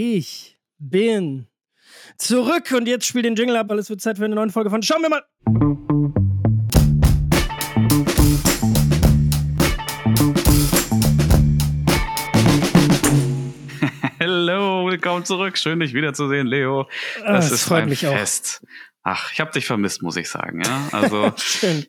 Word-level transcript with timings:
Ich 0.00 0.56
bin 0.78 1.48
zurück 2.18 2.70
und 2.70 2.86
jetzt 2.86 3.04
spiel 3.04 3.22
den 3.22 3.34
Jingle 3.34 3.56
ab, 3.56 3.68
weil 3.68 3.80
es 3.80 3.90
wird 3.90 4.00
Zeit 4.00 4.16
für 4.16 4.26
eine 4.26 4.36
neue 4.36 4.48
Folge 4.50 4.70
von 4.70 4.80
Schauen 4.80 5.02
wir 5.02 5.08
mal. 5.08 5.24
Hallo, 14.20 14.86
willkommen 14.88 15.24
zurück. 15.24 15.58
Schön, 15.58 15.80
dich 15.80 15.94
wiederzusehen, 15.94 16.46
Leo. 16.46 16.88
Ah, 17.24 17.32
Das 17.34 17.50
ist 17.50 17.64
freut 17.64 17.82
ein 17.82 17.88
mich 17.88 18.06
auch. 18.06 18.12
Fest. 18.12 18.64
Ach, 19.02 19.32
ich 19.32 19.40
habe 19.40 19.50
dich 19.52 19.66
vermisst, 19.66 20.02
muss 20.02 20.16
ich 20.16 20.28
sagen. 20.28 20.62
Ja, 20.64 20.88
also 20.92 21.32
Schön. 21.36 21.86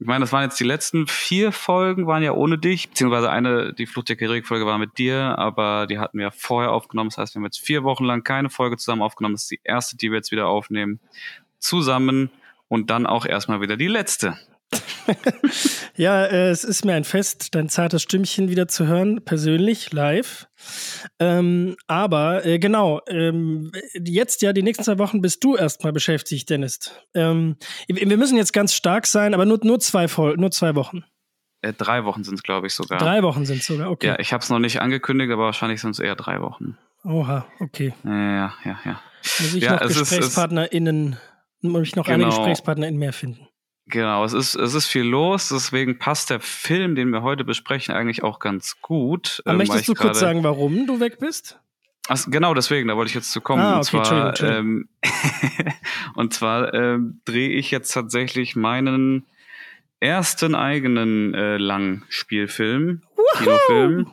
Ich 0.00 0.06
meine, 0.06 0.20
das 0.20 0.32
waren 0.32 0.44
jetzt 0.44 0.60
die 0.60 0.64
letzten 0.64 1.08
vier 1.08 1.50
Folgen, 1.50 2.06
waren 2.06 2.22
ja 2.22 2.32
ohne 2.32 2.56
dich, 2.56 2.88
beziehungsweise 2.88 3.30
eine, 3.30 3.74
die 3.74 3.86
Flucht 3.86 4.08
der 4.08 4.16
Karibik-Folge 4.16 4.64
war 4.64 4.78
mit 4.78 4.96
dir, 4.96 5.36
aber 5.38 5.88
die 5.88 5.98
hatten 5.98 6.18
wir 6.18 6.30
vorher 6.30 6.70
aufgenommen. 6.70 7.10
Das 7.10 7.18
heißt, 7.18 7.34
wir 7.34 7.40
haben 7.40 7.46
jetzt 7.46 7.60
vier 7.60 7.82
Wochen 7.82 8.04
lang 8.04 8.22
keine 8.22 8.48
Folge 8.48 8.76
zusammen 8.76 9.02
aufgenommen. 9.02 9.34
Das 9.34 9.42
ist 9.42 9.50
die 9.50 9.60
erste, 9.64 9.96
die 9.96 10.10
wir 10.10 10.18
jetzt 10.18 10.30
wieder 10.30 10.46
aufnehmen. 10.46 11.00
Zusammen 11.58 12.30
und 12.68 12.90
dann 12.90 13.06
auch 13.06 13.26
erstmal 13.26 13.60
wieder 13.60 13.76
die 13.76 13.88
letzte. 13.88 14.38
Ja, 15.96 16.24
äh, 16.26 16.50
es 16.50 16.62
ist 16.64 16.84
mir 16.84 16.94
ein 16.94 17.04
Fest, 17.04 17.54
dein 17.54 17.68
zartes 17.68 18.02
Stimmchen 18.02 18.48
wieder 18.50 18.68
zu 18.68 18.86
hören, 18.86 19.24
persönlich, 19.24 19.92
live. 19.92 20.46
Ähm, 21.18 21.76
aber 21.86 22.44
äh, 22.46 22.58
genau, 22.58 23.00
ähm, 23.08 23.72
jetzt 23.94 24.42
ja, 24.42 24.52
die 24.52 24.62
nächsten 24.62 24.84
zwei 24.84 24.98
Wochen 24.98 25.20
bist 25.20 25.42
du 25.42 25.56
erstmal 25.56 25.92
beschäftigt, 25.92 26.50
Dennis. 26.50 26.92
Ähm, 27.14 27.56
wir 27.88 28.16
müssen 28.16 28.36
jetzt 28.36 28.52
ganz 28.52 28.74
stark 28.74 29.06
sein, 29.06 29.34
aber 29.34 29.44
nur, 29.44 29.58
nur, 29.64 29.80
zwei, 29.80 30.06
nur 30.36 30.50
zwei 30.50 30.74
Wochen. 30.76 31.04
Äh, 31.62 31.72
drei 31.72 32.04
Wochen 32.04 32.22
sind 32.22 32.34
es, 32.34 32.42
glaube 32.44 32.68
ich, 32.68 32.74
sogar. 32.74 32.98
Drei 32.98 33.22
Wochen 33.24 33.44
sind 33.44 33.58
es 33.58 33.66
sogar, 33.66 33.90
okay. 33.90 34.06
Ja, 34.08 34.18
ich 34.20 34.32
habe 34.32 34.42
es 34.44 34.50
noch 34.50 34.60
nicht 34.60 34.80
angekündigt, 34.80 35.32
aber 35.32 35.44
wahrscheinlich 35.46 35.80
sind 35.80 35.90
es 35.92 35.98
eher 35.98 36.14
drei 36.14 36.40
Wochen. 36.40 36.78
Oha, 37.04 37.46
okay. 37.58 37.94
Ja, 38.04 38.54
ja, 38.64 38.78
ja. 38.84 39.00
Muss 39.40 39.54
ich 39.54 39.64
Ja, 39.64 39.72
noch 39.72 39.88
GesprächspartnerInnen, 39.88 41.16
muss 41.62 41.82
ich 41.82 41.96
noch 41.96 42.06
eine 42.06 42.22
Genau. 42.22 42.36
GesprächspartnerInnen 42.36 42.98
mehr 42.98 43.12
finden. 43.12 43.47
Genau, 43.88 44.24
es 44.24 44.34
ist, 44.34 44.54
es 44.54 44.74
ist 44.74 44.86
viel 44.86 45.04
los, 45.04 45.48
deswegen 45.48 45.98
passt 45.98 46.30
der 46.30 46.40
Film, 46.40 46.94
den 46.94 47.10
wir 47.10 47.22
heute 47.22 47.44
besprechen, 47.44 47.94
eigentlich 47.94 48.22
auch 48.22 48.38
ganz 48.38 48.80
gut. 48.82 49.40
Aber 49.44 49.52
ähm, 49.52 49.58
möchtest 49.58 49.88
du 49.88 49.94
kurz 49.94 50.20
sagen, 50.20 50.44
warum 50.44 50.86
du 50.86 51.00
weg 51.00 51.18
bist? 51.18 51.58
Ach, 52.08 52.24
genau, 52.28 52.54
deswegen, 52.54 52.88
da 52.88 52.96
wollte 52.96 53.08
ich 53.10 53.14
jetzt 53.14 53.32
zu 53.32 53.40
kommen. 53.40 53.62
Ah, 53.62 53.76
und 53.76 53.88
okay, 53.88 54.02
zwar, 54.02 54.28
Entschuldigung, 54.28 54.66
ähm, 54.66 54.88
und 56.14 56.34
zwar 56.34 56.72
ähm, 56.74 57.20
drehe 57.24 57.50
ich 57.50 57.70
jetzt 57.70 57.92
tatsächlich 57.92 58.56
meinen 58.56 59.26
ersten 60.00 60.54
eigenen 60.54 61.34
äh, 61.34 61.56
Langspielfilm, 61.56 63.02
Kinofilm. 63.36 64.12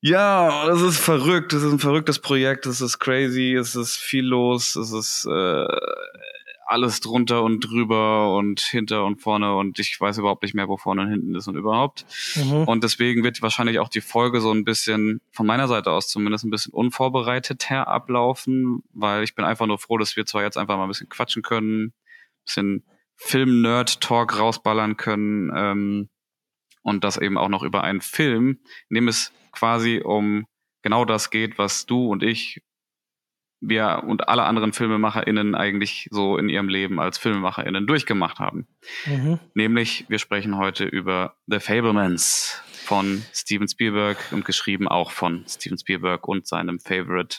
Ja, 0.00 0.66
das 0.66 0.82
ist 0.82 0.98
verrückt. 0.98 1.54
Das 1.54 1.62
ist 1.62 1.72
ein 1.72 1.78
verrücktes 1.78 2.18
Projekt. 2.18 2.66
Das 2.66 2.82
ist 2.82 2.98
crazy. 2.98 3.54
Es 3.54 3.74
ist 3.74 3.96
viel 3.96 4.24
los. 4.24 4.76
Es 4.76 4.92
ist 4.92 5.26
äh, 5.26 5.66
alles 6.74 7.00
drunter 7.00 7.44
und 7.44 7.60
drüber 7.60 8.36
und 8.36 8.60
hinter 8.60 9.04
und 9.04 9.22
vorne 9.22 9.54
und 9.54 9.78
ich 9.78 9.98
weiß 10.00 10.18
überhaupt 10.18 10.42
nicht 10.42 10.54
mehr, 10.54 10.68
wo 10.68 10.76
vorne 10.76 11.02
und 11.02 11.10
hinten 11.10 11.34
ist 11.36 11.46
und 11.46 11.54
überhaupt. 11.56 12.04
Mhm. 12.34 12.64
Und 12.64 12.82
deswegen 12.82 13.22
wird 13.22 13.40
wahrscheinlich 13.42 13.78
auch 13.78 13.88
die 13.88 14.00
Folge 14.00 14.40
so 14.40 14.50
ein 14.50 14.64
bisschen, 14.64 15.20
von 15.30 15.46
meiner 15.46 15.68
Seite 15.68 15.92
aus 15.92 16.08
zumindest, 16.08 16.44
ein 16.44 16.50
bisschen 16.50 16.72
unvorbereitet 16.72 17.70
her 17.70 17.86
ablaufen, 17.86 18.82
weil 18.92 19.22
ich 19.22 19.36
bin 19.36 19.44
einfach 19.44 19.66
nur 19.66 19.78
froh, 19.78 19.98
dass 19.98 20.16
wir 20.16 20.26
zwar 20.26 20.42
jetzt 20.42 20.58
einfach 20.58 20.76
mal 20.76 20.82
ein 20.82 20.88
bisschen 20.88 21.08
quatschen 21.08 21.42
können, 21.42 21.86
ein 21.86 21.92
bisschen 22.44 22.84
Film-Nerd-Talk 23.16 24.38
rausballern 24.38 24.96
können 24.96 25.52
ähm, 25.54 26.08
und 26.82 27.04
das 27.04 27.18
eben 27.18 27.38
auch 27.38 27.48
noch 27.48 27.62
über 27.62 27.84
einen 27.84 28.00
Film, 28.00 28.58
in 28.90 28.96
dem 28.96 29.06
es 29.06 29.32
quasi 29.52 30.02
um 30.04 30.46
genau 30.82 31.04
das 31.04 31.30
geht, 31.30 31.56
was 31.56 31.86
du 31.86 32.08
und 32.08 32.24
ich, 32.24 32.60
wir 33.68 34.04
und 34.06 34.28
alle 34.28 34.44
anderen 34.44 34.72
FilmemacherInnen 34.72 35.54
eigentlich 35.54 36.08
so 36.10 36.36
in 36.36 36.48
ihrem 36.48 36.68
Leben 36.68 37.00
als 37.00 37.18
FilmemacherInnen 37.18 37.86
durchgemacht 37.86 38.38
haben. 38.38 38.66
Mhm. 39.06 39.38
Nämlich, 39.54 40.04
wir 40.08 40.18
sprechen 40.18 40.56
heute 40.56 40.84
über 40.84 41.36
The 41.46 41.60
Fablemans 41.60 42.62
von 42.84 43.22
Steven 43.32 43.68
Spielberg 43.68 44.18
und 44.32 44.44
geschrieben 44.44 44.88
auch 44.88 45.10
von 45.10 45.44
Steven 45.48 45.78
Spielberg 45.78 46.28
und 46.28 46.46
seinem 46.46 46.78
Favorite 46.78 47.38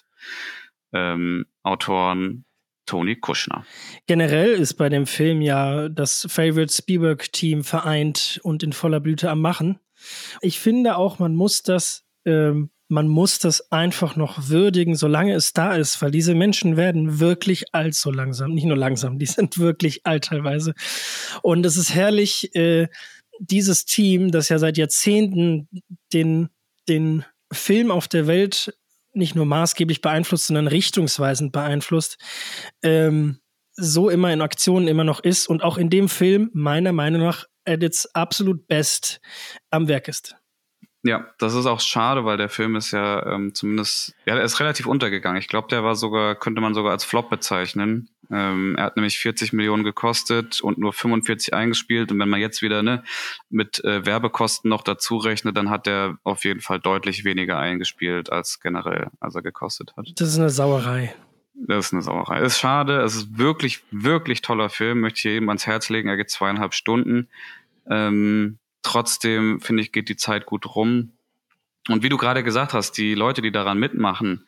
ähm, 0.93 1.45
Autoren 1.63 2.45
Tony 2.85 3.15
Kushner. 3.15 3.65
Generell 4.07 4.51
ist 4.51 4.75
bei 4.75 4.89
dem 4.89 5.05
Film 5.05 5.41
ja 5.41 5.89
das 5.89 6.27
Favorite 6.29 6.73
Spielberg-Team 6.73 7.63
vereint 7.63 8.39
und 8.43 8.63
in 8.63 8.73
voller 8.73 8.99
Blüte 8.99 9.29
am 9.29 9.41
Machen. 9.41 9.79
Ich 10.41 10.59
finde 10.59 10.97
auch, 10.97 11.19
man 11.19 11.35
muss 11.35 11.63
das, 11.63 12.05
ähm, 12.25 12.69
man 12.87 13.07
muss 13.07 13.39
das 13.39 13.71
einfach 13.71 14.15
noch 14.15 14.49
würdigen, 14.49 14.95
solange 14.95 15.33
es 15.33 15.53
da 15.53 15.75
ist, 15.75 16.01
weil 16.01 16.11
diese 16.11 16.35
Menschen 16.35 16.77
werden 16.77 17.19
wirklich 17.19 17.73
alt 17.73 17.95
so 17.95 18.11
langsam. 18.11 18.51
Nicht 18.51 18.65
nur 18.65 18.77
langsam, 18.77 19.17
die 19.17 19.25
sind 19.25 19.57
wirklich 19.57 20.05
alt 20.05 20.25
teilweise. 20.25 20.73
Und 21.41 21.65
es 21.65 21.77
ist 21.77 21.93
herrlich, 21.93 22.53
äh, 22.55 22.87
dieses 23.39 23.85
Team, 23.85 24.31
das 24.31 24.49
ja 24.49 24.59
seit 24.59 24.77
Jahrzehnten 24.77 25.67
den, 26.13 26.49
den 26.87 27.25
Film 27.51 27.91
auf 27.91 28.07
der 28.07 28.27
Welt 28.27 28.77
nicht 29.13 29.35
nur 29.35 29.45
maßgeblich 29.45 30.01
beeinflusst, 30.01 30.47
sondern 30.47 30.67
richtungsweisend 30.67 31.51
beeinflusst, 31.51 32.17
ähm, 32.83 33.39
so 33.77 34.09
immer 34.09 34.31
in 34.31 34.41
Aktionen 34.41 34.87
immer 34.87 35.03
noch 35.03 35.21
ist 35.21 35.47
und 35.47 35.63
auch 35.63 35.77
in 35.77 35.89
dem 35.89 36.09
Film 36.09 36.49
meiner 36.53 36.91
Meinung 36.91 37.21
nach 37.21 37.45
at 37.65 37.83
its 37.83 38.05
absolut 38.13 38.67
best 38.67 39.19
am 39.71 39.87
Werk 39.87 40.07
ist. 40.07 40.35
Ja, 41.05 41.27
das 41.37 41.53
ist 41.53 41.67
auch 41.67 41.81
schade, 41.81 42.25
weil 42.25 42.37
der 42.37 42.49
Film 42.49 42.75
ist 42.75 42.89
ja 42.89 43.23
ähm, 43.27 43.53
zumindest, 43.53 44.15
ja, 44.25 44.33
der 44.33 44.43
ist 44.43 44.59
relativ 44.59 44.87
untergegangen. 44.87 45.37
Ich 45.37 45.47
glaube, 45.47 45.67
der 45.67 45.83
war 45.83 45.95
sogar, 45.95 46.33
könnte 46.33 46.61
man 46.61 46.73
sogar 46.73 46.93
als 46.93 47.05
Flop 47.05 47.29
bezeichnen. 47.29 48.09
Ähm, 48.31 48.73
er 48.75 48.85
hat 48.85 48.95
nämlich 48.95 49.19
40 49.19 49.53
Millionen 49.53 49.83
gekostet 49.83 50.61
und 50.61 50.79
nur 50.79 50.93
45 50.93 51.53
eingespielt. 51.53 52.11
Und 52.11 52.17
wenn 52.17 52.27
man 52.27 52.39
jetzt 52.39 52.63
wieder 52.63 52.81
ne, 52.81 53.03
mit 53.51 53.83
äh, 53.83 54.03
Werbekosten 54.03 54.67
noch 54.67 54.81
dazu 54.81 55.17
rechnet, 55.17 55.55
dann 55.55 55.69
hat 55.69 55.85
der 55.85 56.17
auf 56.23 56.43
jeden 56.43 56.61
Fall 56.61 56.79
deutlich 56.79 57.23
weniger 57.23 57.59
eingespielt 57.59 58.31
als 58.31 58.59
generell, 58.59 59.11
als 59.19 59.35
er 59.35 59.43
gekostet 59.43 59.93
hat. 59.95 60.07
Das 60.15 60.29
ist 60.29 60.39
eine 60.39 60.49
Sauerei. 60.49 61.13
Das 61.53 61.85
ist 61.85 61.93
eine 61.93 62.01
Sauerei. 62.01 62.41
Ist 62.41 62.57
schade. 62.57 63.01
Es 63.01 63.15
ist 63.15 63.37
wirklich, 63.37 63.83
wirklich 63.91 64.41
toller 64.41 64.69
Film. 64.69 65.01
Möchte 65.01 65.19
ich 65.19 65.23
jedem 65.25 65.49
ans 65.49 65.67
Herz 65.67 65.89
legen. 65.89 66.09
Er 66.09 66.17
geht 66.17 66.31
zweieinhalb 66.31 66.73
Stunden. 66.73 67.29
Ähm, 67.87 68.57
trotzdem 68.85 69.59
finde 69.59 69.83
ich, 69.83 69.91
geht 69.91 70.09
die 70.09 70.15
Zeit 70.15 70.45
gut 70.45 70.75
rum. 70.75 71.11
Und 71.89 72.03
wie 72.03 72.09
du 72.09 72.17
gerade 72.17 72.43
gesagt 72.43 72.73
hast, 72.73 72.93
die 72.93 73.13
Leute, 73.13 73.41
die 73.41 73.51
daran 73.51 73.77
mitmachen, 73.77 74.47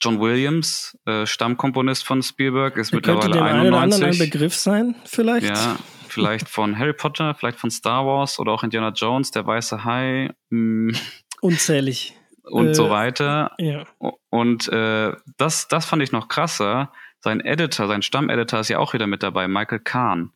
John 0.00 0.20
Williams, 0.20 0.98
äh, 1.06 1.24
Stammkomponist 1.24 2.04
von 2.04 2.22
Spielberg, 2.22 2.76
ist 2.76 2.90
Könnte 2.90 3.12
mittlerweile 3.14 3.34
dem 3.34 3.42
einen 3.42 3.68
oder 3.68 3.80
anderen 3.80 4.02
ein 4.02 4.10
91. 4.10 4.30
Begriff 4.30 4.54
sein, 4.54 4.94
vielleicht? 5.04 5.46
Ja, 5.46 5.76
vielleicht 6.08 6.48
von 6.48 6.78
Harry 6.78 6.92
Potter, 6.92 7.34
vielleicht 7.34 7.58
von 7.58 7.70
Star 7.70 8.04
Wars 8.04 8.38
oder 8.38 8.52
auch 8.52 8.62
Indiana 8.62 8.90
Jones, 8.90 9.30
der 9.30 9.46
weiße 9.46 9.84
Hai 9.84 10.30
mh, 10.50 10.98
Unzählig. 11.40 12.14
und 12.42 12.68
Äh, 12.68 12.74
so 12.74 12.90
weiter. 12.90 13.52
Ja. 13.58 13.84
Und 14.28 14.68
äh, 14.68 15.12
das, 15.38 15.68
das 15.68 15.86
fand 15.86 16.02
ich 16.02 16.12
noch 16.12 16.28
krasser. 16.28 16.92
Sein 17.20 17.40
Editor, 17.40 17.88
sein 17.88 18.02
Stammeditor 18.02 18.60
ist 18.60 18.68
ja 18.68 18.78
auch 18.78 18.92
wieder 18.92 19.06
mit 19.06 19.22
dabei, 19.22 19.48
Michael 19.48 19.80
Kahn. 19.80 20.32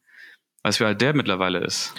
Weißt 0.63 0.81
du, 0.81 0.85
wie 0.85 0.89
alt 0.89 1.01
der 1.01 1.15
mittlerweile 1.15 1.59
ist? 1.59 1.95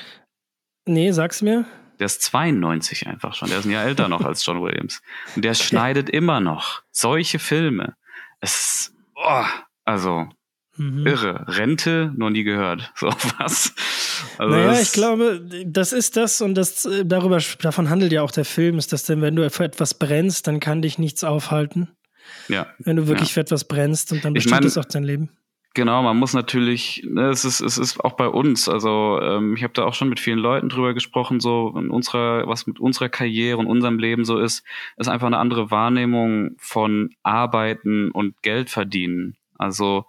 Nee, 0.86 1.12
sag's 1.12 1.42
mir. 1.42 1.66
Der 2.00 2.06
ist 2.08 2.22
92 2.24 3.08
einfach 3.08 3.36
schon. 3.36 3.50
Der 3.50 3.60
ist 3.60 3.66
ein 3.66 3.72
Jahr 3.72 3.86
älter 3.86 4.08
noch 4.08 4.22
als 4.26 4.44
John 4.46 4.62
Williams. 4.62 5.02
Und 5.36 5.46
der 5.46 5.54
schneidet 5.54 6.10
immer 6.10 6.40
noch 6.40 6.82
solche 6.92 7.38
Filme. 7.40 7.96
Es 8.40 8.56
ist, 8.62 8.94
oh, 9.16 9.44
also 9.86 10.28
Mhm. 10.78 11.06
irre. 11.06 11.46
Rente 11.48 12.12
noch 12.16 12.30
nie 12.30 12.44
gehört. 12.44 12.92
So 13.00 13.08
was. 13.38 13.74
Also 14.38 14.56
naja, 14.56 14.68
das- 14.70 14.82
ich 14.84 14.92
glaube, 14.94 15.42
das 15.66 15.92
ist 15.94 16.16
das 16.18 16.42
und 16.42 16.56
das 16.56 16.86
äh, 16.86 17.06
darüber 17.06 17.40
davon 17.62 17.90
handelt 17.90 18.12
ja 18.14 18.22
auch 18.24 18.32
der 18.32 18.46
Film, 18.46 18.78
ist, 18.80 18.94
dass 18.94 19.04
denn, 19.04 19.22
wenn 19.22 19.36
du 19.36 19.48
für 19.50 19.66
etwas 19.66 19.94
brennst, 19.94 20.48
dann 20.48 20.60
kann 20.60 20.82
dich 20.82 20.98
nichts 20.98 21.24
aufhalten. 21.24 21.90
Ja, 22.48 22.68
Wenn 22.80 22.96
du 22.96 23.08
wirklich 23.08 23.30
Ja. 23.30 23.34
für 23.36 23.40
etwas 23.42 23.66
brennst 23.66 24.12
und 24.14 24.24
dann 24.24 24.32
Ich 24.34 24.44
bestimmt 24.46 24.62
mein- 24.62 24.68
es 24.68 24.78
auch 24.78 24.86
dein 24.86 25.04
Leben. 25.04 25.30
Genau, 25.74 26.04
man 26.04 26.18
muss 26.18 26.34
natürlich, 26.34 27.02
ne, 27.08 27.30
es 27.30 27.46
ist, 27.46 27.62
es 27.62 27.78
ist 27.78 28.04
auch 28.04 28.18
bei 28.18 28.28
uns, 28.28 28.68
also 28.68 29.20
ähm, 29.22 29.56
ich 29.56 29.64
habe 29.64 29.72
da 29.72 29.86
auch 29.86 29.94
schon 29.94 30.10
mit 30.10 30.20
vielen 30.20 30.38
Leuten 30.38 30.68
drüber 30.68 30.94
gesprochen, 30.94 31.40
so 31.40 31.74
in 31.78 31.90
unserer, 31.90 32.46
was 32.46 32.68
mit 32.68 32.82
unserer 32.82 33.08
Karriere 33.08 33.58
und 33.58 33.68
unserem 33.68 33.98
Leben 33.98 34.26
so 34.26 34.38
ist, 34.38 34.66
ist 34.98 35.08
einfach 35.08 35.28
eine 35.28 35.38
andere 35.38 35.72
Wahrnehmung 35.72 36.58
von 36.58 37.12
Arbeiten 37.24 38.12
und 38.12 38.42
Geld 38.42 38.70
verdienen. 38.70 39.38
Also 39.58 40.06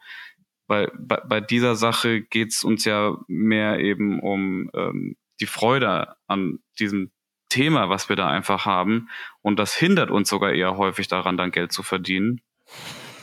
bei, 0.67 0.91
bei, 0.99 1.21
bei 1.29 1.41
dieser 1.41 1.77
Sache 1.77 2.23
geht's 2.23 2.65
uns 2.65 2.85
ja 2.85 3.17
mehr 3.29 3.79
eben 3.79 4.19
um 4.19 4.69
ähm, 4.75 5.17
die 5.41 5.47
Freude 5.47 6.17
an 6.27 6.59
diesem 6.81 7.13
Thema, 7.51 7.89
was 7.89 8.09
wir 8.09 8.17
da 8.17 8.29
einfach 8.29 8.67
haben. 8.67 9.11
Und 9.43 9.61
das 9.61 9.75
hindert 9.77 10.11
uns 10.11 10.29
sogar 10.29 10.53
eher 10.53 10.77
häufig 10.77 11.07
daran, 11.07 11.37
dann 11.37 11.53
Geld 11.53 11.71
zu 11.71 11.85
verdienen. 11.85 12.41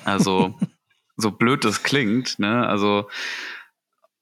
Also 0.05 0.57
so 1.19 1.31
blöd 1.31 1.65
das 1.65 1.83
klingt, 1.83 2.39
ne? 2.39 2.67
Also 2.67 3.09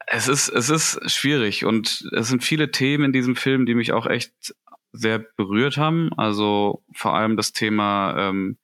es 0.08 0.28
ist, 0.28 0.50
es 0.50 0.70
ist 0.70 1.12
schwierig 1.12 1.66
und 1.66 2.08
es 2.14 2.28
sind 2.28 2.44
viele 2.44 2.72
Themen 2.72 3.06
in 3.06 3.14
diesem 3.14 3.36
Film, 3.36 3.66
die 3.66 3.76
mich 3.76 3.92
auch 3.92 4.06
echt 4.06 4.56
sehr 4.94 5.20
berührt 5.20 5.78
haben. 5.78 6.12
Also 6.18 6.84
vor 6.94 7.14
allem 7.14 7.36
das 7.36 7.52
Thema 7.52 8.16
ähm, 8.18 8.58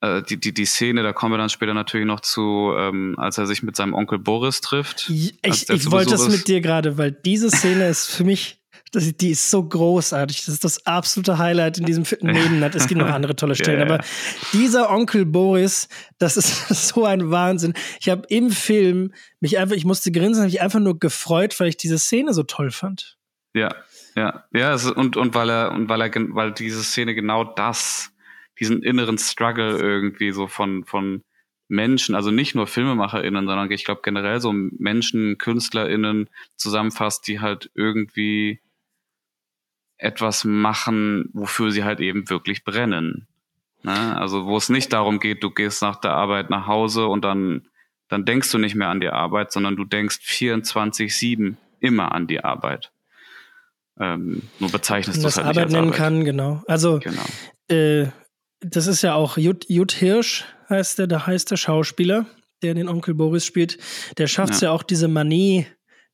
äh, 0.00 0.22
die, 0.22 0.38
die, 0.38 0.52
die 0.52 0.64
Szene, 0.64 1.02
da 1.02 1.12
kommen 1.12 1.32
wir 1.32 1.38
dann 1.38 1.50
später 1.50 1.74
natürlich 1.74 2.06
noch 2.06 2.20
zu, 2.20 2.72
ähm, 2.76 3.14
als 3.18 3.38
er 3.38 3.46
sich 3.46 3.62
mit 3.62 3.76
seinem 3.76 3.94
Onkel 3.94 4.18
Boris 4.18 4.60
trifft. 4.60 5.08
Ich, 5.08 5.68
ich 5.70 5.90
wollte 5.90 6.12
das 6.12 6.28
mit 6.28 6.48
dir 6.48 6.60
gerade, 6.60 6.98
weil 6.98 7.12
diese 7.12 7.50
Szene 7.50 7.88
ist 7.88 8.10
für 8.10 8.24
mich 8.24 8.61
das, 8.92 9.16
die 9.16 9.30
ist 9.30 9.50
so 9.50 9.66
großartig. 9.66 10.44
Das 10.44 10.54
ist 10.54 10.64
das 10.64 10.86
absolute 10.86 11.38
Highlight 11.38 11.78
in 11.78 11.86
diesem 11.86 12.04
Film. 12.04 12.22
Es 12.74 12.86
gibt 12.86 13.00
noch 13.00 13.08
andere 13.08 13.34
tolle 13.34 13.54
Stellen, 13.54 13.80
ja, 13.80 13.86
ja. 13.86 13.94
aber 13.94 14.04
dieser 14.52 14.90
Onkel 14.90 15.24
Boris, 15.26 15.88
das 16.18 16.36
ist 16.36 16.68
so 16.88 17.04
ein 17.04 17.30
Wahnsinn. 17.30 17.74
Ich 18.00 18.08
habe 18.08 18.22
im 18.28 18.50
Film 18.50 19.12
mich 19.40 19.58
einfach, 19.58 19.74
ich 19.74 19.84
musste 19.84 20.12
grinsen, 20.12 20.42
habe 20.42 20.50
ich 20.50 20.60
einfach 20.60 20.80
nur 20.80 20.98
gefreut, 20.98 21.58
weil 21.58 21.68
ich 21.68 21.76
diese 21.76 21.98
Szene 21.98 22.34
so 22.34 22.42
toll 22.42 22.70
fand. 22.70 23.18
Ja, 23.54 23.74
ja, 24.14 24.44
ja, 24.52 24.76
und, 24.94 25.16
und 25.16 25.34
weil 25.34 25.50
er, 25.50 25.72
und 25.72 25.88
weil 25.88 26.00
er, 26.02 26.10
weil 26.34 26.52
diese 26.52 26.82
Szene 26.82 27.14
genau 27.14 27.44
das, 27.44 28.12
diesen 28.60 28.82
inneren 28.82 29.18
Struggle 29.18 29.78
irgendwie 29.78 30.32
so 30.32 30.46
von, 30.46 30.84
von 30.84 31.22
Menschen, 31.68 32.14
also 32.14 32.30
nicht 32.30 32.54
nur 32.54 32.66
FilmemacherInnen, 32.66 33.46
sondern 33.46 33.70
ich 33.70 33.84
glaube 33.84 34.02
generell 34.04 34.40
so 34.40 34.52
Menschen, 34.52 35.38
KünstlerInnen 35.38 36.28
zusammenfasst, 36.56 37.26
die 37.26 37.40
halt 37.40 37.70
irgendwie 37.74 38.60
etwas 40.02 40.44
machen, 40.44 41.30
wofür 41.32 41.70
sie 41.70 41.84
halt 41.84 42.00
eben 42.00 42.28
wirklich 42.28 42.64
brennen. 42.64 43.26
Ne? 43.82 44.16
Also 44.16 44.46
wo 44.46 44.56
es 44.56 44.68
nicht 44.68 44.92
darum 44.92 45.20
geht, 45.20 45.42
du 45.42 45.50
gehst 45.50 45.82
nach 45.82 45.96
der 45.96 46.12
Arbeit 46.12 46.50
nach 46.50 46.66
Hause 46.66 47.06
und 47.06 47.24
dann, 47.24 47.68
dann 48.08 48.24
denkst 48.24 48.50
du 48.50 48.58
nicht 48.58 48.74
mehr 48.74 48.88
an 48.88 49.00
die 49.00 49.08
Arbeit, 49.08 49.52
sondern 49.52 49.76
du 49.76 49.84
denkst 49.84 50.18
24-7 50.24 51.56
immer 51.80 52.12
an 52.12 52.26
die 52.26 52.42
Arbeit. 52.42 52.92
Ähm, 54.00 54.42
nur 54.58 54.70
bezeichnest 54.70 55.22
du 55.22 55.28
es 55.28 55.36
halt 55.36 55.46
Arbeit 55.46 55.68
nicht 55.68 55.76
als 55.76 55.84
nennen 55.84 55.92
kann, 55.92 56.24
genau. 56.24 56.62
Also 56.66 56.98
genau. 56.98 57.24
Äh, 57.68 58.08
das 58.60 58.86
ist 58.86 59.02
ja 59.02 59.14
auch 59.14 59.36
Jut, 59.36 59.68
Jut 59.68 59.92
Hirsch 59.92 60.44
heißt 60.70 60.98
der, 60.98 61.06
da 61.06 61.26
heißt 61.26 61.50
der 61.50 61.56
Schauspieler, 61.56 62.26
der 62.62 62.74
den 62.74 62.88
Onkel 62.88 63.14
Boris 63.14 63.44
spielt. 63.44 63.78
Der 64.18 64.28
schafft 64.28 64.54
es 64.54 64.60
ja. 64.60 64.68
ja. 64.68 64.74
auch, 64.74 64.82
diese 64.82 65.08
Manie, 65.08 65.66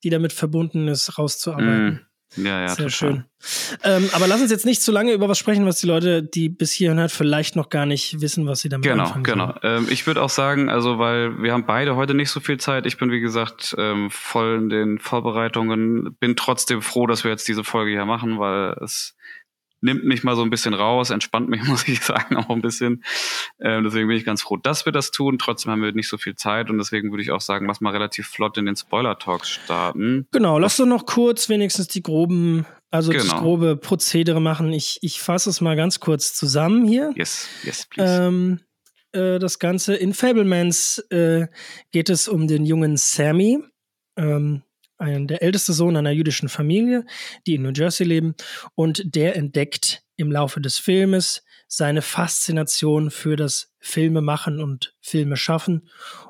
die 0.03 0.11
damit 0.11 0.33
verbunden 0.33 0.89
ist, 0.89 1.19
rauszuarbeiten. 1.19 1.87
Mm. 1.87 2.08
Ja, 2.37 2.61
ja, 2.61 2.69
Sehr 2.69 2.89
total. 2.89 2.91
schön. 2.91 3.25
Ähm, 3.83 4.11
aber 4.13 4.27
lass 4.27 4.41
uns 4.41 4.51
jetzt 4.51 4.67
nicht 4.67 4.83
zu 4.83 4.93
lange 4.93 5.13
über 5.13 5.29
was 5.29 5.39
sprechen, 5.39 5.65
was 5.65 5.81
die 5.81 5.87
Leute, 5.87 6.23
die 6.23 6.49
bis 6.49 6.73
hierhin 6.73 6.99
halt 6.99 7.11
vielleicht 7.11 7.57
noch 7.57 7.71
gar 7.71 7.87
nicht 7.87 8.21
wissen, 8.21 8.47
was 8.47 8.61
sie 8.61 8.69
damit 8.69 8.85
genau, 8.85 9.05
anfangen 9.05 9.25
Genau, 9.25 9.55
genau. 9.55 9.61
Ähm, 9.63 9.87
ich 9.91 10.07
würde 10.07 10.23
auch 10.23 10.31
sagen, 10.31 10.69
also 10.69 10.99
weil 10.99 11.43
wir 11.43 11.53
haben 11.53 11.67
beide 11.67 11.97
heute 11.97 12.15
nicht 12.15 12.31
so 12.31 12.41
viel 12.41 12.59
Zeit. 12.59 12.87
Ich 12.87 12.99
bin, 12.99 13.11
wie 13.11 13.21
gesagt, 13.21 13.75
ähm, 13.79 14.11
voll 14.11 14.59
in 14.59 14.69
den 14.69 14.99
Vorbereitungen. 14.99 16.17
Bin 16.21 16.37
trotzdem 16.37 16.83
froh, 16.83 17.07
dass 17.07 17.25
wir 17.25 17.31
jetzt 17.31 17.49
diese 17.49 17.65
Folge 17.65 17.93
hier 17.93 18.05
machen, 18.05 18.39
weil 18.39 18.77
es 18.83 19.17
nimmt 19.81 20.05
mich 20.05 20.25
mal 20.25 20.37
so 20.37 20.43
ein 20.43 20.51
bisschen 20.51 20.75
raus, 20.75 21.11
entspannt 21.11 21.49
mich, 21.49 21.63
muss 21.65 21.87
ich 21.89 22.01
sagen, 22.01 22.37
auch 22.37 22.51
ein 22.51 22.63
bisschen. 22.63 23.05
Ähm, 23.61 23.85
deswegen 23.85 24.09
bin 24.09 24.17
ich 24.17 24.25
ganz 24.25 24.43
froh, 24.43 24.57
dass 24.57 24.85
wir 24.85 24.93
das 24.93 25.11
tun. 25.11 25.39
Trotzdem 25.39 25.73
haben 25.73 25.83
wir 25.83 25.93
nicht 25.93 26.09
so 26.09 26.19
viel 26.19 26.35
Zeit 26.35 26.71
und 26.71 26.79
deswegen 26.79 27.11
würde 27.11 27.23
ich 27.23 27.31
auch 27.31 27.41
sagen, 27.41 27.67
lass 27.67 27.81
mal 27.81 27.93
relativ 27.93 28.27
flott 28.27 28.59
in 28.59 28.67
den 28.67 28.77
Spoiler-Talks 28.77 29.49
starten. 29.49 30.27
Genau, 30.33 30.59
lass 30.59 30.77
doch 30.77 30.87
noch 30.87 31.07
kurz 31.07 31.49
wenigstens 31.49 31.89
die 31.89 32.03
groben, 32.03 32.67
also 32.91 33.13
genau. 33.13 33.25
das 33.25 33.35
grobe 33.35 33.77
Prozedere 33.77 34.41
machen. 34.41 34.73
Ich, 34.73 34.99
ich 35.03 35.21
fasse 35.21 35.51
es 35.51 35.61
mal 35.61 35.77
ganz 35.77 36.01
kurz 36.01 36.35
zusammen 36.35 36.87
hier. 36.87 37.13
Yes, 37.17 37.49
yes, 37.63 37.87
please. 37.87 38.23
Ähm, 38.23 38.61
äh, 39.13 39.39
das 39.39 39.59
Ganze 39.59 39.95
in 39.95 40.15
Fablemans 40.15 40.99
äh, 41.11 41.47
geht 41.93 42.11
es 42.11 42.29
um 42.29 42.47
den 42.47 42.65
jungen 42.65 42.97
Sammy. 42.97 43.59
Ähm, 44.17 44.63
ein, 44.99 45.27
der 45.27 45.43
älteste 45.43 45.73
Sohn 45.73 45.97
einer 45.97 46.11
jüdischen 46.11 46.49
Familie, 46.49 47.05
die 47.47 47.55
in 47.55 47.63
New 47.63 47.73
Jersey 47.75 48.07
leben, 48.07 48.35
und 48.75 49.03
der 49.15 49.37
entdeckt 49.37 50.03
im 50.17 50.33
Laufe 50.33 50.61
des 50.61 50.79
Filmes 50.79 51.43
seine 51.69 52.03
Faszination 52.03 53.11
für 53.11 53.37
das 53.37 53.73
Filmemachen 53.79 54.61
und 54.61 54.95
Filme 55.01 55.37
schaffen. 55.37 55.89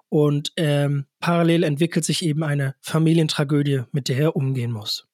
Und 0.08 0.52
ähm, 0.56 1.06
parallel 1.20 1.62
entwickelt 1.62 2.04
sich 2.04 2.24
eben 2.24 2.42
eine 2.42 2.74
Familientragödie, 2.80 3.82
mit 3.92 4.08
der 4.08 4.18
er 4.18 4.36
umgehen 4.36 4.72
muss. 4.72 5.06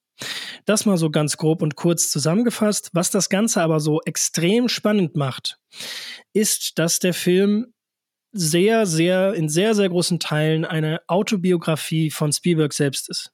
Das 0.64 0.86
mal 0.86 0.96
so 0.96 1.10
ganz 1.10 1.36
grob 1.36 1.60
und 1.60 1.76
kurz 1.76 2.10
zusammengefasst. 2.10 2.90
Was 2.92 3.10
das 3.10 3.28
Ganze 3.28 3.62
aber 3.62 3.80
so 3.80 4.00
extrem 4.02 4.68
spannend 4.68 5.16
macht, 5.16 5.58
ist, 6.32 6.78
dass 6.78 7.00
der 7.00 7.14
Film 7.14 7.74
sehr, 8.32 8.86
sehr, 8.86 9.34
in 9.34 9.48
sehr, 9.48 9.74
sehr 9.74 9.88
großen 9.88 10.18
Teilen 10.18 10.64
eine 10.64 11.00
Autobiografie 11.06 12.10
von 12.10 12.32
Spielberg 12.32 12.72
selbst 12.72 13.08
ist. 13.08 13.33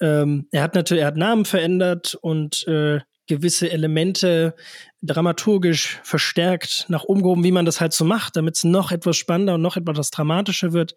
Ähm, 0.00 0.48
er 0.50 0.62
hat 0.62 0.74
natürlich, 0.74 1.02
er 1.02 1.08
hat 1.08 1.16
Namen 1.16 1.44
verändert 1.44 2.16
und 2.20 2.66
äh, 2.68 3.00
gewisse 3.26 3.70
Elemente 3.70 4.54
dramaturgisch 5.02 6.00
verstärkt 6.02 6.86
nach 6.88 7.04
oben 7.04 7.22
gehoben, 7.22 7.44
wie 7.44 7.52
man 7.52 7.64
das 7.64 7.80
halt 7.80 7.92
so 7.92 8.04
macht, 8.04 8.36
damit 8.36 8.56
es 8.56 8.64
noch 8.64 8.92
etwas 8.92 9.16
spannender 9.16 9.54
und 9.54 9.62
noch 9.62 9.76
etwas 9.76 10.10
dramatischer 10.10 10.72
wird. 10.72 10.94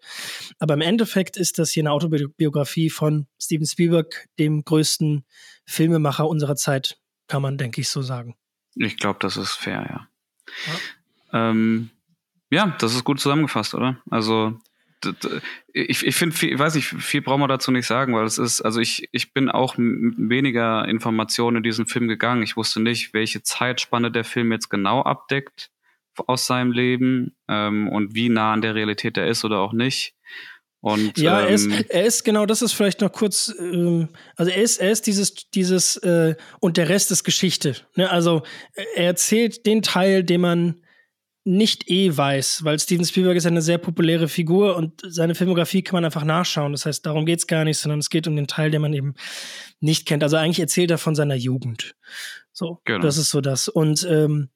Aber 0.58 0.74
im 0.74 0.80
Endeffekt 0.80 1.36
ist 1.36 1.58
das 1.58 1.70
hier 1.70 1.82
eine 1.82 1.92
Autobiografie 1.92 2.90
von 2.90 3.26
Steven 3.40 3.66
Spielberg, 3.66 4.26
dem 4.38 4.64
größten 4.64 5.24
Filmemacher 5.66 6.28
unserer 6.28 6.56
Zeit, 6.56 6.98
kann 7.26 7.42
man, 7.42 7.58
denke 7.58 7.80
ich, 7.80 7.88
so 7.88 8.02
sagen. 8.02 8.36
Ich 8.74 8.96
glaube, 8.96 9.18
das 9.20 9.36
ist 9.36 9.52
fair, 9.52 9.86
ja. 9.88 10.08
Ja. 11.32 11.50
Ähm, 11.50 11.90
ja, 12.50 12.76
das 12.78 12.94
ist 12.94 13.04
gut 13.04 13.20
zusammengefasst, 13.20 13.74
oder? 13.74 13.98
Also 14.10 14.58
ich, 15.72 16.06
ich 16.06 16.14
finde, 16.14 16.46
ich 16.46 16.58
weiß 16.58 16.74
nicht, 16.74 16.86
viel 16.86 17.22
brauchen 17.22 17.40
wir 17.40 17.48
dazu 17.48 17.70
nicht 17.70 17.86
sagen, 17.86 18.14
weil 18.14 18.24
es 18.24 18.38
ist, 18.38 18.60
also 18.60 18.80
ich, 18.80 19.08
ich 19.12 19.32
bin 19.32 19.48
auch 19.48 19.76
mit 19.76 20.14
weniger 20.18 20.86
Informationen 20.86 21.58
in 21.58 21.62
diesen 21.62 21.86
Film 21.86 22.08
gegangen. 22.08 22.42
Ich 22.42 22.56
wusste 22.56 22.80
nicht, 22.80 23.14
welche 23.14 23.42
Zeitspanne 23.42 24.10
der 24.10 24.24
Film 24.24 24.52
jetzt 24.52 24.68
genau 24.68 25.02
abdeckt 25.02 25.70
aus 26.26 26.46
seinem 26.46 26.72
Leben 26.72 27.34
ähm, 27.48 27.88
und 27.88 28.14
wie 28.14 28.28
nah 28.28 28.52
an 28.52 28.62
der 28.62 28.74
Realität 28.74 29.16
er 29.16 29.26
ist 29.26 29.44
oder 29.44 29.60
auch 29.60 29.72
nicht. 29.72 30.14
Und, 30.82 31.18
ja, 31.18 31.40
ähm, 31.40 31.46
er, 31.46 31.54
ist, 31.54 31.66
ähm, 31.66 31.84
er 31.88 32.04
ist 32.04 32.24
genau, 32.24 32.46
das 32.46 32.62
ist 32.62 32.72
vielleicht 32.72 33.02
noch 33.02 33.12
kurz, 33.12 33.54
ähm, 33.58 34.08
also 34.36 34.50
er 34.50 34.62
ist, 34.62 34.78
er 34.78 34.90
ist 34.90 35.06
dieses, 35.06 35.34
dieses 35.50 35.96
äh, 35.98 36.36
und 36.60 36.78
der 36.78 36.88
Rest 36.88 37.10
ist 37.10 37.24
Geschichte. 37.24 37.76
Ne? 37.96 38.10
Also 38.10 38.42
er 38.94 39.06
erzählt 39.06 39.66
den 39.66 39.82
Teil, 39.82 40.24
den 40.24 40.40
man 40.40 40.82
nicht 41.44 41.90
eh 41.90 42.14
weiß, 42.14 42.64
weil 42.64 42.78
Steven 42.78 43.04
Spielberg 43.04 43.36
ist 43.36 43.46
eine 43.46 43.62
sehr 43.62 43.78
populäre 43.78 44.28
Figur 44.28 44.76
und 44.76 45.00
seine 45.06 45.34
Filmografie 45.34 45.82
kann 45.82 45.96
man 45.96 46.04
einfach 46.04 46.24
nachschauen. 46.24 46.72
Das 46.72 46.84
heißt, 46.84 47.06
darum 47.06 47.24
geht 47.24 47.38
es 47.38 47.46
gar 47.46 47.64
nicht, 47.64 47.78
sondern 47.78 47.98
es 47.98 48.10
geht 48.10 48.26
um 48.28 48.36
den 48.36 48.46
Teil, 48.46 48.70
den 48.70 48.82
man 48.82 48.92
eben 48.92 49.14
nicht 49.80 50.06
kennt. 50.06 50.22
Also 50.22 50.36
eigentlich 50.36 50.60
erzählt 50.60 50.90
er 50.90 50.98
von 50.98 51.14
seiner 51.14 51.34
Jugend. 51.34 51.94
So, 52.52 52.80
genau. 52.84 53.00
das 53.00 53.16
ist 53.16 53.30
so 53.30 53.40
das. 53.40 53.68
Und 53.68 54.06
ähm, 54.08 54.50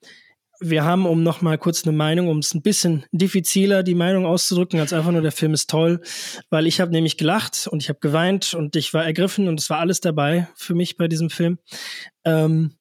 wir 0.61 0.85
haben, 0.85 1.07
um 1.07 1.23
noch 1.23 1.43
mal 1.43 1.59
kurz 1.59 1.87
eine 1.87 1.97
Meinung, 1.97 2.29
um 2.29 2.39
es 2.39 2.55
ein 2.55 2.63
bisschen 2.63 3.05
diffiziler 3.13 3.83
die 3.83 3.95
Meinung 3.95 4.27
auszudrücken, 4.27 4.79
als 4.79 4.93
einfach 4.93 5.11
nur 5.11 5.23
der 5.23 5.33
Film 5.33 5.55
ist 5.55 5.71
toll, 5.71 6.01
weil 6.51 6.67
ich 6.67 6.81
habe 6.81 6.93
nämlich 6.93 7.17
gelacht 7.17 7.67
und 7.67 7.83
ich 7.83 7.89
habe 7.89 7.99
geweint 8.01 8.55
und 8.55 8.77
ich 8.77 8.95
war 8.95 9.05
ergriffen 9.05 9.49
und 9.49 9.59
es 9.59 9.71
war 9.71 9.79
alles 9.79 10.01
dabei 10.01 10.49
für 10.55 10.75
mich 10.75 10.97
bei 10.97 11.09
diesem 11.09 11.31
Film. 11.31 11.59
Ähm, 12.25 12.77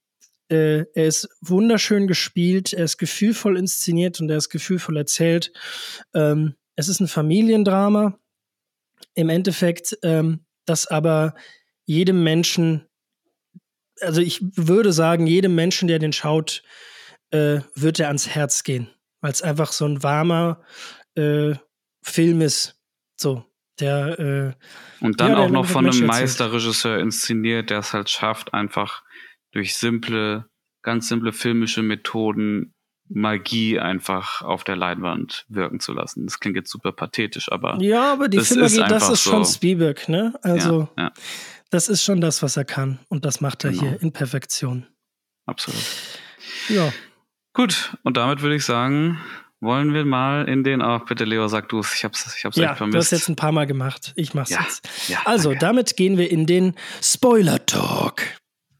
äh, 0.53 0.85
er 0.93 1.05
ist 1.05 1.27
wunderschön 1.41 2.07
gespielt, 2.07 2.73
er 2.73 2.85
ist 2.85 2.97
gefühlvoll 2.97 3.57
inszeniert 3.57 4.21
und 4.21 4.29
er 4.29 4.37
ist 4.37 4.49
gefühlvoll 4.49 4.97
erzählt. 4.97 5.51
Ähm, 6.13 6.55
es 6.75 6.87
ist 6.87 6.99
ein 6.99 7.07
Familiendrama 7.07 8.17
im 9.15 9.29
Endeffekt, 9.29 9.97
ähm, 10.03 10.45
das 10.65 10.87
aber 10.87 11.35
jedem 11.85 12.23
Menschen, 12.23 12.87
also 14.01 14.21
ich 14.21 14.39
würde 14.41 14.93
sagen, 14.93 15.27
jedem 15.27 15.55
Menschen, 15.55 15.87
der 15.87 15.99
den 15.99 16.13
schaut, 16.13 16.63
äh, 17.31 17.59
wird 17.75 17.99
er 17.99 18.07
ans 18.07 18.29
Herz 18.29 18.63
gehen, 18.63 18.89
weil 19.21 19.31
es 19.31 19.41
einfach 19.41 19.71
so 19.71 19.85
ein 19.85 20.03
warmer 20.03 20.61
äh, 21.15 21.55
Film 22.01 22.41
ist. 22.41 22.79
So, 23.15 23.45
der 23.79 24.19
äh, 24.19 25.05
und 25.05 25.19
dann 25.19 25.31
ja, 25.31 25.37
auch 25.37 25.49
noch 25.49 25.65
von 25.65 25.87
einem 25.87 26.05
Meisterregisseur 26.05 26.99
inszeniert, 26.99 27.69
der 27.69 27.79
es 27.79 27.93
halt 27.93 28.09
schafft, 28.09 28.53
einfach 28.53 29.03
durch 29.53 29.75
simple, 29.75 30.45
ganz 30.81 31.07
simple 31.07 31.31
filmische 31.31 31.81
Methoden 31.81 32.73
Magie 33.09 33.79
einfach 33.79 34.41
auf 34.41 34.63
der 34.63 34.75
Leinwand 34.75 35.45
wirken 35.49 35.79
zu 35.79 35.93
lassen. 35.93 36.25
Das 36.25 36.39
klingt 36.39 36.55
jetzt 36.55 36.71
super 36.71 36.91
pathetisch, 36.91 37.51
aber. 37.51 37.77
Ja, 37.81 38.13
aber 38.13 38.27
die 38.27 38.39
Filmagie, 38.39 38.83
das 38.87 39.09
ist 39.09 39.21
schon 39.21 39.43
so. 39.45 39.53
Spielberg, 39.53 40.09
ne? 40.09 40.33
Also, 40.41 40.89
ja, 40.97 41.03
ja. 41.03 41.13
das 41.69 41.89
ist 41.89 42.03
schon 42.03 42.21
das, 42.21 42.41
was 42.41 42.57
er 42.57 42.65
kann. 42.65 42.99
Und 43.09 43.25
das 43.25 43.41
macht 43.41 43.63
er 43.63 43.71
genau. 43.71 43.83
hier 43.83 44.01
in 44.01 44.11
Perfektion. 44.13 44.87
Absolut. 45.45 45.83
Ja. 46.69 46.91
Gut, 47.53 47.95
und 48.03 48.17
damit 48.17 48.41
würde 48.41 48.55
ich 48.55 48.65
sagen, 48.65 49.19
wollen 49.59 49.93
wir 49.93 50.05
mal 50.05 50.47
in 50.47 50.63
den, 50.63 50.81
ach 50.81 51.05
bitte 51.05 51.25
Leo, 51.25 51.47
sag 51.47 51.69
du 51.69 51.79
es, 51.79 51.93
ich 51.93 52.03
hab's, 52.03 52.35
ich 52.37 52.45
hab's 52.45 52.57
ja, 52.57 52.69
echt 52.69 52.77
vermisst. 52.77 52.95
du 52.95 52.99
hast 52.99 53.11
jetzt 53.11 53.29
ein 53.29 53.35
paar 53.35 53.51
Mal 53.51 53.67
gemacht, 53.67 54.13
ich 54.15 54.33
mach's 54.33 54.49
ja, 54.49 54.61
jetzt. 54.61 54.89
Ja, 55.07 55.21
also, 55.25 55.49
danke. 55.49 55.65
damit 55.65 55.95
gehen 55.97 56.17
wir 56.17 56.31
in 56.31 56.45
den 56.45 56.73
Spoiler-Talk. 57.01 58.23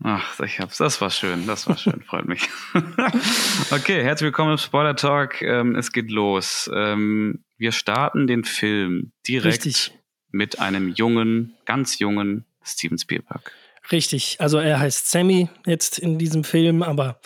Ach, 0.06 0.38
ich 0.42 0.60
hab's. 0.60 0.78
Das 0.78 1.00
war 1.00 1.10
schön. 1.10 1.48
Das 1.48 1.68
war 1.68 1.78
schön. 1.78 2.02
Freut 2.06 2.28
mich. 2.28 2.50
okay, 3.72 4.04
herzlich 4.04 4.26
willkommen 4.26 4.52
im 4.52 4.58
Spoiler 4.58 4.98
Talk. 4.98 5.42
Ähm, 5.42 5.76
es 5.76 5.94
geht 5.94 6.12
los. 6.12 6.70
Ähm, 6.76 7.46
wir 7.58 7.72
starten 7.72 8.28
den 8.28 8.44
Film 8.44 9.14
direkt 9.26 9.66
Richtig. 9.66 9.98
mit 10.30 10.60
einem 10.60 10.90
jungen, 10.90 11.54
ganz 11.66 12.00
jungen 12.00 12.46
Steven 12.64 12.98
Spielberg. 12.98 13.54
Richtig. 13.94 14.38
Also 14.40 14.58
er 14.58 14.80
heißt 14.80 15.10
Sammy 15.10 15.50
jetzt 15.66 16.00
in 16.00 16.18
diesem 16.20 16.44
Film, 16.44 16.84
aber 16.84 17.20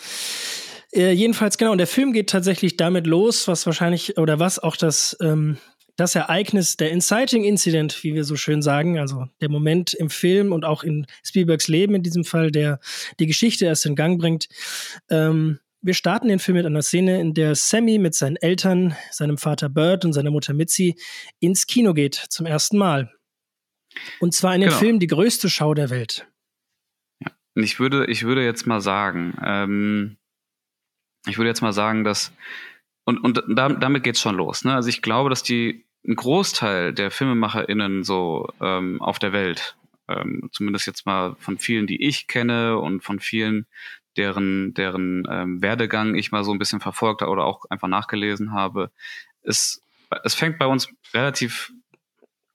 Äh, 0.90 1.12
jedenfalls, 1.12 1.58
genau, 1.58 1.72
und 1.72 1.78
der 1.78 1.86
Film 1.86 2.14
geht 2.14 2.30
tatsächlich 2.30 2.78
damit 2.78 3.06
los, 3.06 3.46
was 3.46 3.66
wahrscheinlich, 3.66 4.16
oder 4.16 4.38
was 4.38 4.58
auch 4.58 4.74
das, 4.74 5.16
ähm, 5.20 5.58
das 5.98 6.14
Ereignis, 6.14 6.76
der 6.76 6.92
Inciting 6.92 7.42
Incident, 7.42 8.04
wie 8.04 8.14
wir 8.14 8.22
so 8.22 8.36
schön 8.36 8.62
sagen, 8.62 9.00
also 9.00 9.26
der 9.40 9.50
Moment 9.50 9.94
im 9.94 10.10
Film 10.10 10.52
und 10.52 10.64
auch 10.64 10.84
in 10.84 11.06
Spielbergs 11.24 11.66
Leben 11.66 11.96
in 11.96 12.04
diesem 12.04 12.24
Fall, 12.24 12.52
der 12.52 12.78
die 13.18 13.26
Geschichte 13.26 13.64
erst 13.66 13.84
in 13.84 13.96
Gang 13.96 14.16
bringt. 14.18 14.48
Ähm, 15.10 15.58
wir 15.80 15.94
starten 15.94 16.28
den 16.28 16.38
Film 16.38 16.56
mit 16.56 16.66
einer 16.66 16.82
Szene, 16.82 17.20
in 17.20 17.34
der 17.34 17.56
Sammy 17.56 17.98
mit 17.98 18.14
seinen 18.14 18.36
Eltern, 18.36 18.96
seinem 19.10 19.38
Vater 19.38 19.68
Bert 19.68 20.04
und 20.04 20.12
seiner 20.12 20.30
Mutter 20.30 20.54
Mitzi 20.54 20.94
ins 21.40 21.66
Kino 21.66 21.94
geht 21.94 22.14
zum 22.14 22.46
ersten 22.46 22.78
Mal. 22.78 23.12
Und 24.20 24.34
zwar 24.34 24.54
in 24.54 24.60
dem 24.60 24.68
genau. 24.68 24.78
Film 24.78 25.00
Die 25.00 25.08
größte 25.08 25.50
Schau 25.50 25.74
der 25.74 25.90
Welt. 25.90 26.28
Ja. 27.24 27.32
Ich 27.56 27.80
würde, 27.80 28.06
ich 28.06 28.22
würde 28.22 28.44
jetzt 28.44 28.68
mal 28.68 28.80
sagen, 28.80 29.36
ähm, 29.44 30.16
ich 31.26 31.38
würde 31.38 31.48
jetzt 31.48 31.60
mal 31.60 31.72
sagen, 31.72 32.04
dass, 32.04 32.32
und, 33.04 33.18
und 33.18 33.42
damit 33.56 34.04
geht's 34.04 34.20
schon 34.20 34.36
los. 34.36 34.64
Ne? 34.64 34.74
Also 34.74 34.88
ich 34.90 35.02
glaube, 35.02 35.28
dass 35.28 35.42
die 35.42 35.87
ein 36.08 36.16
Großteil 36.16 36.92
der 36.92 37.10
FilmemacherInnen 37.10 38.02
so 38.02 38.48
ähm, 38.60 39.00
auf 39.00 39.18
der 39.18 39.32
Welt, 39.32 39.76
ähm, 40.08 40.48
zumindest 40.52 40.86
jetzt 40.86 41.06
mal 41.06 41.36
von 41.38 41.58
vielen, 41.58 41.86
die 41.86 42.02
ich 42.02 42.26
kenne 42.26 42.78
und 42.78 43.04
von 43.04 43.20
vielen, 43.20 43.66
deren, 44.16 44.74
deren 44.74 45.24
ähm, 45.30 45.62
Werdegang 45.62 46.14
ich 46.14 46.32
mal 46.32 46.44
so 46.44 46.52
ein 46.52 46.58
bisschen 46.58 46.80
verfolgt 46.80 47.22
oder 47.22 47.44
auch 47.44 47.66
einfach 47.68 47.88
nachgelesen 47.88 48.52
habe, 48.52 48.90
es, 49.42 49.82
es 50.24 50.34
fängt 50.34 50.58
bei 50.58 50.66
uns 50.66 50.88
relativ 51.12 51.72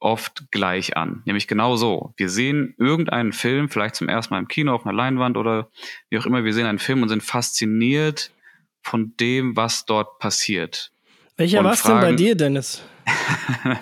oft 0.00 0.50
gleich 0.50 0.96
an. 0.96 1.22
Nämlich 1.24 1.48
genau 1.48 1.76
so. 1.76 2.12
Wir 2.16 2.28
sehen 2.28 2.74
irgendeinen 2.76 3.32
Film, 3.32 3.70
vielleicht 3.70 3.94
zum 3.94 4.08
ersten 4.08 4.34
Mal 4.34 4.40
im 4.40 4.48
Kino 4.48 4.74
auf 4.74 4.84
einer 4.84 4.94
Leinwand 4.94 5.36
oder 5.38 5.70
wie 6.10 6.18
auch 6.18 6.26
immer, 6.26 6.44
wir 6.44 6.52
sehen 6.52 6.66
einen 6.66 6.78
Film 6.78 7.02
und 7.02 7.08
sind 7.08 7.22
fasziniert 7.22 8.30
von 8.82 9.16
dem, 9.18 9.56
was 9.56 9.86
dort 9.86 10.18
passiert. 10.18 10.92
Welcher 11.36 11.64
war 11.64 11.72
es 11.72 11.82
denn 11.82 12.00
bei 12.00 12.12
dir, 12.12 12.36
Dennis? 12.36 12.82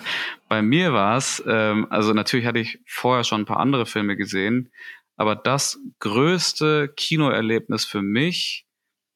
bei 0.49 0.61
mir 0.61 0.91
war 0.93 1.17
es, 1.17 1.43
ähm, 1.47 1.87
also 1.89 2.13
natürlich 2.13 2.45
hatte 2.45 2.59
ich 2.59 2.79
vorher 2.85 3.23
schon 3.23 3.41
ein 3.41 3.45
paar 3.45 3.59
andere 3.59 3.85
Filme 3.85 4.15
gesehen, 4.15 4.71
aber 5.17 5.35
das 5.35 5.79
größte 5.99 6.91
Kinoerlebnis 6.95 7.85
für 7.85 8.01
mich, 8.01 8.65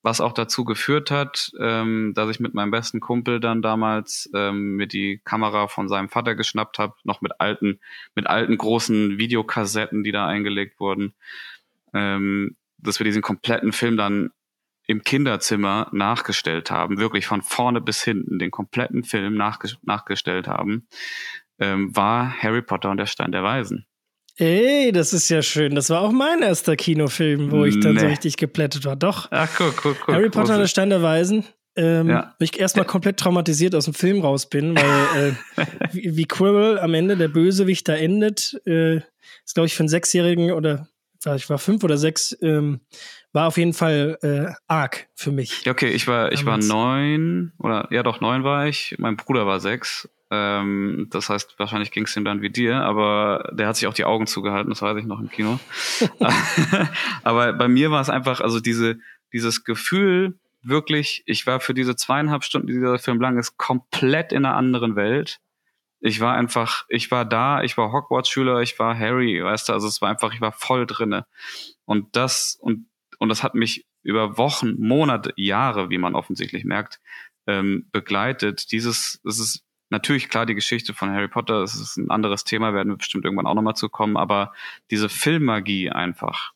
was 0.03 0.22
auch 0.22 0.34
dazu 0.34 0.63
geführt 0.63 1.10
hat, 1.10 1.51
ähm, 1.60 2.13
dass 2.15 2.29
ich 2.29 2.39
mit 2.39 2.53
meinem 2.53 2.72
besten 2.72 3.00
Kumpel 3.00 3.39
dann 3.39 3.62
damals 3.62 4.29
ähm, 4.34 4.75
mir 4.75 4.88
die 4.88 5.20
Kamera 5.25 5.67
von 5.67 5.89
seinem 5.89 6.10
Vater 6.10 6.36
geschnappt 6.36 6.77
habe, 6.77 6.94
noch 7.03 7.22
mit 7.22 7.34
alten, 7.39 7.79
mit 8.15 8.27
alten 8.27 8.58
großen 8.58 9.17
Videokassetten, 9.17 10.03
die 10.03 10.12
da 10.12 10.27
eingelegt 10.27 10.79
wurden, 10.79 11.13
ähm, 11.94 12.56
dass 12.77 13.00
wir 13.00 13.06
diesen 13.06 13.24
kompletten 13.24 13.74
Film 13.74 13.98
dann 13.98 14.32
im 14.88 15.03
Kinderzimmer 15.03 15.89
nachgestellt 15.91 16.72
haben, 16.72 16.98
wirklich 16.98 17.27
von 17.27 17.41
vorne 17.41 17.82
bis 17.82 18.01
hinten 18.03 18.39
den 18.39 18.51
kompletten 18.51 19.03
Film 19.03 19.36
nachge 19.36 19.70
nachgestellt 19.84 20.48
haben, 20.48 20.88
ähm, 21.60 21.96
war 21.96 22.34
Harry 22.41 22.62
Potter 22.62 22.89
und 22.89 22.98
der 22.98 23.06
Stein 23.06 23.32
der 23.32 23.44
Weisen. 23.44 23.86
Ey, 24.38 24.91
das 24.91 25.13
ist 25.13 25.29
ja 25.29 25.41
schön. 25.41 25.74
Das 25.74 25.89
war 25.89 26.01
auch 26.01 26.12
mein 26.12 26.41
erster 26.41 26.75
Kinofilm, 26.75 27.51
wo 27.51 27.65
ich 27.65 27.79
dann 27.79 27.96
nee. 27.96 28.01
so 28.01 28.06
richtig 28.06 28.38
geplättet 28.38 28.86
war. 28.86 28.96
Doch. 28.96 29.27
Ach, 29.32 29.50
guck, 29.58 29.75
guck, 29.77 30.00
guck. 30.00 30.13
Harry 30.13 30.29
Potter 30.29 30.53
und 30.53 30.60
der 30.60 30.67
Stein 30.67 30.91
der 30.91 31.01
Weisen. 31.01 31.44
Ähm, 31.75 32.10
ja. 32.10 32.36
Wo 32.39 32.44
ich 32.44 32.60
erstmal 32.60 32.86
komplett 32.86 33.17
traumatisiert 33.17 33.75
aus 33.75 33.86
dem 33.86 33.94
Film 33.94 34.22
raus 34.22 34.48
bin, 34.48 34.75
weil 34.75 35.36
äh, 35.58 35.65
wie, 35.91 36.17
wie 36.17 36.25
Quirrell 36.25 36.79
am 36.79 36.94
Ende 36.94 37.17
der 37.17 37.27
Bösewicht 37.27 37.88
da 37.88 37.96
endet, 37.96 38.60
äh, 38.65 38.98
ist 38.98 39.56
glaube 39.56 39.67
ich 39.67 39.75
für 39.75 39.82
einen 39.82 39.89
Sechsjährigen 39.89 40.51
oder 40.51 40.88
ich 41.36 41.50
war 41.50 41.57
fünf 41.57 41.84
oder 41.84 41.98
sechs, 41.98 42.38
ähm, 42.41 42.81
war 43.34 43.48
auf 43.48 43.57
jeden 43.57 43.74
Fall 43.74 44.17
äh, 44.22 44.53
arg 44.67 45.07
für 45.15 45.31
mich. 45.31 45.69
Okay, 45.69 45.89
ich 45.89 46.07
war, 46.07 46.31
ich 46.31 46.46
war 46.46 46.57
neun 46.57 47.53
oder 47.60 47.88
ja 47.91 48.03
doch 48.03 48.22
neun 48.22 48.43
war 48.43 48.67
ich. 48.67 48.96
Mein 48.98 49.17
Bruder 49.17 49.46
war 49.46 49.60
sechs. 49.60 50.10
Ähm, 50.29 51.07
das 51.10 51.29
heißt, 51.29 51.57
wahrscheinlich 51.57 51.91
ging 51.91 52.03
es 52.03 52.15
ihm 52.15 52.25
dann 52.25 52.41
wie 52.41 52.50
dir, 52.50 52.81
aber 52.81 53.50
der 53.53 53.67
hat 53.67 53.77
sich 53.77 53.88
auch 53.88 53.93
die 53.93 54.05
Augen 54.05 54.27
zugehalten, 54.27 54.69
das 54.69 54.81
weiß 54.81 54.98
ich 54.98 55.05
noch 55.05 55.19
im 55.19 55.29
Kino. 55.29 55.60
aber 57.24 57.53
bei 57.53 57.67
mir 57.67 57.91
war 57.91 58.01
es 58.01 58.10
einfach, 58.10 58.41
also 58.41 58.60
diese, 58.60 58.98
dieses 59.31 59.63
Gefühl, 59.63 60.38
wirklich, 60.62 61.24
ich 61.25 61.48
war 61.48 61.60
für 61.60 61.74
diese 61.74 61.96
zweieinhalb 61.96 62.43
Stunden, 62.43 62.67
die 62.67 62.74
dieser 62.74 63.00
Film 63.00 63.22
lang 63.22 63.38
ist, 63.38 63.57
komplett 63.57 64.34
in 64.34 64.46
einer 64.46 64.55
anderen 64.55 64.96
Welt. 64.96 65.39
Ich 65.99 66.19
war 66.19 66.35
einfach, 66.35 66.85
ich 66.89 67.09
war 67.11 67.25
da, 67.25 67.63
ich 67.63 67.77
war 67.77 67.91
Hogwarts-Schüler, 67.91 68.61
ich 68.61 68.77
war 68.79 68.97
Harry, 68.97 69.43
weißt 69.43 69.69
du, 69.69 69.73
also 69.73 69.87
es 69.87 70.01
war 70.01 70.09
einfach, 70.09 70.33
ich 70.33 70.41
war 70.41 70.51
voll 70.51 70.85
drinne. 70.85 71.25
Und 71.85 72.15
das, 72.15 72.57
und, 72.59 72.87
und 73.17 73.29
das 73.29 73.43
hat 73.43 73.55
mich 73.55 73.85
über 74.03 74.37
Wochen, 74.37 74.75
Monate, 74.79 75.33
Jahre, 75.35 75.89
wie 75.89 75.97
man 75.97 76.15
offensichtlich 76.15 76.65
merkt, 76.65 76.99
ähm, 77.47 77.87
begleitet. 77.91 78.71
Dieses, 78.71 79.19
es 79.25 79.39
ist 79.39 79.63
natürlich 79.89 80.29
klar 80.29 80.45
die 80.45 80.55
Geschichte 80.55 80.93
von 80.93 81.09
Harry 81.11 81.27
Potter, 81.27 81.63
es 81.63 81.75
ist 81.75 81.97
ein 81.97 82.11
anderes 82.11 82.43
Thema, 82.43 82.73
werden 82.73 82.89
wir 82.89 82.97
bestimmt 82.97 83.25
irgendwann 83.25 83.47
auch 83.47 83.55
nochmal 83.55 83.75
zu 83.75 83.89
kommen, 83.89 84.17
aber 84.17 84.53
diese 84.91 85.09
Filmmagie 85.09 85.89
einfach, 85.89 86.53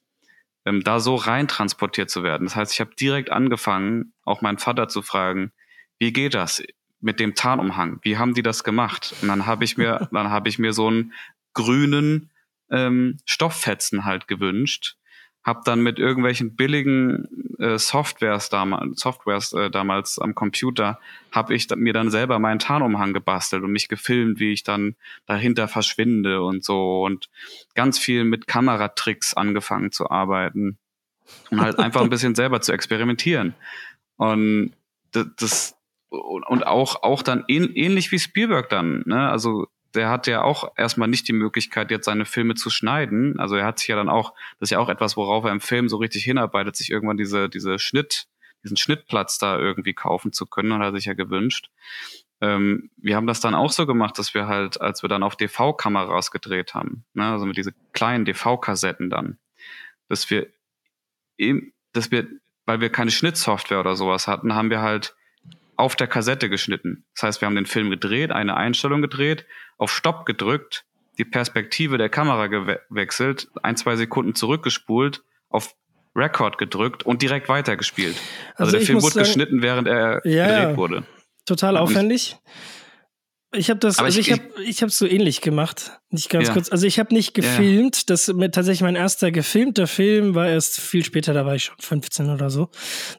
ähm, 0.66 0.84
da 0.84 1.00
so 1.00 1.16
rein 1.16 1.48
transportiert 1.48 2.10
zu 2.10 2.24
werden. 2.24 2.46
Das 2.46 2.56
heißt, 2.56 2.74
ich 2.74 2.80
habe 2.80 2.96
direkt 2.96 3.32
angefangen, 3.32 4.14
auch 4.24 4.42
meinen 4.42 4.60
Vater 4.60 4.88
zu 4.88 5.02
fragen, 5.02 5.52
wie 6.00 6.14
geht 6.14 6.34
das 6.34 6.64
mit 7.02 7.20
dem 7.20 7.36
Tarnumhang? 7.36 8.00
Wie 8.04 8.18
haben 8.18 8.34
die 8.34 8.44
das 8.44 8.64
gemacht? 8.64 9.14
Und 9.22 9.28
dann 9.28 9.46
habe 9.46 9.66
ich 9.66 9.78
mir, 9.78 10.08
dann 10.12 10.30
habe 10.30 10.50
ich 10.50 10.60
mir 10.60 10.74
so 10.74 10.88
einen 10.88 11.14
grünen 11.54 12.30
ähm, 12.70 13.18
Stofffetzen 13.26 14.06
halt 14.06 14.28
gewünscht, 14.28 14.96
habe 15.44 15.62
dann 15.66 15.82
mit 15.82 16.00
irgendwelchen 16.00 16.56
billigen 16.56 17.28
äh, 17.60 17.78
Softwares 17.78 18.50
damals, 18.50 19.02
Softwares 19.02 19.54
äh, 19.54 19.70
damals 19.70 20.20
am 20.20 20.36
Computer, 20.36 21.00
habe 21.32 21.56
ich 21.56 21.68
mir 21.76 21.94
dann 21.94 22.12
selber 22.12 22.40
meinen 22.40 22.60
Tarnumhang 22.60 23.14
gebastelt 23.14 23.64
und 23.64 23.72
mich 23.72 23.90
gefilmt, 23.90 24.40
wie 24.40 24.54
ich 24.54 24.64
dann 24.64 24.96
dahinter 25.26 25.68
verschwinde 25.68 26.42
und 26.44 26.64
so 26.64 27.04
und 27.04 27.30
ganz 27.74 27.98
viel 27.98 28.24
mit 28.24 28.48
Kameratricks 28.48 29.34
angefangen 29.34 29.92
zu 29.92 30.10
arbeiten 30.10 30.78
und 31.50 31.60
halt 31.60 31.80
einfach 31.80 32.02
ein 32.02 32.10
bisschen 32.12 32.36
selber 32.36 32.62
zu 32.62 32.72
experimentieren 32.72 33.56
und 34.18 34.74
das 35.12 35.76
und 36.12 36.68
auch 36.68 37.04
auch 37.04 37.24
dann 37.24 37.46
ähnlich 37.48 38.12
wie 38.12 38.20
Spielberg 38.20 38.70
dann, 38.70 39.04
ne? 39.06 39.30
Also 39.30 39.68
der 39.94 40.10
hat 40.10 40.28
ja 40.28 40.42
auch 40.44 40.72
erstmal 40.78 41.08
nicht 41.08 41.28
die 41.28 41.34
Möglichkeit, 41.34 41.92
jetzt 41.92 42.06
seine 42.06 42.26
Filme 42.26 42.56
zu 42.56 42.70
schneiden. 42.70 43.40
Also 43.40 43.56
er 43.56 43.66
hat 43.66 43.80
sich 43.80 43.90
ja 43.90 43.96
dann 43.96 44.10
auch, 44.10 44.34
das 44.60 44.68
ist 44.68 44.72
ja 44.72 44.80
auch 44.80 44.90
etwas, 44.90 45.18
worauf 45.18 45.44
er 45.44 45.52
im 45.52 45.60
Film 45.60 45.90
so 45.90 45.98
richtig 45.98 46.24
hinarbeitet, 46.24 46.76
sich 46.76 46.92
irgendwann 46.92 47.18
diese, 47.18 47.50
diese 47.50 47.78
Schnitt, 47.78 48.28
diesen 48.64 48.78
Schnittplatz 48.78 49.38
da 49.38 49.58
irgendwie 49.58 49.94
kaufen 49.94 50.32
zu 50.32 50.46
können, 50.46 50.74
hat 50.74 50.82
er 50.82 50.92
sich 50.94 51.06
ja 51.06 51.14
gewünscht. 51.14 51.70
Ähm, 52.40 52.90
wir 52.98 53.16
haben 53.16 53.28
das 53.28 53.42
dann 53.42 53.54
auch 53.54 53.72
so 53.72 53.86
gemacht, 53.86 54.18
dass 54.18 54.34
wir 54.34 54.48
halt, 54.48 54.80
als 54.80 55.04
wir 55.04 55.10
dann 55.10 55.24
auf 55.24 55.36
DV-Kameras 55.36 56.32
gedreht 56.32 56.74
haben, 56.74 57.04
ne, 57.14 57.32
also 57.32 57.46
mit 57.46 57.58
diese 57.58 57.74
kleinen 57.94 58.26
DV-Kassetten 58.26 59.10
dann, 59.10 59.40
dass 60.08 60.30
wir 60.30 60.48
eben, 61.38 61.74
dass 61.92 62.12
wir, 62.12 62.28
weil 62.66 62.82
wir 62.82 62.90
keine 62.90 63.12
Schnittsoftware 63.12 63.82
oder 63.82 63.96
sowas 63.96 64.28
hatten, 64.28 64.56
haben 64.56 64.70
wir 64.70 64.82
halt 64.82 65.16
auf 65.82 65.96
der 65.96 66.08
Kassette 66.08 66.48
geschnitten. 66.48 67.06
Das 67.16 67.24
heißt, 67.24 67.42
wir 67.42 67.48
haben 67.48 67.56
den 67.56 67.66
Film 67.66 67.90
gedreht, 67.90 68.32
eine 68.32 68.56
Einstellung 68.56 69.02
gedreht, 69.02 69.46
auf 69.78 69.92
Stopp 69.92 70.26
gedrückt, 70.26 70.86
die 71.18 71.26
Perspektive 71.26 71.98
der 71.98 72.08
Kamera 72.08 72.48
gewechselt, 72.48 73.50
ein, 73.64 73.76
zwei 73.76 73.96
Sekunden 73.96 74.36
zurückgespult, 74.36 75.24
auf 75.50 75.76
Record 76.16 76.58
gedrückt 76.60 77.04
und 77.04 77.22
direkt 77.22 77.50
weitergespielt. 77.50 78.16
Also, 78.56 78.64
also 78.64 78.78
der 78.78 78.86
Film 78.86 79.02
wurde 79.02 79.14
sagen, 79.16 79.26
geschnitten, 79.26 79.62
während 79.64 79.88
er 79.88 80.22
ja, 80.24 80.62
gedreht 80.62 80.78
wurde. 80.78 81.04
Total 81.46 81.76
aufwendig. 81.78 82.38
Ich 83.54 83.70
habe 83.70 83.80
das, 83.80 83.98
Aber 83.98 84.06
also 84.06 84.20
ich, 84.20 84.30
ich 84.30 84.34
habe 84.34 84.64
ich 84.64 84.82
habe 84.82 84.92
so 84.92 85.06
ähnlich 85.06 85.42
gemacht. 85.42 86.00
Nicht 86.10 86.30
ganz 86.30 86.48
ja. 86.48 86.54
kurz. 86.54 86.72
Also 86.72 86.88
ich 86.88 87.00
habe 87.00 87.14
nicht 87.14 87.34
gefilmt. 87.34 87.98
Ja. 87.98 88.04
Das 88.08 88.28
mit 88.30 88.56
tatsächlich 88.56 88.82
mein 88.82 88.96
erster 88.96 89.30
gefilmter 89.32 89.88
Film 89.88 90.36
war 90.36 90.48
erst 90.48 90.80
viel 90.80 91.04
später. 91.04 91.34
Da 91.34 91.46
war 91.46 91.56
ich 91.56 91.66
schon 91.66 91.76
15 91.80 92.30
oder 92.30 92.50
so. 92.50 92.70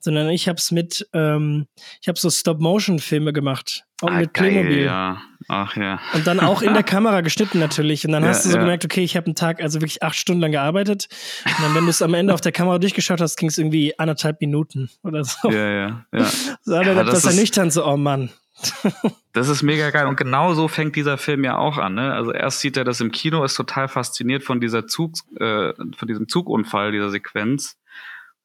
Sondern 0.00 0.30
ich 0.30 0.48
habe 0.48 0.56
es 0.56 0.70
mit, 0.70 1.06
ähm, 1.12 1.66
ich 2.00 2.08
habe 2.08 2.18
so 2.18 2.30
Stop-Motion-Filme 2.30 3.34
gemacht, 3.34 3.84
auch 4.00 4.08
ah, 4.08 4.20
mit 4.20 4.32
geil, 4.32 4.50
Playmobil. 4.50 4.84
Ja. 4.84 5.22
Ach 5.48 5.76
ja. 5.76 6.00
Und 6.14 6.26
dann 6.26 6.40
auch 6.40 6.62
in 6.62 6.72
der 6.72 6.82
Kamera 6.82 7.20
geschnitten 7.20 7.58
natürlich. 7.58 8.06
Und 8.06 8.12
dann 8.12 8.22
ja, 8.22 8.30
hast 8.30 8.46
du 8.46 8.50
so 8.50 8.58
gemerkt, 8.58 8.84
okay, 8.86 9.04
ich 9.04 9.16
habe 9.16 9.26
einen 9.26 9.34
Tag 9.34 9.62
also 9.62 9.80
wirklich 9.80 10.02
acht 10.02 10.16
Stunden 10.16 10.40
lang 10.40 10.52
gearbeitet. 10.52 11.08
Und 11.44 11.62
dann, 11.62 11.74
wenn 11.74 11.84
du 11.84 11.90
es 11.90 12.00
am 12.00 12.14
Ende 12.14 12.32
auf 12.32 12.40
der 12.40 12.52
Kamera 12.52 12.78
durchgeschaut 12.78 13.20
hast, 13.20 13.36
ging 13.36 13.48
es 13.50 13.58
irgendwie 13.58 13.98
anderthalb 13.98 14.40
Minuten 14.40 14.90
oder 15.02 15.24
so. 15.24 15.50
Ja, 15.50 15.68
ja, 15.68 16.06
ja. 16.12 16.30
So, 16.62 16.74
ja, 16.74 16.94
das, 16.94 17.22
das 17.22 17.34
ernüchternd 17.34 17.72
so, 17.72 17.86
oh 17.86 17.96
Mann. 17.96 18.30
Das 19.34 19.48
ist 19.48 19.62
mega 19.62 19.90
geil. 19.90 20.06
Und 20.06 20.16
genau 20.16 20.52
so 20.52 20.68
fängt 20.68 20.94
dieser 20.94 21.16
Film 21.16 21.42
ja 21.42 21.56
auch 21.56 21.78
an. 21.78 21.94
Ne? 21.94 22.12
Also 22.12 22.32
erst 22.32 22.60
sieht 22.60 22.76
er 22.76 22.84
das 22.84 23.00
im 23.00 23.12
Kino, 23.12 23.42
ist 23.44 23.54
total 23.54 23.88
fasziniert 23.88 24.44
von 24.44 24.60
dieser 24.60 24.86
Zug, 24.86 25.14
äh, 25.40 25.72
von 25.74 26.06
diesem 26.06 26.28
Zugunfall, 26.28 26.92
dieser 26.92 27.10
Sequenz. 27.10 27.78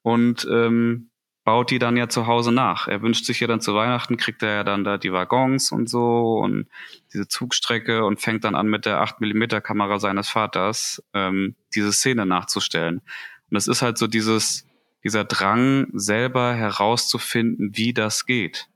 Und 0.02 0.48
ähm, 0.50 1.10
baut 1.48 1.72
die 1.72 1.80
dann 1.80 1.96
ja 1.96 2.10
zu 2.10 2.28
Hause 2.28 2.52
nach. 2.52 2.90
Er 2.90 3.02
wünscht 3.02 3.24
sich 3.24 3.40
ja 3.40 3.48
dann 3.48 3.62
zu 3.62 3.74
Weihnachten, 3.74 4.18
kriegt 4.18 4.44
er 4.44 4.54
ja 4.54 4.64
dann 4.66 4.84
da 4.84 4.98
die 4.98 5.14
Waggons 5.14 5.72
und 5.72 5.90
so 5.90 6.40
und 6.44 6.68
diese 7.14 7.30
Zugstrecke 7.30 8.04
und 8.04 8.20
fängt 8.20 8.44
dann 8.44 8.54
an 8.54 8.68
mit 8.68 8.86
der 8.86 9.00
8 9.00 9.22
mm 9.22 9.62
Kamera 9.64 9.98
seines 9.98 10.28
Vaters 10.28 11.02
ähm, 11.14 11.56
diese 11.74 11.94
Szene 11.94 12.26
nachzustellen. 12.26 12.98
Und 12.98 13.56
das 13.56 13.70
ist 13.70 13.82
halt 13.82 13.98
so 13.98 14.08
dieses, 14.08 14.68
dieser 15.06 15.24
Drang, 15.24 15.88
selber 15.94 16.54
herauszufinden, 16.54 17.78
wie 17.78 17.94
das 17.94 18.26
geht, 18.26 18.68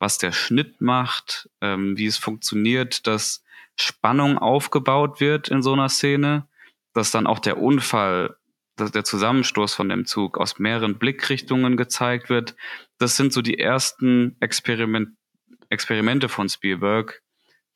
was 0.00 0.18
der 0.18 0.32
Schnitt 0.32 0.80
macht, 0.80 1.48
ähm, 1.60 1.96
wie 1.96 2.06
es 2.06 2.16
funktioniert, 2.16 3.06
dass 3.06 3.44
Spannung 3.76 4.38
aufgebaut 4.38 5.20
wird 5.20 5.48
in 5.48 5.62
so 5.62 5.72
einer 5.74 5.88
Szene, 5.88 6.48
dass 6.94 7.12
dann 7.12 7.26
auch 7.26 7.38
der 7.38 7.58
Unfall, 7.58 8.36
dass 8.76 8.90
der 8.90 9.04
Zusammenstoß 9.04 9.74
von 9.74 9.88
dem 9.88 10.06
Zug 10.06 10.38
aus 10.38 10.58
mehreren 10.58 10.98
Blickrichtungen 10.98 11.76
gezeigt 11.76 12.30
wird. 12.30 12.56
Das 12.98 13.16
sind 13.16 13.32
so 13.32 13.42
die 13.42 13.58
ersten 13.58 14.36
Experiment 14.40 15.10
Experimente 15.68 16.28
von 16.28 16.48
Spielberg, 16.48 17.22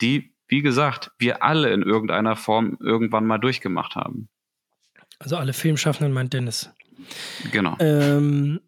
die, 0.00 0.34
wie 0.48 0.62
gesagt, 0.62 1.12
wir 1.18 1.44
alle 1.44 1.72
in 1.72 1.82
irgendeiner 1.82 2.34
Form 2.34 2.76
irgendwann 2.80 3.24
mal 3.24 3.38
durchgemacht 3.38 3.94
haben. 3.94 4.28
Also 5.20 5.36
alle 5.36 5.52
Filmschaffenden 5.52 6.12
meint 6.12 6.32
Dennis. 6.32 6.70
Genau. 7.52 7.76
Ähm, 7.78 8.60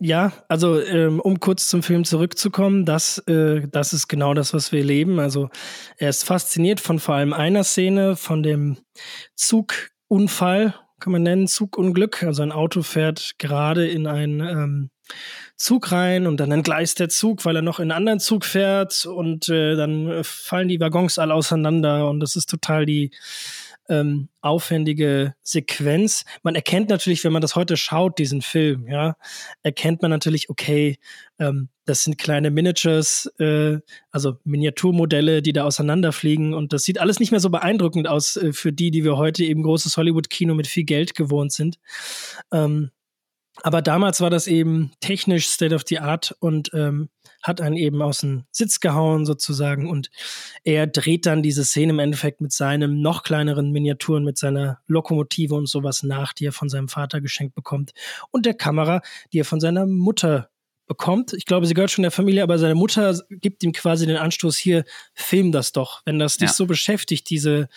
ja, 0.00 0.32
also 0.48 0.80
ähm, 0.80 1.20
um 1.20 1.40
kurz 1.40 1.68
zum 1.68 1.82
Film 1.82 2.04
zurückzukommen, 2.04 2.84
das, 2.84 3.18
äh, 3.28 3.66
das 3.68 3.92
ist 3.92 4.08
genau 4.08 4.34
das, 4.34 4.52
was 4.52 4.72
wir 4.72 4.82
leben. 4.82 5.20
Also 5.20 5.50
er 5.96 6.08
ist 6.08 6.24
fasziniert 6.24 6.80
von 6.80 6.98
vor 6.98 7.14
allem 7.14 7.32
einer 7.32 7.64
Szene, 7.64 8.16
von 8.16 8.42
dem 8.42 8.78
Zugunfall, 9.36 10.74
kann 10.98 11.12
man 11.12 11.22
nennen, 11.22 11.46
Zugunglück. 11.46 12.22
Also 12.22 12.42
ein 12.42 12.52
Auto 12.52 12.82
fährt 12.82 13.34
gerade 13.38 13.86
in 13.86 14.06
einen 14.06 14.40
ähm, 14.40 14.90
Zug 15.56 15.92
rein 15.92 16.26
und 16.26 16.38
dann 16.40 16.50
entgleist 16.50 16.98
der 16.98 17.08
Zug, 17.08 17.44
weil 17.44 17.56
er 17.56 17.62
noch 17.62 17.78
in 17.78 17.84
einen 17.84 17.98
anderen 17.98 18.20
Zug 18.20 18.44
fährt 18.44 19.06
und 19.06 19.48
äh, 19.48 19.76
dann 19.76 20.24
fallen 20.24 20.68
die 20.68 20.80
Waggons 20.80 21.18
alle 21.18 21.34
auseinander 21.34 22.08
und 22.08 22.20
das 22.20 22.34
ist 22.34 22.50
total 22.50 22.84
die 22.86 23.10
ähm, 23.88 24.28
aufwendige 24.40 25.34
Sequenz. 25.42 26.24
Man 26.42 26.54
erkennt 26.54 26.88
natürlich, 26.90 27.24
wenn 27.24 27.32
man 27.32 27.42
das 27.42 27.56
heute 27.56 27.76
schaut, 27.76 28.18
diesen 28.18 28.42
Film, 28.42 28.86
ja, 28.88 29.16
erkennt 29.62 30.02
man 30.02 30.10
natürlich, 30.10 30.50
okay, 30.50 30.98
ähm, 31.38 31.68
das 31.84 32.02
sind 32.02 32.16
kleine 32.18 32.50
Miniatures, 32.50 33.26
äh, 33.38 33.78
also 34.10 34.38
Miniaturmodelle, 34.44 35.42
die 35.42 35.52
da 35.52 35.64
auseinanderfliegen 35.64 36.54
und 36.54 36.72
das 36.72 36.84
sieht 36.84 37.00
alles 37.00 37.20
nicht 37.20 37.30
mehr 37.30 37.40
so 37.40 37.50
beeindruckend 37.50 38.08
aus 38.08 38.36
äh, 38.36 38.52
für 38.52 38.72
die, 38.72 38.90
die 38.90 39.04
wir 39.04 39.16
heute 39.16 39.44
eben 39.44 39.62
großes 39.62 39.96
Hollywood-Kino 39.96 40.54
mit 40.54 40.66
viel 40.66 40.84
Geld 40.84 41.14
gewohnt 41.14 41.52
sind. 41.52 41.78
Ähm, 42.52 42.90
aber 43.62 43.82
damals 43.82 44.20
war 44.20 44.30
das 44.30 44.46
eben 44.46 44.92
technisch 45.00 45.48
State 45.48 45.74
of 45.74 45.82
the 45.86 46.00
Art 46.00 46.34
und 46.40 46.70
ähm, 46.74 47.08
hat 47.42 47.60
einen 47.60 47.76
eben 47.76 48.02
aus 48.02 48.18
dem 48.18 48.44
Sitz 48.50 48.80
gehauen 48.80 49.26
sozusagen 49.26 49.88
und 49.88 50.10
er 50.64 50.86
dreht 50.86 51.26
dann 51.26 51.42
diese 51.42 51.64
Szene 51.64 51.92
im 51.92 51.98
Endeffekt 51.98 52.40
mit 52.40 52.52
seinem 52.52 53.00
noch 53.00 53.22
kleineren 53.22 53.70
Miniaturen, 53.70 54.24
mit 54.24 54.38
seiner 54.38 54.78
Lokomotive 54.86 55.54
und 55.54 55.68
sowas 55.68 56.02
nach, 56.02 56.32
die 56.32 56.46
er 56.46 56.52
von 56.52 56.68
seinem 56.68 56.88
Vater 56.88 57.20
geschenkt 57.20 57.54
bekommt 57.54 57.92
und 58.30 58.46
der 58.46 58.54
Kamera, 58.54 59.02
die 59.32 59.40
er 59.40 59.44
von 59.44 59.60
seiner 59.60 59.86
Mutter 59.86 60.50
bekommt. 60.86 61.32
Ich 61.32 61.46
glaube, 61.46 61.66
sie 61.66 61.74
gehört 61.74 61.90
schon 61.90 62.02
der 62.02 62.10
Familie, 62.10 62.42
aber 62.42 62.58
seine 62.58 62.74
Mutter 62.74 63.18
gibt 63.30 63.62
ihm 63.62 63.72
quasi 63.72 64.06
den 64.06 64.16
Anstoß 64.16 64.56
hier, 64.56 64.84
film 65.14 65.52
das 65.52 65.72
doch. 65.72 66.02
Wenn 66.04 66.18
das 66.18 66.36
dich 66.36 66.50
ja. 66.50 66.54
so 66.54 66.66
beschäftigt, 66.66 67.30
diese, 67.30 67.68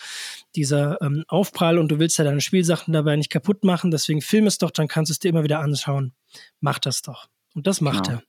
dieser 0.54 1.00
ähm, 1.00 1.24
Aufprall 1.28 1.78
und 1.78 1.88
du 1.88 1.98
willst 1.98 2.18
ja 2.18 2.24
deine 2.24 2.40
Spielsachen 2.40 2.92
dabei 2.92 3.16
nicht 3.16 3.30
kaputt 3.30 3.64
machen, 3.64 3.90
deswegen 3.90 4.20
film 4.20 4.46
es 4.46 4.58
doch, 4.58 4.70
dann 4.70 4.88
kannst 4.88 5.10
du 5.10 5.12
es 5.12 5.18
dir 5.18 5.28
immer 5.28 5.44
wieder 5.44 5.60
anschauen. 5.60 6.12
Mach 6.60 6.78
das 6.78 7.02
doch. 7.02 7.28
Und 7.54 7.66
das 7.66 7.80
macht 7.80 8.06
genau. 8.06 8.18
er. 8.18 8.22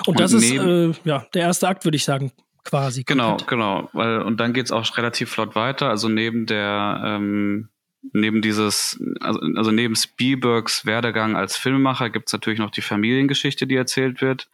Und, 0.00 0.08
und 0.08 0.20
das 0.20 0.32
ist 0.32 0.50
äh, 0.50 0.92
ja 1.04 1.26
der 1.34 1.42
erste 1.42 1.68
Akt, 1.68 1.84
würde 1.84 1.96
ich 1.96 2.04
sagen, 2.04 2.32
quasi. 2.64 3.04
Genau, 3.04 3.30
komplett. 3.30 3.48
genau. 3.48 3.88
Weil, 3.92 4.22
und 4.22 4.38
dann 4.38 4.52
geht 4.52 4.66
es 4.66 4.72
auch 4.72 4.96
relativ 4.96 5.30
flott 5.30 5.54
weiter. 5.54 5.88
Also 5.88 6.08
neben 6.08 6.46
der 6.46 7.00
ähm, 7.04 7.68
neben 8.12 8.42
dieses, 8.42 9.02
also, 9.20 9.40
also 9.56 9.70
neben 9.70 9.96
Spielbergs 9.96 10.86
Werdegang 10.86 11.36
als 11.36 11.56
Filmemacher 11.56 12.10
gibt 12.10 12.28
es 12.28 12.32
natürlich 12.32 12.58
noch 12.58 12.70
die 12.70 12.82
Familiengeschichte, 12.82 13.66
die 13.66 13.76
erzählt 13.76 14.20
wird. 14.20 14.48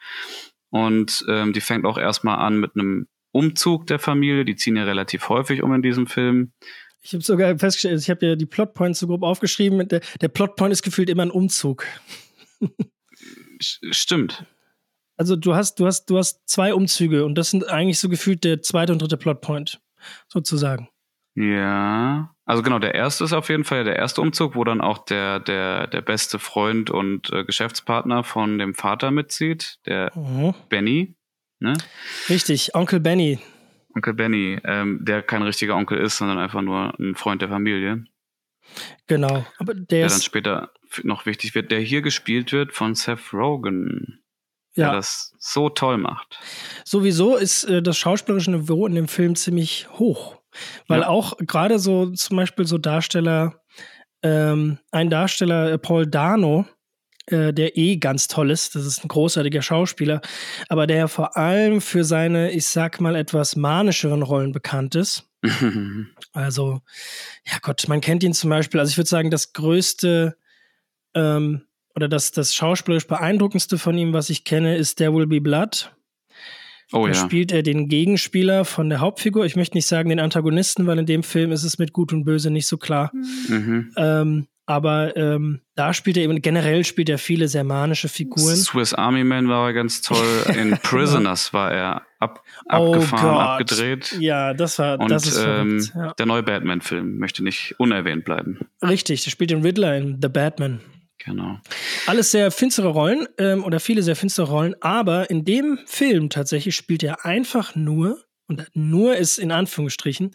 Und 0.71 1.25
ähm, 1.29 1.53
die 1.53 1.61
fängt 1.61 1.85
auch 1.85 1.99
erstmal 1.99 2.39
an 2.39 2.59
mit 2.59 2.73
einem 2.75 3.07
Umzug 3.33 3.87
der 3.87 3.99
Familie. 3.99 4.45
Die 4.45 4.57
ziehen 4.57 4.77
ja 4.77 4.85
relativ 4.85 5.29
häufig 5.29 5.63
um 5.63 5.73
in 5.73 5.83
diesem 5.83 6.07
Film. 6.07 6.53
Ich 7.03 7.13
habe 7.13 7.23
sogar 7.23 7.59
festgestellt, 7.59 8.01
ich 8.01 8.11
habe 8.11 8.27
ja 8.27 8.35
die 8.35 8.47
Plotpoints 8.47 8.99
so 8.99 9.07
grob 9.07 9.23
aufgeschrieben. 9.23 9.87
Der, 9.89 10.01
der 10.21 10.29
Plotpoint 10.29 10.73
ist 10.73 10.83
gefühlt 10.83 11.11
immer 11.11 11.23
ein 11.23 11.31
Umzug. 11.31 11.87
Stimmt. 13.61 14.45
Also 15.17 15.37
du 15.37 15.55
hast, 15.55 15.79
du 15.79 15.87
hast, 15.87 16.07
du 16.07 16.19
hast 16.19 16.49
zwei 16.49 16.75
Umzüge 16.75 17.25
und 17.25 17.37
das 17.37 17.51
sind 17.51 17.69
eigentlich 17.69 18.01
so 18.01 18.09
gefühlt 18.09 18.43
der 18.43 18.63
zweite 18.63 18.93
und 18.93 19.01
dritte 19.01 19.17
Plotpoint, 19.17 19.81
sozusagen. 20.29 20.89
Ja. 21.37 22.34
Also 22.47 22.63
genau, 22.63 22.79
der 22.79 22.95
erste 22.95 23.25
ist 23.25 23.33
auf 23.33 23.49
jeden 23.49 23.65
Fall 23.65 23.85
der 23.85 23.97
erste 23.97 24.21
Umzug, 24.21 24.55
wo 24.55 24.65
dann 24.65 24.81
auch 24.81 24.99
der, 24.99 25.41
der, 25.41 25.87
der 25.87 26.03
beste 26.03 26.39
Freund 26.39 26.91
und 26.91 27.31
äh, 27.33 27.45
Geschäftspartner 27.45 28.23
von 28.23 28.59
dem 28.59 28.75
Vater 28.75 29.11
mitzieht, 29.11 29.79
der 29.87 30.13
mhm. 30.15 30.55
Benny. 30.69 31.15
Ne? 31.59 31.75
Richtig, 32.29 32.75
Onkel 32.75 33.01
Benny. 33.01 33.39
Onkel 33.95 34.13
Benny, 34.13 34.59
ähm, 34.65 35.01
der 35.03 35.23
kein 35.23 35.43
richtiger 35.43 35.77
Onkel 35.77 35.99
ist, 35.99 36.19
sondern 36.19 36.39
einfach 36.39 36.61
nur 36.61 36.99
ein 36.99 37.15
Freund 37.15 37.41
der 37.41 37.49
Familie. 37.49 38.05
Genau, 39.07 39.47
aber 39.59 39.75
der, 39.75 40.01
der 40.01 40.09
dann 40.09 40.21
später 40.21 40.73
noch 41.03 41.27
wichtig 41.27 41.55
wird, 41.55 41.71
der 41.71 41.81
hier 41.81 42.03
gespielt 42.03 42.53
wird 42.53 42.73
von 42.73 42.95
Seth 42.95 43.33
Rogen. 43.33 44.21
Ja. 44.77 44.89
Der 44.89 44.97
das 44.97 45.33
so 45.39 45.69
toll 45.69 45.99
macht. 45.99 46.41
Sowieso 46.85 47.37
ist 47.37 47.63
äh, 47.65 47.81
das 47.81 47.97
schauspielerische 47.97 48.51
Niveau 48.51 48.87
in 48.89 48.97
dem 48.97 49.07
Film 49.07 49.37
ziemlich 49.37 49.89
hoch. 49.93 50.41
Weil 50.89 51.01
ja. 51.01 51.09
auch 51.09 51.37
gerade 51.39 51.79
so 51.79 52.11
zum 52.11 52.37
Beispiel 52.37 52.67
so 52.67 52.79
Darsteller, 52.79 53.61
ähm, 54.23 54.79
ein 54.91 55.11
Darsteller, 55.11 55.73
äh, 55.73 55.79
Paul 55.79 56.07
Dano, 56.07 56.67
äh, 57.27 57.53
der 57.53 57.77
eh 57.77 57.97
ganz 57.97 58.29
toll 58.29 58.51
ist, 58.51 58.75
das 58.75 58.85
ist 58.85 59.05
ein 59.05 59.09
großartiger 59.09 59.63
Schauspieler, 59.63 60.21
aber 60.69 60.87
der 60.87 61.09
vor 61.09 61.37
allem 61.37 61.81
für 61.81 62.05
seine, 62.05 62.51
ich 62.51 62.67
sag 62.67 63.01
mal, 63.01 63.17
etwas 63.17 63.57
manischeren 63.57 64.23
Rollen 64.23 64.53
bekannt 64.53 64.95
ist. 64.95 65.25
also, 66.33 66.81
ja 67.47 67.59
Gott, 67.63 67.87
man 67.89 68.01
kennt 68.01 68.23
ihn 68.23 68.35
zum 68.35 68.51
Beispiel, 68.51 68.81
also 68.81 68.91
ich 68.91 68.99
würde 68.99 69.09
sagen, 69.09 69.31
das 69.31 69.53
größte 69.53 70.37
ähm, 71.15 71.63
oder 71.95 72.09
das, 72.09 72.33
das 72.33 72.55
schauspielerisch 72.55 73.07
beeindruckendste 73.07 73.79
von 73.79 73.97
ihm, 73.97 74.13
was 74.13 74.31
ich 74.31 74.45
kenne, 74.45 74.77
ist 74.77 74.97
There 74.97 75.15
Will 75.15 75.27
Be 75.27 75.41
Blood. 75.41 75.95
Oh, 76.93 77.07
da 77.07 77.13
ja. 77.13 77.15
spielt 77.15 77.53
er 77.53 77.63
den 77.63 77.89
Gegenspieler 77.89 78.65
von 78.65 78.89
der 78.89 79.01
Hauptfigur. 79.01 79.45
Ich 79.45 79.57
möchte 79.57 79.77
nicht 79.77 79.87
sagen 79.87 80.11
den 80.11 80.21
Antagonisten, 80.21 80.87
weil 80.87 80.99
in 80.99 81.07
dem 81.07 81.23
Film 81.23 81.53
ist 81.53 81.65
es 81.65 81.79
mit 81.79 81.93
Gut 81.93 82.13
und 82.13 82.25
Böse 82.25 82.51
nicht 82.51 82.67
so 82.67 82.77
klar. 82.77 83.11
Mhm. 83.49 83.93
Ähm, 83.97 84.47
aber 84.67 85.15
ähm, 85.17 85.61
da 85.75 85.93
spielt 85.93 86.17
er 86.17 86.23
eben, 86.23 86.41
generell 86.41 86.85
spielt 86.85 87.11
er 87.11 87.19
viele 87.19 87.49
sehr 87.49 87.65
manische 87.65 88.09
Figuren. 88.09 88.57
Swiss 88.57 88.95
Army 88.95 89.23
Man 89.23 89.49
war 89.49 89.69
er 89.69 89.73
ganz 89.75 90.01
toll. 90.01 90.27
In 90.57 90.79
Prisoners 90.83 91.53
war 91.53 91.71
er 91.71 92.03
ab, 92.19 92.43
oh 92.73 92.95
abgefahren, 92.95 93.37
oh 93.37 93.39
abgedreht. 93.39 94.17
Ja, 94.21 94.55
das 94.55 94.79
war, 94.79 94.99
und, 94.99 95.11
das 95.11 95.27
ist 95.27 95.45
ähm, 95.47 95.87
ja. 95.95 96.15
Der 96.15 96.25
neue 96.25 96.43
Batman-Film 96.43 97.19
möchte 97.19 97.45
nicht 97.45 97.75
unerwähnt 97.79 98.25
bleiben. 98.25 98.61
Richtig, 98.83 99.25
der 99.25 99.31
spielt 99.31 99.51
den 99.51 99.61
Riddler 99.61 99.99
in 99.99 100.19
The 100.23 100.29
Batman. 100.29 100.81
Genau. 101.25 101.59
Alles 102.07 102.31
sehr 102.31 102.51
finstere 102.51 102.89
Rollen 102.89 103.27
ähm, 103.39 103.65
oder 103.65 103.81
viele 103.81 104.03
sehr 104.03 104.17
finstere 104.17 104.49
Rollen, 104.49 104.75
aber 104.83 105.31
in 105.31 105.45
dem 105.45 105.79
Film 105.87 106.29
tatsächlich 106.29 106.77
spielt 106.77 107.03
er 107.03 107.25
einfach 107.25 107.75
nur, 107.75 108.23
und 108.47 108.69
nur 108.75 109.17
ist 109.17 109.39
in 109.39 109.51
Anführungsstrichen, 109.51 110.33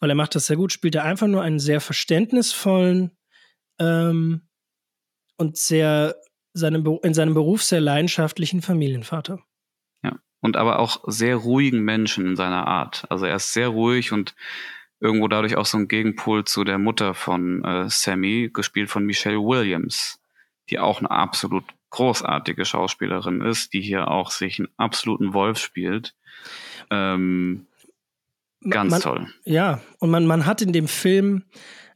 weil 0.00 0.08
er 0.08 0.16
macht 0.16 0.34
das 0.34 0.46
sehr 0.46 0.56
gut, 0.56 0.72
spielt 0.72 0.94
er 0.94 1.04
einfach 1.04 1.26
nur 1.26 1.42
einen 1.42 1.58
sehr 1.58 1.82
verständnisvollen 1.82 3.10
ähm, 3.78 4.48
und 5.36 5.58
sehr 5.58 6.16
seinem, 6.54 6.98
in 7.02 7.12
seinem 7.12 7.34
Beruf 7.34 7.62
sehr 7.62 7.82
leidenschaftlichen 7.82 8.62
Familienvater. 8.62 9.38
Ja, 10.02 10.18
und 10.40 10.56
aber 10.56 10.78
auch 10.78 11.02
sehr 11.08 11.36
ruhigen 11.36 11.80
Menschen 11.80 12.26
in 12.26 12.36
seiner 12.36 12.66
Art. 12.66 13.04
Also 13.10 13.26
er 13.26 13.36
ist 13.36 13.52
sehr 13.52 13.68
ruhig 13.68 14.12
und 14.12 14.34
irgendwo 14.98 15.28
dadurch 15.28 15.56
auch 15.56 15.66
so 15.66 15.76
ein 15.76 15.88
Gegenpol 15.88 16.44
zu 16.46 16.64
der 16.64 16.78
Mutter 16.78 17.12
von 17.12 17.62
äh, 17.64 17.90
Sammy, 17.90 18.50
gespielt 18.50 18.88
von 18.88 19.04
Michelle 19.04 19.40
Williams 19.40 20.21
die 20.70 20.78
auch 20.78 20.98
eine 20.98 21.10
absolut 21.10 21.64
großartige 21.90 22.64
Schauspielerin 22.64 23.42
ist, 23.42 23.72
die 23.72 23.80
hier 23.80 24.08
auch 24.08 24.30
sich 24.30 24.58
einen 24.58 24.68
absoluten 24.76 25.34
Wolf 25.34 25.58
spielt. 25.58 26.14
Ähm, 26.90 27.66
ganz 28.68 28.90
man, 28.90 29.00
toll. 29.00 29.26
Ja, 29.44 29.80
und 29.98 30.10
man, 30.10 30.26
man 30.26 30.46
hat 30.46 30.62
in 30.62 30.72
dem 30.72 30.88
Film, 30.88 31.44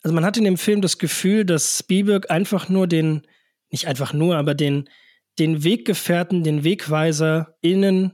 also 0.02 0.14
man 0.14 0.24
hat 0.24 0.36
in 0.36 0.44
dem 0.44 0.58
Film 0.58 0.82
das 0.82 0.98
Gefühl, 0.98 1.44
dass 1.44 1.78
Spielberg 1.78 2.30
einfach 2.30 2.68
nur 2.68 2.86
den, 2.86 3.22
nicht 3.70 3.86
einfach 3.86 4.12
nur, 4.12 4.36
aber 4.36 4.54
den, 4.54 4.88
den 5.38 5.64
Weggefährten, 5.64 6.44
den 6.44 6.62
Wegweiser 6.62 7.56
innen 7.60 8.12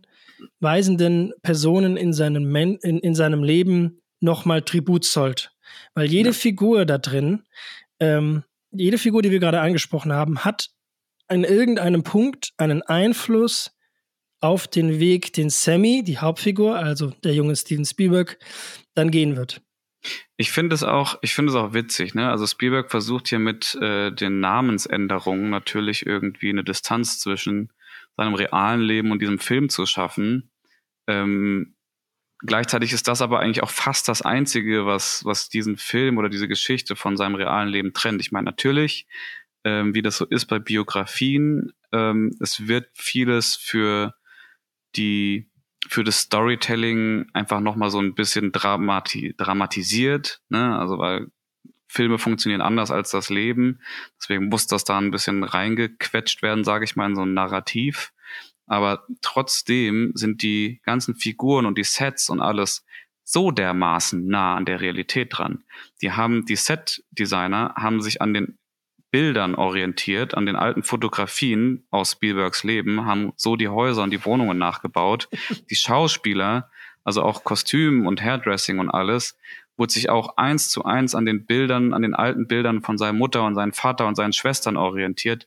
weisenden 0.61 1.33
Personen 1.43 1.97
in 1.97 2.13
seinem, 2.13 2.45
Men 2.45 2.77
in, 2.77 2.99
in 2.99 3.15
seinem 3.15 3.43
Leben 3.43 4.03
nochmal 4.21 4.63
Tribut 4.63 5.05
zollt. 5.05 5.53
Weil 5.95 6.07
jede 6.07 6.31
ja. 6.31 6.35
Figur 6.35 6.85
da 6.85 6.99
drin 6.99 7.45
ähm, 8.01 8.45
jede 8.73 8.99
Figur, 8.99 9.23
die 9.23 9.31
wir 9.31 9.39
gerade 9.39 9.61
angesprochen 9.61 10.13
haben, 10.13 10.45
hat 10.45 10.71
an 11.29 11.45
irgendeinem 11.45 12.03
Punkt 12.03 12.53
einen 12.57 12.83
Einfluss 12.83 13.71
auf 14.41 14.67
den 14.67 14.99
Weg, 14.99 15.33
den 15.33 15.51
Sammy, 15.51 16.03
die 16.05 16.19
Hauptfigur, 16.19 16.77
also 16.77 17.11
der 17.23 17.35
junge 17.35 17.55
Steven 17.55 17.85
Spielberg, 17.85 18.39
dann 18.95 19.11
gehen 19.11 19.37
wird. 19.37 19.63
Ich 20.37 20.51
finde 20.51 20.75
es 20.75 20.83
auch, 20.83 21.19
ich 21.23 21.35
finde 21.35 21.53
es 21.53 21.57
auch 21.57 21.75
witzig, 21.75 22.15
ne? 22.15 22.29
Also 22.29 22.47
Spielberg 22.47 22.91
versucht 22.91 23.29
hier 23.29 23.39
mit 23.39 23.77
äh, 23.77 24.11
den 24.11 24.41
Namensänderungen 24.41 25.49
natürlich 25.51 26.05
irgendwie 26.05 26.49
eine 26.49 26.65
Distanz 26.65 27.21
zwischen 27.21 27.73
seinem 28.17 28.35
realen 28.35 28.81
Leben 28.81 29.13
und 29.13 29.23
diesem 29.23 29.39
Film 29.39 29.69
zu 29.69 29.87
schaffen. 29.87 30.51
Ähm, 31.07 31.77
gleichzeitig 32.45 32.93
ist 32.93 33.09
das 33.09 33.23
aber 33.23 33.41
eigentlich 33.41 33.63
auch 33.63 33.71
fast 33.71 34.09
das 34.09 34.23
Einzige, 34.23 34.87
was, 34.87 35.25
was 35.25 35.49
diesen 35.49 35.77
Film 35.77 36.19
oder 36.19 36.29
diese 36.29 36.49
Geschichte 36.49 36.97
von 36.97 37.17
seinem 37.17 37.35
realen 37.35 37.69
Leben 37.69 37.93
trennt. 37.93 38.21
Ich 38.21 38.33
meine, 38.33 38.45
natürlich, 38.45 39.07
ähm, 39.65 39.95
wie 39.95 40.03
das 40.03 40.17
so 40.17 40.25
ist 40.25 40.47
bei 40.47 40.59
Biografien, 40.59 41.73
ähm, 41.93 42.37
es 42.41 42.67
wird 42.67 42.89
vieles 42.95 43.57
für 43.57 44.15
die 44.97 45.49
für 45.89 46.05
das 46.05 46.21
Storytelling 46.21 47.27
einfach 47.33 47.61
nochmal 47.61 47.91
so 47.91 47.99
ein 47.99 48.15
bisschen 48.15 48.53
dramati 48.53 49.35
dramatisiert, 49.37 50.41
ne? 50.49 50.79
Also 50.79 50.99
weil 50.99 51.27
Filme 51.89 52.19
funktionieren 52.19 52.63
anders 52.63 52.91
als 52.91 53.11
das 53.11 53.29
Leben. 53.29 53.81
Deswegen 54.19 54.49
muss 54.49 54.67
das 54.67 54.85
da 54.85 54.97
ein 54.99 55.11
bisschen 55.11 55.45
reingequetscht 55.45 56.41
werden, 56.41 56.65
sage 56.65 56.85
ich 56.85 56.97
mal, 56.97 57.11
in 57.11 57.17
so 57.17 57.23
ein 57.23 57.35
Narrativ. 57.35 58.13
Aber 58.73 59.05
trotzdem 59.21 60.13
sind 60.15 60.41
die 60.41 60.81
ganzen 60.83 61.15
Figuren 61.15 61.67
und 61.67 61.77
die 61.77 61.85
Sets 61.85 62.31
und 62.31 62.41
alles 62.41 62.87
so 63.23 63.51
dermaßen 63.51 64.27
nah 64.27 64.57
an 64.57 64.65
der 64.65 64.81
Realität 64.81 65.29
dran. 65.37 65.63
Die 66.01 66.13
haben, 66.13 66.47
die 66.47 66.57
Set-Designer 66.57 67.75
haben 67.77 68.01
sich 68.01 68.23
an 68.23 68.33
den 68.33 68.57
Bildern 69.11 69.57
orientiert, 69.57 70.35
an 70.35 70.47
den 70.47 70.57
alten 70.57 70.85
Fotografien 70.85 71.87
aus 71.91 72.13
Spielbergs 72.13 72.65
Leben, 72.65 73.05
haben 73.05 73.35
so 73.37 73.57
die 73.57 73.69
Häuser 73.69 74.05
und 74.05 74.11
die 74.11 74.25
Wohnungen 74.25 74.57
nachgebaut. 74.57 75.29
Die 75.69 75.77
Schauspieler, 75.77 76.71
also 77.05 77.23
auch 77.23 77.45
Kostüm 77.45 78.07
und 78.07 78.23
Hairdressing 78.23 78.79
und 78.79 78.89
alles, 78.89 79.37
wurde 79.77 79.93
sich 79.93 80.09
auch 80.09 80.39
eins 80.39 80.71
zu 80.71 80.87
eins 80.87 81.15
an 81.15 81.27
den 81.27 81.45
Bildern, 81.45 81.93
an 81.93 82.01
den 82.01 82.15
alten 82.15 82.49
Bildern 82.49 82.81
von 82.81 82.97
seiner 82.97 83.13
Mutter 83.13 83.45
und 83.45 83.55
seinem 83.55 83.75
Vater 83.75 84.07
und 84.07 84.15
seinen 84.15 84.33
Schwestern 84.33 84.79
orientiert. 84.79 85.47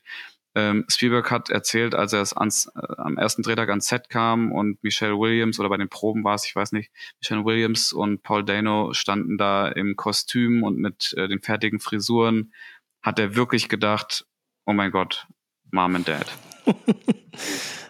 Ähm, 0.56 0.86
Spielberg 0.88 1.30
hat 1.30 1.50
erzählt, 1.50 1.94
als 1.94 2.14
er 2.14 2.22
es 2.22 2.32
ans, 2.32 2.72
äh, 2.74 2.94
am 2.96 3.18
ersten 3.18 3.42
Drehtag 3.42 3.68
ans 3.68 3.88
Set 3.88 4.08
kam 4.08 4.52
und 4.52 4.82
Michelle 4.82 5.18
Williams 5.18 5.60
oder 5.60 5.68
bei 5.68 5.76
den 5.76 5.90
Proben 5.90 6.24
war 6.24 6.34
es, 6.34 6.46
ich 6.46 6.56
weiß 6.56 6.72
nicht, 6.72 6.90
Michelle 7.20 7.44
Williams 7.44 7.92
und 7.92 8.22
Paul 8.22 8.42
Dano 8.42 8.94
standen 8.94 9.36
da 9.36 9.68
im 9.68 9.96
Kostüm 9.96 10.62
und 10.62 10.78
mit 10.78 11.12
äh, 11.18 11.28
den 11.28 11.42
fertigen 11.42 11.78
Frisuren 11.78 12.54
hat 13.02 13.18
er 13.18 13.36
wirklich 13.36 13.68
gedacht, 13.68 14.24
oh 14.64 14.72
mein 14.72 14.92
Gott, 14.92 15.26
Mom 15.72 15.94
and 15.94 16.08
Dad. 16.08 16.26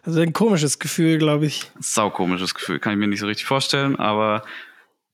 also 0.02 0.20
ein 0.20 0.32
komisches 0.32 0.80
Gefühl, 0.80 1.18
glaube 1.18 1.46
ich. 1.46 1.70
Sau 1.78 2.10
komisches 2.10 2.52
Gefühl, 2.52 2.80
kann 2.80 2.92
ich 2.94 2.98
mir 2.98 3.06
nicht 3.06 3.20
so 3.20 3.28
richtig 3.28 3.46
vorstellen, 3.46 3.94
aber 3.94 4.44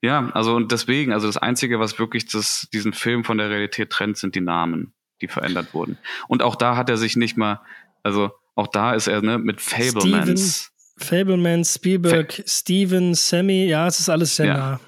ja, 0.01 0.31
also 0.31 0.57
und 0.57 0.73
deswegen, 0.73 1.13
also 1.13 1.27
das 1.27 1.37
Einzige, 1.37 1.79
was 1.79 1.99
wirklich 1.99 2.25
das, 2.25 2.67
diesen 2.73 2.95
Film 2.95 3.25
von 3.25 3.37
der 3.37 3.51
Realität 3.51 3.91
trennt, 3.91 4.17
sind 4.17 4.37
die 4.37 4.41
Namen, 4.41 4.95
die 5.23 5.29
verändert 5.29 5.73
wurden. 5.73 5.97
Und 6.29 6.43
auch 6.43 6.57
da 6.57 6.77
hat 6.77 6.91
er 6.91 6.99
sich 6.99 7.17
nicht 7.17 7.37
mal, 7.37 7.61
also 8.03 8.31
auch 8.55 8.67
da 8.67 8.93
ist 8.93 9.07
er 9.07 9.23
ne, 9.23 9.39
mit 9.39 9.61
Fablemans. 9.61 10.71
Steven, 10.99 11.09
Fablemans, 11.09 11.75
Spielberg, 11.75 12.33
Fa 12.33 12.43
Steven, 12.47 13.15
Sammy, 13.15 13.67
ja, 13.67 13.87
es 13.87 14.01
ist 14.01 14.09
alles 14.09 14.37
sehr 14.37 14.47
ja. 14.47 14.55
nah. 14.55 14.81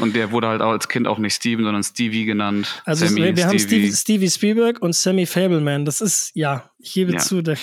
Und 0.00 0.16
der 0.16 0.32
wurde 0.32 0.48
halt 0.48 0.62
auch 0.62 0.70
als 0.70 0.88
Kind 0.88 1.06
auch 1.06 1.18
nicht 1.18 1.34
Steven, 1.34 1.64
sondern 1.64 1.82
Stevie 1.82 2.24
genannt. 2.24 2.82
Also 2.86 3.06
Sammy, 3.06 3.20
wir 3.20 3.26
Stevie. 3.32 3.44
haben 3.44 3.58
Stevie, 3.58 3.92
Stevie 3.92 4.30
Spielberg 4.30 4.80
und 4.80 4.94
Sammy 4.94 5.26
Fableman. 5.26 5.84
Das 5.84 6.00
ist, 6.00 6.30
ja, 6.34 6.70
ich 6.78 6.94
gebe 6.94 7.12
ja. 7.12 7.18
zu, 7.18 7.42
der, 7.42 7.58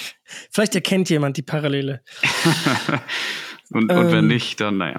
vielleicht 0.51 0.75
erkennt 0.75 1.09
jemand 1.09 1.37
die 1.37 1.41
Parallele. 1.41 2.03
und, 3.71 3.91
ähm, 3.91 3.97
und 3.97 4.11
wenn 4.11 4.19
ähm. 4.19 4.27
nicht, 4.27 4.61
dann 4.61 4.77
naja. 4.77 4.97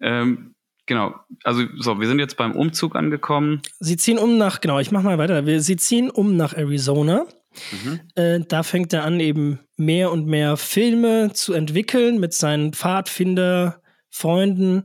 Ähm, 0.00 0.53
genau, 0.86 1.14
also 1.42 1.64
so, 1.78 2.00
wir 2.00 2.06
sind 2.06 2.18
jetzt 2.18 2.36
beim 2.36 2.52
Umzug 2.52 2.96
angekommen. 2.96 3.62
Sie 3.80 3.96
ziehen 3.96 4.18
um 4.18 4.38
nach, 4.38 4.60
genau, 4.60 4.78
ich 4.78 4.90
mach 4.90 5.02
mal 5.02 5.18
weiter. 5.18 5.46
Wir, 5.46 5.60
sie 5.60 5.76
ziehen 5.76 6.10
um 6.10 6.36
nach 6.36 6.54
Arizona. 6.54 7.26
Mhm. 7.70 8.00
Äh, 8.14 8.40
da 8.40 8.62
fängt 8.62 8.92
er 8.92 9.04
an, 9.04 9.20
eben 9.20 9.60
mehr 9.76 10.10
und 10.10 10.26
mehr 10.26 10.56
Filme 10.56 11.32
zu 11.32 11.52
entwickeln 11.52 12.18
mit 12.18 12.34
seinen 12.34 12.72
Pfadfinder, 12.72 13.80
Freunden. 14.10 14.84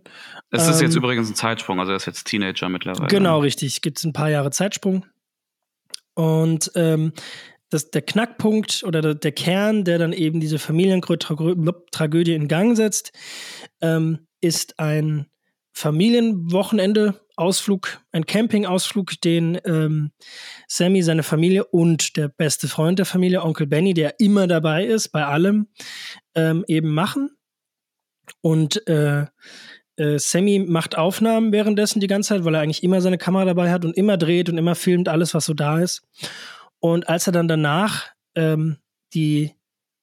Es 0.50 0.68
ist 0.68 0.82
ähm, 0.82 0.88
jetzt 0.88 0.96
übrigens 0.96 1.30
ein 1.30 1.36
Zeitsprung, 1.36 1.80
also 1.80 1.92
er 1.92 1.98
ist 1.98 2.08
jetzt 2.08 2.26
Teenager 2.26 2.68
mittlerweile. 2.68 3.08
Genau, 3.10 3.40
richtig. 3.42 3.84
Gibt 3.84 4.00
es 4.00 4.04
ein 4.04 4.14
paar 4.14 4.32
Jahre 4.32 4.50
Zeitsprung. 4.50 5.06
Und 6.16 6.72
ähm, 6.74 7.14
das, 7.70 7.92
der 7.92 8.02
Knackpunkt 8.02 8.84
oder 8.84 9.02
der, 9.02 9.14
der, 9.14 9.32
Kern, 9.32 9.84
der 9.84 10.00
dann 10.00 10.14
eben 10.14 10.40
diese 10.40 10.58
Familientragödie 10.58 12.34
in 12.34 12.48
Gang 12.48 12.76
setzt, 12.76 13.12
ähm, 13.82 14.26
ist 14.42 14.80
ein 14.80 15.28
Familienwochenende, 15.80 17.22
Ausflug, 17.38 18.02
ein 18.12 18.26
Campingausflug, 18.26 19.22
den 19.22 19.58
ähm, 19.64 20.12
Sammy, 20.68 21.02
seine 21.04 21.24
Familie 21.24 21.64
und 21.64 22.18
der 22.18 22.28
beste 22.28 22.68
Freund 22.68 23.00
der 23.00 23.06
Familie, 23.06 23.44
Onkel 23.44 23.66
Benny, 23.66 23.94
der 23.94 24.20
immer 24.20 24.46
dabei 24.46 24.86
ist, 24.86 25.14
bei 25.14 25.24
allem, 25.24 25.68
ähm, 26.36 26.66
eben 26.68 26.94
machen. 26.94 27.30
Und 28.42 28.86
äh, 28.90 29.28
äh, 29.96 30.20
Sammy 30.20 30.60
macht 30.68 30.98
Aufnahmen 30.98 31.54
währenddessen 31.54 32.02
die 32.02 32.08
ganze 32.08 32.30
Zeit, 32.36 32.44
weil 32.44 32.56
er 32.56 32.62
eigentlich 32.62 32.84
immer 32.84 33.00
seine 33.00 33.18
Kamera 33.18 33.46
dabei 33.46 33.72
hat 33.72 33.86
und 33.86 33.96
immer 33.96 34.18
dreht 34.18 34.50
und 34.50 34.58
immer 34.58 34.76
filmt 34.76 35.08
alles, 35.08 35.34
was 35.34 35.46
so 35.46 35.54
da 35.54 35.80
ist. 35.80 36.06
Und 36.80 37.08
als 37.08 37.26
er 37.26 37.32
dann 37.32 37.48
danach 37.48 38.08
ähm, 38.36 38.80
die, 39.14 39.56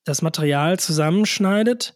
das 0.05 0.23
Material 0.23 0.79
zusammenschneidet, 0.79 1.95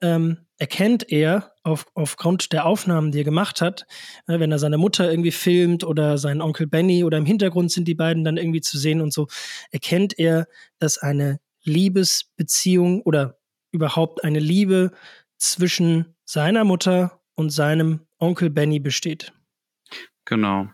ähm, 0.00 0.46
erkennt 0.56 1.12
er 1.12 1.52
auf, 1.68 1.86
aufgrund 1.94 2.52
der 2.52 2.66
Aufnahmen, 2.66 3.12
die 3.12 3.20
er 3.20 3.24
gemacht 3.24 3.60
hat, 3.60 3.86
äh, 4.26 4.38
wenn 4.40 4.50
er 4.50 4.58
seine 4.58 4.78
Mutter 4.78 5.10
irgendwie 5.10 5.30
filmt 5.30 5.84
oder 5.84 6.18
seinen 6.18 6.40
Onkel 6.40 6.66
Benny 6.66 7.04
oder 7.04 7.18
im 7.18 7.26
Hintergrund 7.26 7.70
sind 7.70 7.86
die 7.86 7.94
beiden 7.94 8.24
dann 8.24 8.36
irgendwie 8.36 8.60
zu 8.60 8.78
sehen 8.78 9.00
und 9.00 9.12
so, 9.12 9.28
erkennt 9.70 10.18
er, 10.18 10.46
dass 10.78 10.98
eine 10.98 11.40
Liebesbeziehung 11.62 13.02
oder 13.02 13.38
überhaupt 13.70 14.24
eine 14.24 14.40
Liebe 14.40 14.92
zwischen 15.36 16.16
seiner 16.24 16.64
Mutter 16.64 17.20
und 17.34 17.50
seinem 17.50 18.00
Onkel 18.18 18.50
Benny 18.50 18.80
besteht. 18.80 19.32
Genau. 20.24 20.68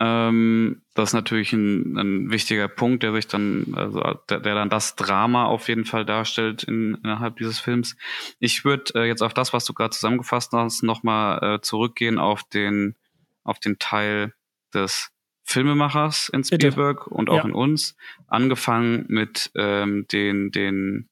Ähm, 0.00 0.82
das 0.98 1.10
ist 1.10 1.14
natürlich 1.14 1.52
ein, 1.52 1.96
ein, 1.96 2.30
wichtiger 2.32 2.66
Punkt, 2.66 3.04
der 3.04 3.12
sich 3.12 3.28
dann, 3.28 3.72
also 3.76 4.00
der, 4.28 4.40
der, 4.40 4.54
dann 4.56 4.68
das 4.68 4.96
Drama 4.96 5.44
auf 5.44 5.68
jeden 5.68 5.84
Fall 5.84 6.04
darstellt 6.04 6.64
in, 6.64 6.96
innerhalb 7.04 7.36
dieses 7.36 7.60
Films. 7.60 7.96
Ich 8.40 8.64
würde 8.64 8.92
äh, 8.96 9.06
jetzt 9.06 9.22
auf 9.22 9.32
das, 9.32 9.52
was 9.52 9.64
du 9.64 9.74
gerade 9.74 9.90
zusammengefasst 9.90 10.52
hast, 10.52 10.82
nochmal 10.82 11.54
äh, 11.54 11.60
zurückgehen 11.60 12.18
auf 12.18 12.42
den, 12.42 12.96
auf 13.44 13.60
den 13.60 13.78
Teil 13.78 14.34
des 14.74 15.10
Filmemachers 15.44 16.30
in 16.30 16.42
Spielberg 16.42 17.04
Bitte. 17.04 17.14
und 17.14 17.30
auch 17.30 17.36
ja. 17.36 17.44
in 17.44 17.52
uns. 17.52 17.96
Angefangen 18.26 19.04
mit 19.06 19.52
ähm, 19.54 20.06
den, 20.10 20.50
den 20.50 21.08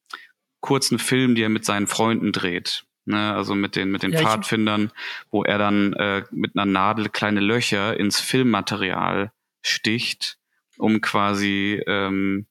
kurzen 0.61 0.99
Filmen, 0.99 1.37
die 1.37 1.43
er 1.43 1.49
mit 1.49 1.65
seinen 1.65 1.87
Freunden 1.87 2.33
dreht 2.33 2.85
ne, 3.05 3.35
also 3.35 3.55
mit 3.55 3.77
den 3.77 3.93
mit 3.93 4.03
den 4.03 4.11
ja, 4.11 4.21
Pfadfindern, 4.21 4.91
wo 5.31 5.45
er 5.45 5.59
dann 5.59 5.93
äh, 5.93 6.25
mit 6.33 6.57
einer 6.57 6.67
Nadel 6.67 7.09
kleine 7.09 7.39
Löcher 7.39 7.97
ins 8.01 8.19
Filmmaterial 8.19 9.31
sticht, 9.67 10.39
um 10.79 11.01
quasi 11.01 11.83
ähm, 11.87 12.47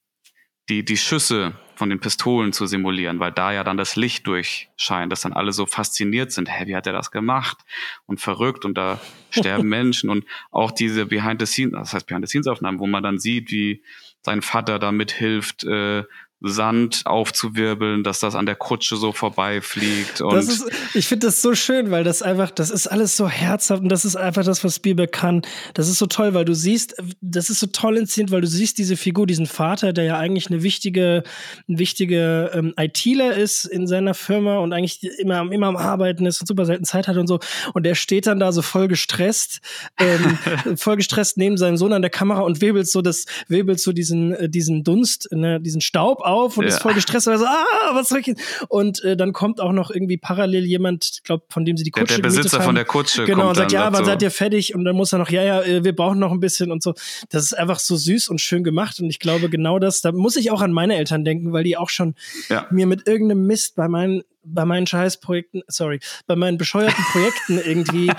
die 0.69 0.83
die 0.83 0.97
Schüsse 0.97 1.53
von 1.75 1.89
den 1.89 1.99
Pistolen 1.99 2.53
zu 2.53 2.65
simulieren, 2.65 3.19
weil 3.19 3.31
da 3.31 3.51
ja 3.51 3.63
dann 3.63 3.77
das 3.77 3.95
Licht 3.95 4.25
durchscheint, 4.27 5.11
dass 5.11 5.21
dann 5.21 5.33
alle 5.33 5.51
so 5.51 5.65
fasziniert 5.65 6.31
sind, 6.31 6.49
hä, 6.49 6.67
wie 6.67 6.75
hat 6.75 6.87
er 6.87 6.93
das 6.93 7.11
gemacht? 7.11 7.57
Und 8.05 8.21
verrückt. 8.21 8.65
Und 8.65 8.77
da 8.77 8.99
sterben 9.29 9.67
Menschen. 9.69 10.09
Und 10.09 10.25
auch 10.51 10.71
diese 10.71 11.05
Behind 11.05 11.39
the 11.39 11.45
Scenes, 11.45 11.73
das 11.73 11.93
heißt 11.93 12.07
Behind 12.07 12.25
the 12.25 12.29
Scenes 12.29 12.47
Aufnahmen, 12.47 12.79
wo 12.79 12.87
man 12.87 13.03
dann 13.03 13.19
sieht, 13.19 13.51
wie 13.51 13.83
sein 14.21 14.41
Vater 14.41 14.79
da 14.79 14.91
mithilft, 14.91 15.63
äh, 15.65 16.03
Sand 16.41 17.03
aufzuwirbeln, 17.05 18.03
dass 18.03 18.19
das 18.19 18.35
an 18.35 18.45
der 18.45 18.55
Kutsche 18.55 18.97
so 18.97 19.13
vorbeifliegt. 19.13 20.21
Und 20.21 20.33
das 20.33 20.47
ist, 20.49 20.69
ich 20.93 21.07
finde 21.07 21.27
das 21.27 21.41
so 21.41 21.55
schön, 21.55 21.91
weil 21.91 22.03
das 22.03 22.21
einfach, 22.21 22.51
das 22.51 22.69
ist 22.69 22.87
alles 22.87 23.15
so 23.15 23.29
herzhaft 23.29 23.81
und 23.81 23.89
das 23.89 24.03
ist 24.03 24.17
einfach 24.17 24.43
das, 24.43 24.63
was 24.63 24.75
Spielberg 24.75 25.11
kann. 25.11 25.43
Das 25.73 25.87
ist 25.87 25.97
so 25.97 26.07
toll, 26.07 26.33
weil 26.33 26.43
du 26.43 26.53
siehst, 26.53 26.95
das 27.21 27.49
ist 27.49 27.59
so 27.59 27.67
toll 27.67 27.97
inszeniert, 27.97 28.31
weil 28.31 28.41
du 28.41 28.47
siehst 28.47 28.77
diese 28.77 28.97
Figur, 28.97 29.25
diesen 29.27 29.45
Vater, 29.45 29.93
der 29.93 30.03
ja 30.03 30.17
eigentlich 30.17 30.47
eine 30.47 30.61
wichtige, 30.61 31.23
ein 31.69 31.79
wichtiger 31.79 32.53
ähm, 32.53 32.73
ITler 32.77 33.35
ist 33.35 33.65
in 33.65 33.87
seiner 33.87 34.13
Firma 34.13 34.57
und 34.57 34.73
eigentlich 34.73 35.03
immer, 35.17 35.49
immer 35.51 35.67
am 35.67 35.77
Arbeiten 35.77 36.25
ist 36.25 36.41
und 36.41 36.47
super 36.47 36.65
selten 36.65 36.83
Zeit 36.83 37.07
hat 37.07 37.15
und 37.15 37.27
so. 37.27 37.39
Und 37.73 37.85
der 37.85 37.95
steht 37.95 38.27
dann 38.27 38.39
da 38.39 38.51
so 38.51 38.61
voll 38.61 38.89
gestresst, 38.89 39.61
ähm, 39.99 40.37
voll 40.77 40.97
gestresst 40.97 41.37
neben 41.37 41.57
seinem 41.57 41.77
Sohn 41.77 41.93
an 41.93 42.01
der 42.01 42.11
Kamera 42.11 42.41
und 42.41 42.59
wirbelt 42.59 42.89
so 42.89 43.01
das, 43.01 43.25
wirbelt 43.47 43.79
so 43.79 43.93
diesen, 43.93 44.33
äh, 44.33 44.49
diesen 44.49 44.83
Dunst, 44.83 45.29
ne, 45.31 45.61
diesen 45.61 45.79
Staub 45.79 46.24
auf 46.25 46.57
und 46.57 46.63
ja. 46.63 46.69
ist 46.69 46.81
voll 46.81 46.93
gestresst, 46.93 47.27
weil 47.27 47.37
so, 47.37 47.45
ah, 47.45 47.65
was 47.93 48.09
soll 48.09 48.19
ich 48.19 48.27
jetzt? 48.27 48.41
Und 48.69 49.03
äh, 49.03 49.15
dann 49.15 49.33
kommt 49.33 49.61
auch 49.61 49.71
noch 49.71 49.91
irgendwie 49.91 50.17
parallel 50.17 50.65
jemand, 50.65 51.09
ich 51.13 51.23
glaube, 51.23 51.45
von 51.49 51.65
dem 51.65 51.77
sie 51.77 51.83
die 51.83 51.91
Kutsche 51.91 52.07
Der, 52.07 52.17
der 52.17 52.23
Besitzer 52.23 52.61
von 52.61 52.75
der 52.75 52.85
Kutsche 52.85 53.25
Genau, 53.25 53.49
und 53.49 53.55
sagt, 53.55 53.71
ja, 53.71 53.91
wann 53.91 54.03
so. 54.03 54.05
seid 54.05 54.21
ihr 54.21 54.31
fertig? 54.31 54.75
Und 54.75 54.85
dann 54.85 54.95
muss 54.95 55.13
er 55.13 55.19
noch, 55.19 55.29
ja, 55.29 55.43
ja, 55.43 55.61
äh, 55.61 55.83
wir 55.83 55.95
brauchen 55.95 56.19
noch 56.19 56.31
ein 56.31 56.39
bisschen 56.39 56.71
und 56.71 56.83
so. 56.83 56.93
Das 57.29 57.43
ist 57.43 57.53
einfach 57.53 57.79
so 57.79 57.95
süß 57.95 58.29
und 58.29 58.41
schön 58.41 58.63
gemacht 58.63 58.99
und 58.99 59.09
ich 59.09 59.19
glaube 59.19 59.49
genau 59.49 59.79
das, 59.79 60.01
da 60.01 60.11
muss 60.11 60.35
ich 60.35 60.51
auch 60.51 60.61
an 60.61 60.71
meine 60.71 60.95
Eltern 60.95 61.23
denken, 61.23 61.53
weil 61.53 61.63
die 61.63 61.77
auch 61.77 61.89
schon 61.89 62.15
ja. 62.49 62.67
mir 62.71 62.87
mit 62.87 63.07
irgendeinem 63.07 63.45
Mist 63.45 63.75
bei 63.75 63.87
meinen 63.87 64.23
bei 64.45 64.65
meinen 64.65 64.85
Scheißprojekten, 64.85 65.63
sorry, 65.67 65.99
bei 66.27 66.35
meinen 66.35 66.57
bescheuerten 66.57 67.03
Projekten 67.11 67.57
irgendwie 67.57 68.11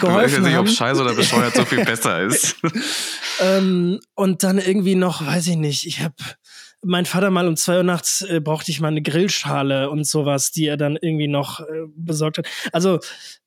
ich 0.26 0.36
weiß 0.36 0.38
nicht, 0.40 0.58
ob 0.58 0.68
Scheiß 0.68 0.98
oder 0.98 1.14
bescheuert 1.14 1.54
so 1.54 1.64
viel 1.64 1.84
besser 1.84 2.22
ist. 2.22 2.56
ähm, 3.40 4.00
und 4.14 4.42
dann 4.42 4.58
irgendwie 4.58 4.96
noch, 4.96 5.24
weiß 5.24 5.46
ich 5.46 5.56
nicht, 5.56 5.86
ich 5.86 6.00
habe 6.00 6.14
mein 6.82 7.06
Vater 7.06 7.30
mal 7.30 7.48
um 7.48 7.56
zwei 7.56 7.78
Uhr 7.78 7.82
nachts 7.82 8.22
äh, 8.22 8.40
brauchte 8.40 8.70
ich 8.70 8.80
mal 8.80 8.88
eine 8.88 9.02
Grillschale 9.02 9.90
und 9.90 10.06
sowas, 10.06 10.52
die 10.52 10.66
er 10.66 10.76
dann 10.76 10.96
irgendwie 11.00 11.28
noch 11.28 11.60
äh, 11.60 11.64
besorgt 11.96 12.38
hat. 12.38 12.46
Also 12.72 13.00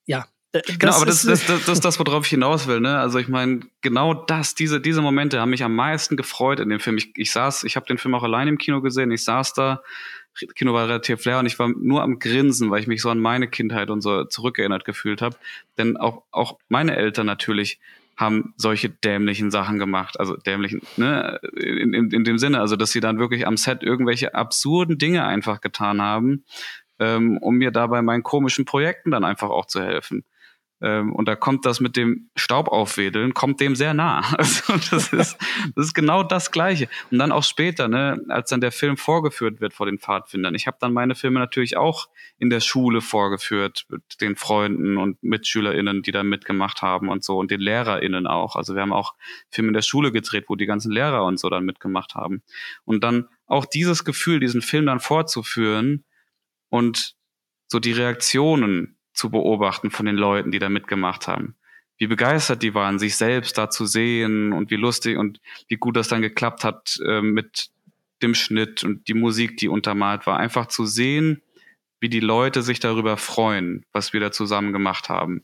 ja, 0.05 0.25
genau, 0.51 0.93
aber 0.93 1.05
das, 1.05 1.23
das, 1.23 1.45
das, 1.45 1.65
das 1.65 1.77
ist 1.77 1.85
das, 1.85 1.99
worauf 1.99 2.25
ich 2.25 2.31
hinaus 2.31 2.67
will. 2.67 2.81
Ne? 2.81 2.99
Also 2.99 3.19
ich 3.19 3.27
meine, 3.27 3.61
genau 3.81 4.13
das, 4.13 4.55
diese, 4.55 4.81
diese 4.81 5.01
Momente 5.01 5.39
haben 5.39 5.51
mich 5.51 5.63
am 5.63 5.75
meisten 5.75 6.17
gefreut 6.17 6.59
in 6.59 6.69
dem 6.69 6.79
Film. 6.79 6.97
Ich, 6.97 7.11
ich 7.15 7.31
saß, 7.31 7.63
ich 7.63 7.75
habe 7.75 7.85
den 7.85 7.97
Film 7.97 8.15
auch 8.15 8.23
allein 8.23 8.47
im 8.47 8.57
Kino 8.57 8.81
gesehen. 8.81 9.11
Ich 9.11 9.23
saß 9.23 9.53
da, 9.53 9.81
Kino 10.55 10.73
war 10.73 10.87
relativ 10.87 11.23
leer 11.25 11.39
und 11.39 11.45
ich 11.45 11.59
war 11.59 11.69
nur 11.69 12.01
am 12.01 12.19
Grinsen, 12.19 12.71
weil 12.71 12.81
ich 12.81 12.87
mich 12.87 13.01
so 13.01 13.09
an 13.09 13.19
meine 13.19 13.47
Kindheit 13.47 13.89
und 13.89 14.01
so 14.01 14.25
zurückerinnert 14.25 14.85
gefühlt 14.85 15.21
habe. 15.21 15.35
Denn 15.77 15.97
auch, 15.97 16.23
auch 16.31 16.57
meine 16.69 16.95
Eltern 16.95 17.25
natürlich 17.25 17.79
haben 18.21 18.53
solche 18.55 18.89
dämlichen 18.89 19.51
Sachen 19.51 19.79
gemacht. 19.79 20.19
Also 20.19 20.37
dämlichen, 20.37 20.81
ne, 20.95 21.39
in, 21.57 21.93
in, 21.93 22.11
in 22.11 22.23
dem 22.23 22.37
Sinne, 22.37 22.61
also 22.61 22.77
dass 22.77 22.91
sie 22.91 23.01
dann 23.01 23.19
wirklich 23.19 23.45
am 23.45 23.57
Set 23.57 23.83
irgendwelche 23.83 24.35
absurden 24.35 24.97
Dinge 24.97 25.25
einfach 25.25 25.59
getan 25.59 26.01
haben, 26.01 26.45
ähm, 26.99 27.37
um 27.39 27.55
mir 27.55 27.71
dabei 27.71 28.01
meinen 28.01 28.23
komischen 28.23 28.63
Projekten 28.63 29.11
dann 29.11 29.25
einfach 29.25 29.49
auch 29.49 29.65
zu 29.65 29.81
helfen. 29.81 30.23
Ähm, 30.81 31.13
und 31.13 31.27
da 31.27 31.35
kommt 31.35 31.65
das 31.65 31.79
mit 31.79 31.95
dem 31.95 32.29
Staubaufwedeln, 32.35 33.33
kommt 33.33 33.59
dem 33.59 33.75
sehr 33.75 33.93
nah. 33.93 34.21
Also 34.41 34.73
das 34.73 35.13
ist, 35.13 35.37
das 35.75 35.85
ist 35.87 35.93
genau 35.93 36.23
das 36.23 36.51
Gleiche. 36.51 36.89
Und 37.11 37.19
dann 37.19 37.31
auch 37.31 37.43
später, 37.43 37.87
ne, 37.87 38.19
als 38.29 38.49
dann 38.49 38.61
der 38.61 38.71
Film 38.71 38.97
vorgeführt 38.97 39.61
wird 39.61 39.73
vor 39.73 39.85
den 39.85 39.99
Pfadfindern. 39.99 40.55
Ich 40.55 40.65
habe 40.65 40.77
dann 40.79 40.93
meine 40.93 41.13
Filme 41.13 41.39
natürlich 41.39 41.77
auch 41.77 42.09
in 42.39 42.49
der 42.49 42.59
Schule 42.59 43.01
vorgeführt 43.01 43.85
mit 43.89 44.21
den 44.21 44.35
Freunden 44.35 44.97
und 44.97 45.21
MitschülerInnen, 45.21 46.01
die 46.01 46.11
da 46.11 46.23
mitgemacht 46.23 46.81
haben 46.81 47.09
und 47.09 47.23
so 47.23 47.37
und 47.37 47.51
den 47.51 47.61
LehrerInnen 47.61 48.25
auch. 48.25 48.55
Also 48.55 48.73
wir 48.73 48.81
haben 48.81 48.93
auch 48.93 49.13
Filme 49.49 49.69
in 49.69 49.73
der 49.73 49.83
Schule 49.83 50.11
gedreht, 50.11 50.45
wo 50.47 50.55
die 50.55 50.65
ganzen 50.65 50.91
Lehrer 50.91 51.23
und 51.25 51.39
so 51.39 51.49
dann 51.49 51.65
mitgemacht 51.65 52.15
haben. 52.15 52.41
Und 52.83 53.03
dann 53.03 53.29
auch 53.45 53.65
dieses 53.65 54.03
Gefühl, 54.03 54.39
diesen 54.39 54.61
Film 54.61 54.87
dann 54.87 54.99
vorzuführen 54.99 56.03
und 56.69 57.15
so 57.67 57.79
die 57.79 57.91
Reaktionen 57.91 58.97
zu 59.13 59.29
beobachten 59.29 59.91
von 59.91 60.05
den 60.05 60.15
Leuten, 60.15 60.51
die 60.51 60.59
da 60.59 60.69
mitgemacht 60.69 61.27
haben. 61.27 61.55
Wie 61.97 62.07
begeistert 62.07 62.63
die 62.63 62.73
waren, 62.73 62.97
sich 62.97 63.15
selbst 63.15 63.57
da 63.57 63.69
zu 63.69 63.85
sehen 63.85 64.53
und 64.53 64.71
wie 64.71 64.75
lustig 64.75 65.17
und 65.17 65.39
wie 65.67 65.75
gut 65.75 65.95
das 65.95 66.07
dann 66.07 66.21
geklappt 66.21 66.63
hat 66.63 66.99
äh, 67.05 67.21
mit 67.21 67.69
dem 68.21 68.33
Schnitt 68.33 68.83
und 68.83 69.07
die 69.07 69.13
Musik, 69.13 69.57
die 69.57 69.67
untermalt 69.67 70.25
war. 70.25 70.37
Einfach 70.37 70.67
zu 70.67 70.85
sehen, 70.85 71.41
wie 71.99 72.09
die 72.09 72.19
Leute 72.19 72.63
sich 72.63 72.79
darüber 72.79 73.17
freuen, 73.17 73.85
was 73.93 74.13
wir 74.13 74.19
da 74.19 74.31
zusammen 74.31 74.73
gemacht 74.73 75.09
haben. 75.09 75.43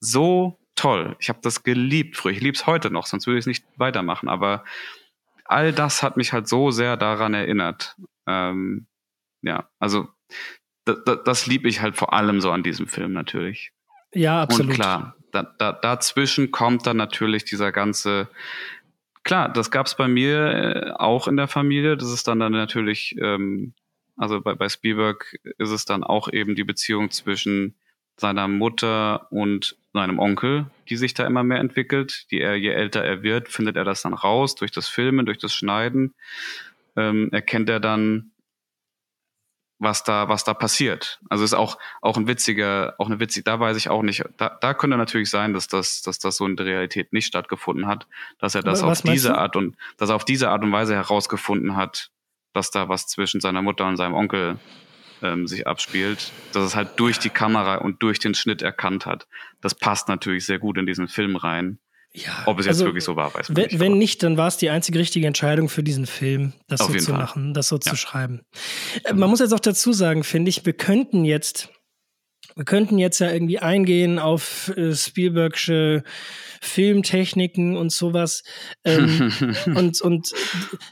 So 0.00 0.58
toll. 0.76 1.16
Ich 1.18 1.28
habe 1.28 1.40
das 1.42 1.64
geliebt 1.64 2.16
früher. 2.16 2.32
Ich 2.32 2.40
liebe 2.40 2.56
es 2.56 2.66
heute 2.66 2.90
noch, 2.90 3.06
sonst 3.06 3.26
würde 3.26 3.38
ich 3.38 3.42
es 3.42 3.46
nicht 3.46 3.64
weitermachen. 3.76 4.28
Aber 4.28 4.64
all 5.44 5.72
das 5.72 6.02
hat 6.02 6.16
mich 6.16 6.32
halt 6.32 6.48
so 6.48 6.70
sehr 6.70 6.96
daran 6.96 7.34
erinnert. 7.34 7.96
Ähm, 8.26 8.86
ja, 9.42 9.68
also 9.80 10.08
das, 10.88 11.18
das 11.24 11.46
liebe 11.46 11.68
ich 11.68 11.82
halt 11.82 11.96
vor 11.96 12.12
allem 12.12 12.40
so 12.40 12.50
an 12.50 12.62
diesem 12.62 12.86
Film 12.86 13.12
natürlich. 13.12 13.72
Ja, 14.14 14.42
absolut. 14.42 14.70
Und 14.70 14.74
klar, 14.74 15.16
da, 15.32 15.42
da, 15.58 15.72
dazwischen 15.72 16.50
kommt 16.50 16.86
dann 16.86 16.96
natürlich 16.96 17.44
dieser 17.44 17.72
ganze, 17.72 18.28
klar, 19.24 19.52
das 19.52 19.70
gab 19.70 19.86
es 19.86 19.94
bei 19.94 20.08
mir 20.08 20.46
äh, 20.46 20.90
auch 20.92 21.28
in 21.28 21.36
der 21.36 21.48
Familie. 21.48 21.96
Das 21.96 22.10
ist 22.12 22.28
dann 22.28 22.40
dann 22.40 22.52
natürlich, 22.52 23.16
ähm, 23.20 23.74
also 24.16 24.40
bei, 24.40 24.54
bei 24.54 24.68
Spielberg 24.68 25.36
ist 25.58 25.70
es 25.70 25.84
dann 25.84 26.02
auch 26.02 26.32
eben 26.32 26.54
die 26.54 26.64
Beziehung 26.64 27.10
zwischen 27.10 27.74
seiner 28.16 28.48
Mutter 28.48 29.30
und 29.30 29.76
seinem 29.92 30.18
Onkel, 30.18 30.66
die 30.88 30.96
sich 30.96 31.14
da 31.14 31.26
immer 31.26 31.44
mehr 31.44 31.60
entwickelt. 31.60 32.30
Die 32.30 32.40
er, 32.40 32.56
je 32.56 32.70
älter 32.70 33.04
er 33.04 33.22
wird, 33.22 33.48
findet 33.48 33.76
er 33.76 33.84
das 33.84 34.02
dann 34.02 34.14
raus 34.14 34.54
durch 34.54 34.72
das 34.72 34.88
Filmen, 34.88 35.26
durch 35.26 35.38
das 35.38 35.54
Schneiden. 35.54 36.14
Ähm, 36.96 37.30
erkennt 37.30 37.68
er 37.68 37.80
dann, 37.80 38.32
was 39.78 40.02
da, 40.02 40.28
was 40.28 40.44
da 40.44 40.54
passiert. 40.54 41.20
Also 41.28 41.44
ist 41.44 41.54
auch, 41.54 41.78
auch 42.00 42.16
ein 42.16 42.26
witziger, 42.26 42.94
auch 42.98 43.06
eine 43.06 43.20
witzige, 43.20 43.44
da 43.44 43.60
weiß 43.60 43.76
ich 43.76 43.88
auch 43.90 44.02
nicht, 44.02 44.24
da, 44.36 44.56
da 44.60 44.74
könnte 44.74 44.96
natürlich 44.96 45.30
sein, 45.30 45.52
dass 45.52 45.68
das, 45.68 46.02
dass 46.02 46.18
das 46.18 46.36
so 46.36 46.46
in 46.46 46.56
der 46.56 46.66
Realität 46.66 47.12
nicht 47.12 47.26
stattgefunden 47.26 47.86
hat, 47.86 48.06
dass 48.38 48.54
er 48.54 48.62
das 48.62 48.82
was 48.82 49.00
auf 49.00 49.02
diese 49.12 49.28
du? 49.28 49.38
Art 49.38 49.56
und, 49.56 49.76
dass 49.96 50.10
er 50.10 50.16
auf 50.16 50.24
diese 50.24 50.50
Art 50.50 50.62
und 50.62 50.72
Weise 50.72 50.94
herausgefunden 50.94 51.76
hat, 51.76 52.10
dass 52.52 52.70
da 52.70 52.88
was 52.88 53.06
zwischen 53.06 53.40
seiner 53.40 53.62
Mutter 53.62 53.86
und 53.86 53.96
seinem 53.96 54.14
Onkel 54.14 54.58
ähm, 55.22 55.46
sich 55.46 55.66
abspielt, 55.66 56.32
dass 56.52 56.64
es 56.64 56.76
halt 56.76 56.98
durch 56.98 57.18
die 57.18 57.30
Kamera 57.30 57.76
und 57.76 58.02
durch 58.02 58.18
den 58.18 58.34
Schnitt 58.34 58.62
erkannt 58.62 59.06
hat. 59.06 59.28
Das 59.60 59.74
passt 59.74 60.08
natürlich 60.08 60.44
sehr 60.46 60.58
gut 60.58 60.76
in 60.78 60.86
diesen 60.86 61.08
Film 61.08 61.36
rein. 61.36 61.78
Ja, 62.24 62.42
Ob 62.46 62.58
es 62.58 62.66
jetzt 62.66 62.74
also, 62.74 62.86
wirklich 62.86 63.04
so 63.04 63.16
war, 63.16 63.32
weiß 63.34 63.48
man 63.48 63.56
wenn, 63.56 63.64
nicht. 63.64 63.78
Wenn 63.80 63.98
nicht, 63.98 64.22
dann 64.22 64.36
war 64.36 64.48
es 64.48 64.56
die 64.56 64.70
einzige 64.70 64.98
richtige 64.98 65.26
Entscheidung 65.26 65.68
für 65.68 65.82
diesen 65.82 66.06
Film, 66.06 66.52
das 66.66 66.80
Auf 66.80 66.88
so 66.88 66.98
zu 66.98 67.10
Fall. 67.10 67.18
machen, 67.18 67.54
das 67.54 67.68
so 67.68 67.76
ja. 67.76 67.80
zu 67.80 67.96
schreiben. 67.96 68.42
Äh, 69.04 69.14
man 69.14 69.30
muss 69.30 69.40
jetzt 69.40 69.52
auch 69.52 69.60
dazu 69.60 69.92
sagen, 69.92 70.24
finde 70.24 70.48
ich, 70.48 70.64
wir 70.66 70.72
könnten 70.72 71.24
jetzt, 71.24 71.70
wir 72.58 72.64
könnten 72.64 72.98
jetzt 72.98 73.20
ja 73.20 73.30
irgendwie 73.30 73.60
eingehen 73.60 74.18
auf 74.18 74.76
äh, 74.76 74.92
Spielbergsche 74.92 76.02
Filmtechniken 76.60 77.76
und 77.76 77.92
sowas. 77.92 78.42
Ähm, 78.84 79.32
und, 79.76 80.00
und 80.00 80.32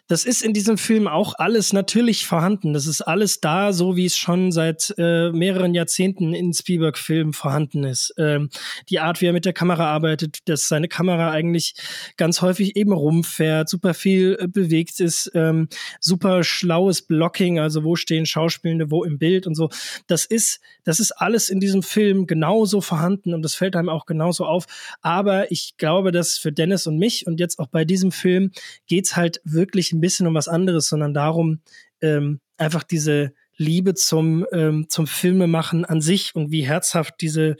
das 0.06 0.24
ist 0.24 0.42
in 0.42 0.52
diesem 0.52 0.78
Film 0.78 1.08
auch 1.08 1.34
alles 1.36 1.72
natürlich 1.72 2.24
vorhanden. 2.26 2.72
Das 2.72 2.86
ist 2.86 3.00
alles 3.00 3.40
da, 3.40 3.72
so 3.72 3.96
wie 3.96 4.06
es 4.06 4.16
schon 4.16 4.52
seit 4.52 4.94
äh, 4.96 5.30
mehreren 5.32 5.74
Jahrzehnten 5.74 6.34
in 6.34 6.52
Spielberg-Filmen 6.52 7.32
vorhanden 7.32 7.84
ist. 7.84 8.14
Ähm, 8.16 8.48
die 8.88 9.00
Art, 9.00 9.20
wie 9.20 9.26
er 9.26 9.32
mit 9.32 9.44
der 9.44 9.52
Kamera 9.52 9.86
arbeitet, 9.86 10.48
dass 10.48 10.68
seine 10.68 10.88
Kamera 10.88 11.32
eigentlich 11.32 11.74
ganz 12.16 12.42
häufig 12.42 12.76
eben 12.76 12.92
rumfährt, 12.92 13.68
super 13.68 13.94
viel 13.94 14.36
äh, 14.38 14.46
bewegt 14.46 15.00
ist, 15.00 15.30
ähm, 15.34 15.68
super 16.00 16.44
schlaues 16.44 17.02
Blocking, 17.02 17.58
also 17.58 17.82
wo 17.82 17.96
stehen 17.96 18.26
Schauspielende, 18.26 18.90
wo 18.90 19.02
im 19.02 19.18
Bild 19.18 19.46
und 19.46 19.56
so. 19.56 19.68
Das 20.06 20.26
ist, 20.26 20.60
das 20.84 21.00
ist 21.00 21.10
alles 21.10 21.48
in 21.48 21.55
diesem 21.60 21.82
Film 21.82 22.26
genauso 22.26 22.80
vorhanden 22.80 23.34
und 23.34 23.42
das 23.42 23.54
fällt 23.54 23.76
einem 23.76 23.88
auch 23.88 24.06
genauso 24.06 24.44
auf. 24.44 24.66
Aber 25.00 25.50
ich 25.50 25.76
glaube, 25.76 26.12
dass 26.12 26.38
für 26.38 26.52
Dennis 26.52 26.86
und 26.86 26.98
mich 26.98 27.26
und 27.26 27.40
jetzt 27.40 27.58
auch 27.58 27.68
bei 27.68 27.84
diesem 27.84 28.12
Film 28.12 28.52
geht's 28.86 29.16
halt 29.16 29.40
wirklich 29.44 29.92
ein 29.92 30.00
bisschen 30.00 30.26
um 30.26 30.34
was 30.34 30.48
anderes, 30.48 30.88
sondern 30.88 31.14
darum, 31.14 31.60
ähm, 32.00 32.40
einfach 32.56 32.82
diese 32.82 33.32
Liebe 33.56 33.94
zum, 33.94 34.46
ähm, 34.52 34.86
zum 34.88 35.06
Filmemachen 35.06 35.84
an 35.84 36.00
sich 36.00 36.34
und 36.34 36.50
wie 36.50 36.66
herzhaft 36.66 37.14
diese, 37.20 37.56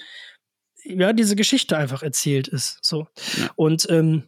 ja, 0.84 1.12
diese 1.12 1.36
Geschichte 1.36 1.76
einfach 1.76 2.02
erzählt 2.02 2.48
ist. 2.48 2.78
So. 2.82 3.08
Ja. 3.38 3.50
Und 3.56 3.88
ähm, 3.90 4.24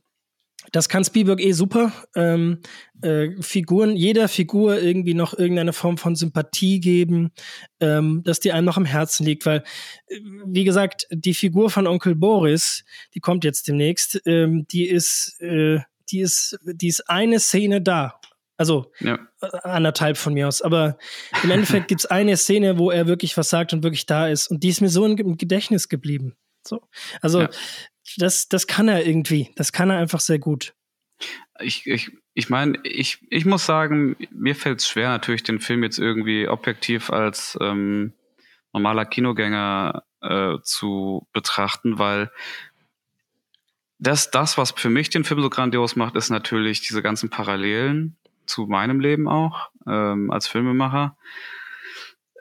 das 0.72 0.88
kann 0.88 1.04
Spielberg 1.04 1.40
eh 1.40 1.52
super. 1.52 1.92
Ähm, 2.14 2.60
äh, 3.02 3.30
Figuren, 3.40 3.96
jeder 3.96 4.28
Figur 4.28 4.80
irgendwie 4.80 5.14
noch 5.14 5.36
irgendeine 5.36 5.72
Form 5.72 5.98
von 5.98 6.16
Sympathie 6.16 6.80
geben, 6.80 7.32
ähm, 7.80 8.22
dass 8.24 8.40
die 8.40 8.52
einem 8.52 8.66
noch 8.66 8.76
am 8.76 8.84
Herzen 8.84 9.24
liegt, 9.24 9.46
weil, 9.46 9.62
äh, 10.08 10.20
wie 10.46 10.64
gesagt, 10.64 11.06
die 11.10 11.34
Figur 11.34 11.70
von 11.70 11.86
Onkel 11.86 12.14
Boris, 12.14 12.84
die 13.14 13.20
kommt 13.20 13.44
jetzt 13.44 13.68
demnächst, 13.68 14.20
ähm, 14.26 14.66
die 14.70 14.86
ist, 14.86 15.40
äh, 15.40 15.80
die 16.10 16.20
ist, 16.20 16.58
die 16.64 16.88
ist 16.88 17.08
eine 17.08 17.38
Szene 17.38 17.80
da. 17.80 18.14
Also 18.56 18.90
ja. 18.98 19.18
Äh, 19.40 19.46
anderthalb 19.62 20.16
von 20.16 20.34
mir 20.34 20.48
aus. 20.48 20.62
Aber 20.62 20.98
im 21.44 21.50
Endeffekt 21.50 21.88
gibt's 21.88 22.06
eine 22.06 22.36
Szene, 22.36 22.78
wo 22.78 22.90
er 22.90 23.06
wirklich 23.06 23.36
was 23.36 23.50
sagt 23.50 23.72
und 23.72 23.84
wirklich 23.84 24.06
da 24.06 24.26
ist. 24.26 24.48
Und 24.48 24.64
die 24.64 24.68
ist 24.68 24.80
mir 24.80 24.88
so 24.88 25.04
im 25.04 25.36
Gedächtnis 25.36 25.88
geblieben. 25.88 26.34
So. 26.66 26.82
Also 27.20 27.42
ja 27.42 27.50
das, 28.16 28.48
das 28.48 28.66
kann 28.66 28.88
er 28.88 29.06
irgendwie. 29.06 29.50
Das 29.56 29.72
kann 29.72 29.90
er 29.90 29.98
einfach 29.98 30.20
sehr 30.20 30.38
gut. 30.38 30.74
Ich, 31.60 31.86
ich, 31.86 32.12
ich 32.34 32.48
meine, 32.48 32.78
ich, 32.84 33.18
ich 33.30 33.44
muss 33.44 33.66
sagen, 33.66 34.16
mir 34.30 34.54
fällt 34.54 34.80
es 34.80 34.88
schwer, 34.88 35.08
natürlich 35.08 35.42
den 35.42 35.58
Film 35.58 35.82
jetzt 35.82 35.98
irgendwie 35.98 36.48
objektiv 36.48 37.10
als 37.10 37.58
ähm, 37.60 38.12
normaler 38.72 39.04
Kinogänger 39.04 40.04
äh, 40.20 40.58
zu 40.62 41.26
betrachten, 41.32 41.98
weil 41.98 42.30
das, 43.98 44.30
das, 44.30 44.56
was 44.56 44.70
für 44.70 44.90
mich 44.90 45.10
den 45.10 45.24
Film 45.24 45.42
so 45.42 45.50
grandios 45.50 45.96
macht, 45.96 46.14
ist 46.14 46.30
natürlich 46.30 46.80
diese 46.82 47.02
ganzen 47.02 47.30
Parallelen 47.30 48.16
zu 48.46 48.66
meinem 48.66 49.00
Leben 49.00 49.28
auch 49.28 49.70
ähm, 49.86 50.30
als 50.30 50.46
Filmemacher. 50.46 51.16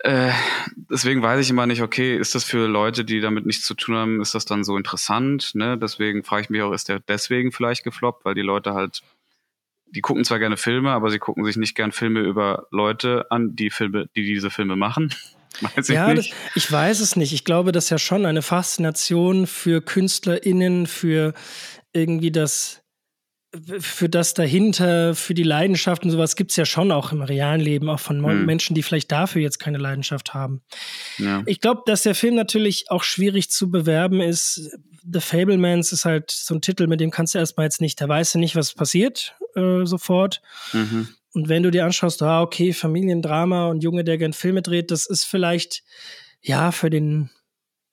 Äh, 0.01 0.31
deswegen 0.75 1.21
weiß 1.21 1.43
ich 1.43 1.49
immer 1.49 1.65
nicht, 1.65 1.81
okay, 1.81 2.15
ist 2.15 2.35
das 2.35 2.43
für 2.43 2.67
Leute, 2.67 3.03
die 3.03 3.19
damit 3.19 3.45
nichts 3.45 3.65
zu 3.65 3.73
tun 3.73 3.95
haben, 3.95 4.21
ist 4.21 4.35
das 4.35 4.45
dann 4.45 4.63
so 4.63 4.77
interessant? 4.77 5.55
Ne? 5.55 5.77
Deswegen 5.77 6.23
frage 6.23 6.43
ich 6.43 6.49
mich 6.49 6.61
auch, 6.61 6.71
ist 6.71 6.89
der 6.89 6.99
deswegen 6.99 7.51
vielleicht 7.51 7.83
gefloppt, 7.83 8.23
weil 8.23 8.35
die 8.35 8.41
Leute 8.41 8.73
halt, 8.73 9.01
die 9.87 10.01
gucken 10.01 10.23
zwar 10.23 10.39
gerne 10.39 10.57
Filme, 10.57 10.91
aber 10.91 11.09
sie 11.09 11.19
gucken 11.19 11.45
sich 11.45 11.57
nicht 11.57 11.75
gern 11.75 11.91
Filme 11.91 12.19
über 12.19 12.67
Leute 12.71 13.25
an, 13.31 13.55
die 13.55 13.71
Filme, 13.71 14.07
die 14.15 14.23
diese 14.23 14.49
Filme 14.49 14.75
machen. 14.75 15.13
Weiß 15.61 15.89
ich 15.89 15.95
ja. 15.95 16.13
Das, 16.13 16.29
ich 16.53 16.71
weiß 16.71 16.99
es 16.99 17.15
nicht. 17.15 17.33
Ich 17.33 17.43
glaube, 17.43 17.71
das 17.71 17.85
ist 17.85 17.89
ja 17.89 17.97
schon 17.97 18.27
eine 18.27 18.43
Faszination 18.43 19.47
für 19.47 19.81
KünstlerInnen, 19.81 20.85
für 20.85 21.33
irgendwie 21.93 22.31
das 22.31 22.83
für 23.79 24.09
das 24.09 24.33
dahinter, 24.33 25.15
für 25.15 25.33
die 25.33 25.43
Leidenschaft 25.43 26.03
und 26.03 26.11
sowas 26.11 26.35
gibt 26.35 26.51
es 26.51 26.57
ja 26.57 26.65
schon 26.65 26.91
auch 26.91 27.11
im 27.11 27.21
realen 27.21 27.61
Leben, 27.61 27.89
auch 27.89 27.99
von 27.99 28.23
hm. 28.25 28.45
Menschen, 28.45 28.75
die 28.75 28.83
vielleicht 28.83 29.11
dafür 29.11 29.41
jetzt 29.41 29.59
keine 29.59 29.77
Leidenschaft 29.77 30.33
haben. 30.33 30.61
Ja. 31.17 31.43
Ich 31.45 31.61
glaube, 31.61 31.83
dass 31.85 32.03
der 32.03 32.15
Film 32.15 32.35
natürlich 32.35 32.89
auch 32.89 33.03
schwierig 33.03 33.49
zu 33.49 33.69
bewerben 33.69 34.21
ist. 34.21 34.77
The 35.09 35.19
Fablemans 35.19 35.91
ist 35.91 36.05
halt 36.05 36.31
so 36.31 36.55
ein 36.55 36.61
Titel, 36.61 36.87
mit 36.87 36.99
dem 36.99 37.11
kannst 37.11 37.35
du 37.35 37.39
erstmal 37.39 37.65
jetzt 37.65 37.81
nicht, 37.81 38.01
da 38.01 38.07
weißt 38.07 38.35
du 38.35 38.39
nicht, 38.39 38.55
was 38.55 38.73
passiert 38.73 39.35
äh, 39.55 39.85
sofort. 39.85 40.41
Mhm. 40.73 41.09
Und 41.33 41.49
wenn 41.49 41.61
du 41.61 41.69
dir 41.69 41.85
anschaust, 41.85 42.23
ah, 42.23 42.41
okay, 42.41 42.73
Familiendrama 42.73 43.67
und 43.67 43.83
Junge, 43.83 44.03
der 44.03 44.17
gern 44.17 44.33
Filme 44.33 44.63
dreht, 44.63 44.89
das 44.89 45.05
ist 45.05 45.23
vielleicht, 45.23 45.83
ja, 46.41 46.71
für 46.71 46.89
den, 46.89 47.29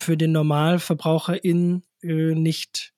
für 0.00 0.16
den 0.16 0.32
Normalverbraucherin 0.32 1.82
äh, 2.02 2.34
nicht 2.34 2.93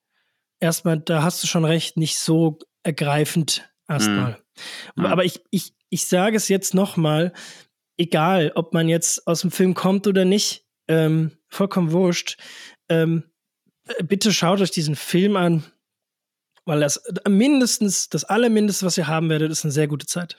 erstmal, 0.59 0.99
da 0.99 1.23
hast 1.23 1.43
du 1.43 1.47
schon 1.47 1.65
recht, 1.65 1.97
nicht 1.97 2.19
so 2.19 2.59
ergreifend 2.83 3.69
erstmal. 3.87 4.39
Mhm. 4.95 5.05
Aber 5.05 5.25
ich, 5.25 5.41
ich, 5.51 5.73
ich 5.89 6.07
sage 6.07 6.35
es 6.35 6.47
jetzt 6.47 6.73
nochmal, 6.73 7.33
egal, 7.97 8.51
ob 8.55 8.73
man 8.73 8.89
jetzt 8.89 9.27
aus 9.27 9.41
dem 9.41 9.51
Film 9.51 9.73
kommt 9.73 10.07
oder 10.07 10.25
nicht, 10.25 10.65
ähm, 10.87 11.31
vollkommen 11.49 11.91
wurscht. 11.91 12.37
Ähm, 12.89 13.23
bitte 14.03 14.33
schaut 14.33 14.61
euch 14.61 14.71
diesen 14.71 14.95
Film 14.95 15.35
an, 15.35 15.63
weil 16.65 16.79
das 16.79 17.01
mindestens, 17.27 18.09
das 18.09 18.23
allermindeste, 18.23 18.85
was 18.85 18.97
ihr 18.97 19.07
haben 19.07 19.29
werdet, 19.29 19.51
ist 19.51 19.63
eine 19.63 19.71
sehr 19.71 19.87
gute 19.87 20.05
Zeit. 20.05 20.37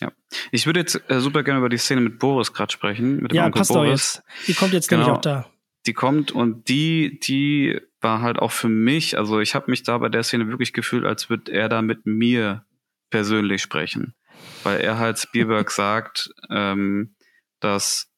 Ja, 0.00 0.12
ich 0.50 0.66
würde 0.66 0.80
jetzt 0.80 1.00
äh, 1.08 1.20
super 1.20 1.42
gerne 1.44 1.60
über 1.60 1.68
die 1.68 1.76
Szene 1.76 2.00
mit 2.00 2.18
Boris 2.18 2.52
gerade 2.52 2.72
sprechen. 2.72 3.20
Mit 3.20 3.30
dem 3.30 3.36
ja, 3.36 3.46
Onkel 3.46 3.60
passt 3.60 3.72
Boris. 3.72 4.22
Auch 4.22 4.36
jetzt. 4.38 4.48
Die 4.48 4.54
kommt 4.54 4.72
jetzt 4.72 4.88
genau. 4.88 5.02
nämlich 5.02 5.16
auch 5.18 5.22
da. 5.22 5.50
Die 5.86 5.92
kommt 5.92 6.32
und 6.32 6.68
die, 6.68 7.20
die 7.20 7.80
war 8.04 8.20
halt 8.20 8.38
auch 8.38 8.52
für 8.52 8.68
mich, 8.68 9.18
also 9.18 9.40
ich 9.40 9.56
habe 9.56 9.70
mich 9.70 9.82
da 9.82 9.98
bei 9.98 10.08
der 10.08 10.22
Szene 10.22 10.46
wirklich 10.48 10.72
gefühlt, 10.72 11.04
als 11.04 11.28
würde 11.28 11.50
er 11.50 11.68
da 11.68 11.82
mit 11.82 12.06
mir 12.06 12.64
persönlich 13.10 13.62
sprechen. 13.62 14.14
Weil 14.62 14.80
er 14.80 14.98
halt 14.98 15.18
Spielberg 15.18 15.70
sagt, 15.72 16.30
ähm, 16.50 17.16
dass 17.58 18.12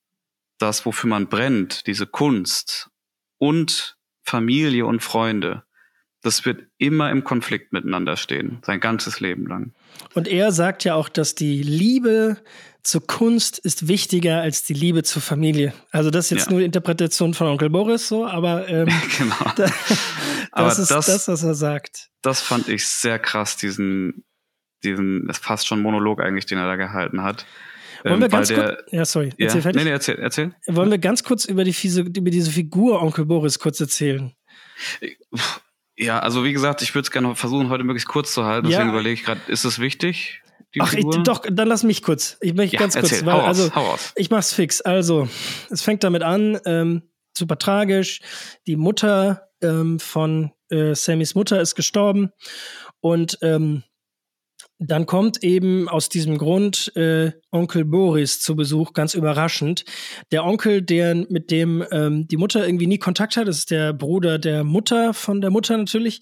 das, 0.59 0.85
wofür 0.85 1.09
man 1.09 1.29
brennt, 1.29 1.87
diese 1.87 2.07
Kunst 2.07 2.91
und 3.39 3.97
Familie 4.23 4.85
und 4.87 5.03
Freunde, 5.03 5.65
das 6.23 6.45
wird 6.45 6.67
immer 6.79 7.11
im 7.11 7.23
Konflikt 7.23 7.73
miteinander 7.73 8.17
stehen, 8.17 8.59
sein 8.63 8.81
ganzes 8.81 9.21
Leben 9.21 9.47
lang. 9.47 9.75
Und 10.15 10.29
er 10.29 10.53
sagt 10.53 10.85
ja 10.85 10.95
auch, 10.95 11.09
dass 11.09 11.35
die 11.35 11.63
Liebe 11.63 12.39
zur 12.83 13.07
Kunst 13.07 13.59
ist 13.59 13.89
wichtiger 13.89 14.41
als 14.41 14.63
die 14.63 14.73
Liebe 14.73 15.03
zur 15.03 15.21
Familie. 15.21 15.75
Also 15.91 16.11
das 16.11 16.27
ist 16.27 16.31
jetzt 16.31 16.47
ja. 16.47 16.51
nur 16.53 16.61
die 16.61 16.67
Interpretation 16.67 17.35
von 17.35 17.49
Onkel 17.49 17.69
Boris 17.69 18.07
so, 18.07 18.27
aber 18.27 18.69
ähm, 18.69 18.89
genau. 19.19 19.35
da, 19.57 19.65
das 19.89 19.99
aber 20.53 20.69
ist 20.69 20.91
das, 20.91 21.07
das, 21.07 21.29
was 21.29 21.43
er 21.43 21.55
sagt. 21.55 22.09
Das 22.23 22.41
fand 22.41 22.69
ich 22.69 22.87
sehr 22.87 23.19
krass, 23.19 23.57
diesen, 23.57 24.25
diesen, 24.85 25.27
das 25.27 25.39
fast 25.39 25.67
schon 25.67 25.83
Monolog 25.83 26.21
eigentlich, 26.21 26.47
den 26.47 26.59
er 26.59 26.67
da 26.67 26.77
gehalten 26.77 27.23
hat. 27.23 27.45
Wollen 28.05 28.21
wir 28.21 28.27
ähm, 28.27 28.31
ganz 28.31 28.55
kurz, 28.55 28.79
ja, 28.93 29.05
sorry, 29.05 29.33
erzähl 29.37 29.63
fertig. 29.63 29.83
Nee, 29.83 29.89
nee, 29.89 29.93
erzähl, 29.93 30.17
erzähl. 30.17 30.55
Wollen 30.69 30.91
wir 30.91 30.99
ganz 30.99 31.25
kurz 31.25 31.45
über, 31.45 31.65
die, 31.65 31.75
über 32.17 32.31
diese 32.31 32.53
Figur 32.53 33.03
Onkel 33.03 33.27
Boris 33.27 33.59
kurz 33.59 33.81
erzählen? 33.81 34.33
Ja, 35.97 36.19
also 36.19 36.45
wie 36.45 36.53
gesagt, 36.53 36.83
ich 36.83 36.95
würde 36.95 37.07
es 37.07 37.11
gerne 37.11 37.35
versuchen, 37.35 37.71
heute 37.71 37.85
möglichst 37.85 38.09
kurz 38.09 38.33
zu 38.33 38.45
halten. 38.45 38.69
Deswegen 38.69 38.89
ja. 38.89 38.93
überlege 38.93 39.15
ich 39.15 39.25
gerade, 39.25 39.41
ist 39.49 39.65
es 39.65 39.79
wichtig? 39.79 40.43
Ach, 40.79 40.93
ich, 40.93 41.05
doch, 41.23 41.43
dann 41.51 41.69
lass 41.69 41.85
mich 41.85 42.03
kurz. 42.03 42.37
Ich 42.43 42.53
möchte 42.53 42.77
ja, 42.77 42.81
ganz 42.81 42.95
kurz, 42.95 43.11
erzähl. 43.11 43.27
weil, 43.27 43.35
hau 43.35 43.45
also, 43.47 43.71
aus. 43.73 44.13
ich 44.15 44.31
mach's 44.31 44.53
fix. 44.53 44.83
Also, 44.83 45.29
es 45.71 45.81
fängt 45.81 46.05
damit 46.05 46.23
an, 46.23 46.61
ähm, 46.67 47.03
super 47.37 47.57
tragisch. 47.57 48.21
Die 48.67 48.77
Mutter 48.77 49.49
ähm, 49.63 49.99
von 49.99 50.53
äh, 50.69 50.95
Sammys 50.95 51.35
Mutter 51.35 51.61
ist 51.61 51.77
gestorben 51.77 52.31
und 53.01 53.39
ähm, 53.41 53.85
dann 54.79 55.07
kommt 55.07 55.43
eben 55.43 55.89
aus 55.89 56.09
diesem 56.09 56.37
Grund 56.37 56.95
äh, 56.97 57.33
Onkel 57.51 57.85
Boris 57.85 58.41
zu 58.41 58.57
Besuch, 58.57 58.93
ganz 58.93 59.15
überraschend. 59.15 59.85
Der 60.33 60.45
Onkel, 60.45 60.83
der 60.83 61.15
mit 61.15 61.51
dem 61.51 61.85
ähm, 61.91 62.29
die 62.29 62.37
Mutter 62.37 62.67
irgendwie 62.67 62.87
nie 62.87 62.99
Kontakt 62.99 63.37
hat, 63.37 63.49
das 63.49 63.59
ist 63.59 63.71
der 63.71 63.95
Bruder 63.95 64.39
der 64.39 64.65
Mutter 64.65 65.15
von 65.15 65.41
der 65.41 65.51
Mutter 65.51 65.77
natürlich. 65.77 66.21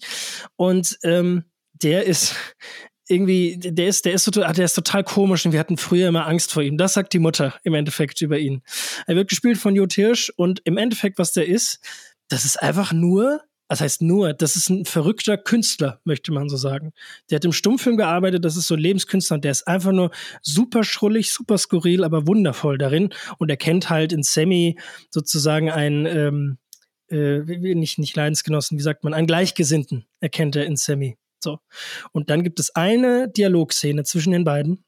Und 0.55 0.97
ähm, 1.03 1.43
der 1.73 2.05
ist 2.05 2.35
irgendwie, 3.07 3.59
der 3.59 3.87
ist, 3.87 4.05
der 4.05 4.13
ist, 4.13 4.23
total, 4.23 4.53
der 4.53 4.65
ist 4.65 4.73
total 4.73 5.03
komisch 5.03 5.45
und 5.45 5.51
wir 5.51 5.59
hatten 5.59 5.77
früher 5.77 6.07
immer 6.07 6.25
Angst 6.25 6.51
vor 6.53 6.63
ihm. 6.63 6.77
Das 6.77 6.93
sagt 6.93 7.13
die 7.13 7.19
Mutter 7.19 7.53
im 7.63 7.73
Endeffekt 7.73 8.21
über 8.21 8.39
ihn. 8.39 8.63
Er 9.05 9.15
wird 9.15 9.29
gespielt 9.29 9.57
von 9.57 9.75
Jo 9.75 9.85
Hirsch 9.91 10.31
und 10.37 10.61
im 10.63 10.77
Endeffekt, 10.77 11.19
was 11.19 11.33
der 11.33 11.47
ist, 11.47 11.79
das 12.29 12.45
ist 12.45 12.59
einfach 12.61 12.93
nur 12.93 13.41
das 13.67 13.81
heißt 13.81 14.01
nur, 14.01 14.33
das 14.33 14.55
ist 14.55 14.69
ein 14.69 14.85
verrückter 14.85 15.37
Künstler, 15.37 15.99
möchte 16.03 16.31
man 16.31 16.49
so 16.49 16.57
sagen. 16.57 16.91
Der 17.29 17.37
hat 17.37 17.45
im 17.45 17.51
Stummfilm 17.51 17.97
gearbeitet, 17.97 18.45
das 18.45 18.57
ist 18.57 18.67
so 18.67 18.75
ein 18.75 18.79
Lebenskünstler 18.79 19.35
und 19.35 19.43
der 19.43 19.51
ist 19.51 19.67
einfach 19.67 19.91
nur 19.91 20.11
super 20.41 20.83
schrullig, 20.83 21.31
super 21.31 21.57
skurril, 21.57 22.03
aber 22.03 22.27
wundervoll 22.27 22.77
darin. 22.77 23.09
Und 23.39 23.49
er 23.49 23.57
kennt 23.57 23.89
halt 23.89 24.13
in 24.13 24.21
Sammy 24.23 24.77
sozusagen 25.09 25.71
einen, 25.71 26.05
ähm, 26.05 26.57
äh, 27.09 27.39
nicht, 27.75 27.97
nicht 27.97 28.15
Leidensgenossen, 28.15 28.77
wie 28.77 28.83
sagt 28.83 29.03
man, 29.03 29.13
einen 29.13 29.27
Gleichgesinnten 29.27 30.05
erkennt 30.19 30.55
er 30.55 30.65
in 30.65 30.75
Sammy. 30.75 31.17
So. 31.43 31.59
Und 32.11 32.29
dann 32.29 32.43
gibt 32.43 32.59
es 32.59 32.75
eine 32.75 33.29
Dialogszene 33.29 34.03
zwischen 34.03 34.31
den 34.31 34.43
beiden, 34.43 34.83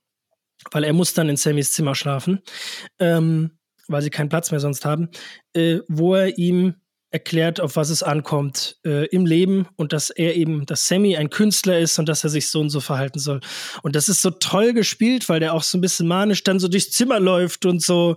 weil 0.72 0.84
er 0.84 0.94
muss 0.94 1.14
dann 1.14 1.30
in 1.30 1.38
Sammys 1.38 1.74
Zimmer 1.74 1.96
schlafen, 1.96 2.42
ähm, 3.00 3.58
weil 3.88 4.02
sie 4.02 4.10
keinen 4.10 4.30
Platz 4.30 4.52
mehr 4.52 4.60
sonst 4.60 4.86
haben, 4.86 5.10
äh, 5.54 5.80
wo 5.88 6.16
er 6.16 6.38
ihm 6.38 6.76
erklärt, 7.10 7.62
auf 7.62 7.76
was 7.76 7.90
es 7.90 8.04
ankommt 8.04 8.78
äh, 8.86 9.06
im 9.08 9.26
Leben 9.26 9.68
und 9.78 9.94
dass 9.94 10.10
er 10.10 10.36
eben, 10.36 10.66
dass 10.66 10.88
Sammy 10.88 11.16
ein 11.16 11.30
Künstler 11.30 11.80
ist 11.80 11.98
und 12.00 12.10
dass 12.10 12.24
er 12.24 12.30
sich 12.30 12.50
so 12.50 12.60
und 12.60 12.70
so 12.70 12.82
verhalten 12.82 13.20
soll. 13.20 13.40
Und 13.82 13.96
das 13.96 14.10
ist 14.10 14.22
so 14.22 14.30
toll 14.30 14.74
gespielt, 14.74 15.30
weil 15.30 15.40
der 15.40 15.54
auch 15.54 15.64
so 15.64 15.78
ein 15.78 15.82
bisschen 15.82 16.08
manisch 16.08 16.44
dann 16.44 16.60
so 16.60 16.68
durchs 16.68 16.92
Zimmer 16.92 17.20
läuft 17.20 17.66
und 17.66 17.82
so 17.82 18.16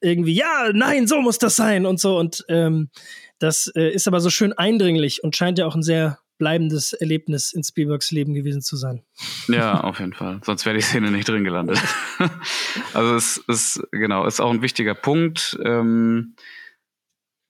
irgendwie, 0.00 0.34
ja, 0.34 0.70
nein, 0.72 1.06
so 1.06 1.20
muss 1.20 1.38
das 1.38 1.54
sein 1.54 1.86
und 1.86 2.00
so. 2.00 2.18
Und 2.18 2.44
ähm, 2.48 2.90
das 3.38 3.68
äh, 3.76 3.90
ist 3.90 4.08
aber 4.08 4.20
so 4.20 4.30
schön 4.30 4.52
eindringlich 4.52 5.22
und 5.22 5.36
scheint 5.36 5.58
ja 5.58 5.66
auch 5.66 5.76
ein 5.76 5.82
sehr 5.82 6.18
bleibendes 6.38 6.92
Erlebnis 6.92 7.52
in 7.52 7.62
Spielbergs 7.62 8.10
Leben 8.10 8.34
gewesen 8.34 8.62
zu 8.62 8.76
sein. 8.76 9.04
Ja, 9.46 9.82
auf 9.82 10.00
jeden 10.00 10.12
Fall. 10.12 10.40
Sonst 10.44 10.66
wäre 10.66 10.74
die 10.74 10.82
Szene 10.82 11.12
nicht 11.12 11.28
drin 11.28 11.44
gelandet. 11.44 11.80
also 12.94 13.14
es 13.14 13.36
ist, 13.46 13.80
genau, 13.92 14.26
ist 14.26 14.40
auch 14.40 14.50
ein 14.50 14.62
wichtiger 14.62 14.94
Punkt. 14.94 15.56
Ähm, 15.64 16.34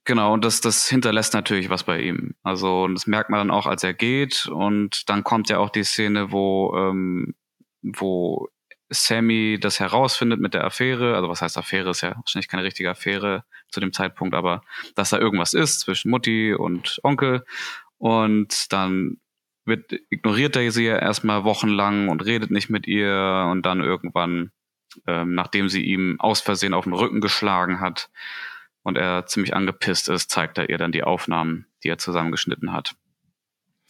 Genau, 0.04 0.32
und 0.32 0.44
das, 0.44 0.60
das 0.60 0.88
hinterlässt 0.88 1.32
natürlich 1.32 1.70
was 1.70 1.84
bei 1.84 2.00
ihm. 2.00 2.34
Also, 2.42 2.84
und 2.84 2.94
das 2.94 3.06
merkt 3.06 3.30
man 3.30 3.38
dann 3.38 3.56
auch, 3.56 3.66
als 3.66 3.84
er 3.84 3.94
geht. 3.94 4.46
Und 4.46 5.08
dann 5.08 5.22
kommt 5.22 5.48
ja 5.48 5.58
auch 5.58 5.70
die 5.70 5.84
Szene, 5.84 6.32
wo, 6.32 6.74
ähm, 6.76 7.34
wo 7.82 8.48
Sammy 8.90 9.58
das 9.60 9.78
herausfindet 9.78 10.40
mit 10.40 10.54
der 10.54 10.64
Affäre. 10.64 11.14
Also, 11.14 11.28
was 11.28 11.40
heißt 11.40 11.56
Affäre? 11.56 11.90
Ist 11.90 12.00
ja 12.00 12.16
wahrscheinlich 12.16 12.48
keine 12.48 12.64
richtige 12.64 12.90
Affäre 12.90 13.44
zu 13.68 13.78
dem 13.78 13.92
Zeitpunkt, 13.92 14.34
aber 14.34 14.62
dass 14.96 15.10
da 15.10 15.18
irgendwas 15.18 15.54
ist 15.54 15.80
zwischen 15.80 16.10
Mutti 16.10 16.52
und 16.52 16.98
Onkel. 17.04 17.44
Und 17.98 18.72
dann 18.72 19.18
wird, 19.64 19.92
ignoriert 20.10 20.56
er 20.56 20.72
sie 20.72 20.86
ja 20.86 20.98
erstmal 20.98 21.44
wochenlang 21.44 22.08
und 22.08 22.24
redet 22.24 22.50
nicht 22.50 22.70
mit 22.70 22.88
ihr. 22.88 23.48
Und 23.50 23.64
dann 23.66 23.80
irgendwann, 23.80 24.50
ähm, 25.06 25.34
nachdem 25.34 25.68
sie 25.68 25.84
ihm 25.84 26.16
aus 26.18 26.40
Versehen 26.40 26.74
auf 26.74 26.84
den 26.84 26.92
Rücken 26.92 27.20
geschlagen 27.20 27.78
hat, 27.78 28.10
und 28.82 28.98
er 28.98 29.26
ziemlich 29.26 29.54
angepisst 29.54 30.08
ist, 30.08 30.30
zeigt 30.30 30.58
er 30.58 30.68
ihr 30.68 30.78
dann 30.78 30.92
die 30.92 31.04
Aufnahmen, 31.04 31.66
die 31.82 31.88
er 31.88 31.98
zusammengeschnitten 31.98 32.72
hat. 32.72 32.94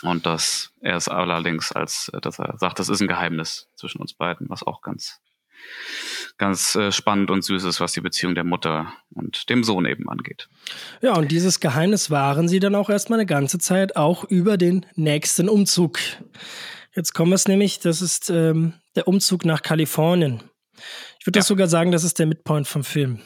Und 0.03 0.27
dass 0.27 0.73
er 0.81 0.97
es 0.97 1.09
allerdings 1.09 1.73
als, 1.73 2.11
dass 2.21 2.39
er 2.39 2.59
sagt, 2.59 2.79
das 2.79 2.89
ist 2.89 3.01
ein 3.01 3.09
Geheimnis 3.09 3.69
zwischen 3.77 4.01
uns 4.01 4.15
beiden, 4.15 4.51
was 4.51 4.65
auch 4.65 4.83
ganz, 4.83 5.21
ganz 6.39 6.75
äh, 6.75 6.91
spannend 6.91 7.31
und 7.31 7.43
süß 7.43 7.63
ist, 7.65 7.81
was 7.81 7.93
die 7.93 8.01
Beziehung 8.01 8.35
der 8.35 8.43
Mutter 8.43 8.93
und 9.11 9.49
dem 9.49 9.63
Sohn 9.63 9.87
eben 9.87 10.09
angeht. 10.09 10.49
Ja, 11.03 11.15
und 11.15 11.31
dieses 11.31 11.61
Geheimnis 11.61 12.11
wahren 12.11 12.49
sie 12.49 12.59
dann 12.59 12.75
auch 12.75 12.91
erstmal 12.91 13.21
eine 13.21 13.27
ganze 13.27 13.59
Zeit, 13.59 13.95
auch 13.95 14.25
über 14.25 14.57
den 14.57 14.85
nächsten 14.97 15.49
Umzug. 15.49 16.01
Jetzt 16.95 17.15
kommen 17.15 17.31
wir 17.31 17.37
es 17.37 17.47
nämlich, 17.47 17.79
das 17.79 18.03
ist 18.03 18.29
ähm, 18.29 18.75
der 18.97 19.07
Umzug 19.07 19.45
nach 19.45 19.63
Kalifornien. 19.63 20.43
Ich 21.21 21.27
würde 21.27 21.39
ja. 21.39 21.41
das 21.41 21.47
sogar 21.47 21.69
sagen, 21.69 21.93
das 21.93 22.03
ist 22.03 22.19
der 22.19 22.27
Midpoint 22.27 22.67
vom 22.67 22.83
Film. 22.83 23.21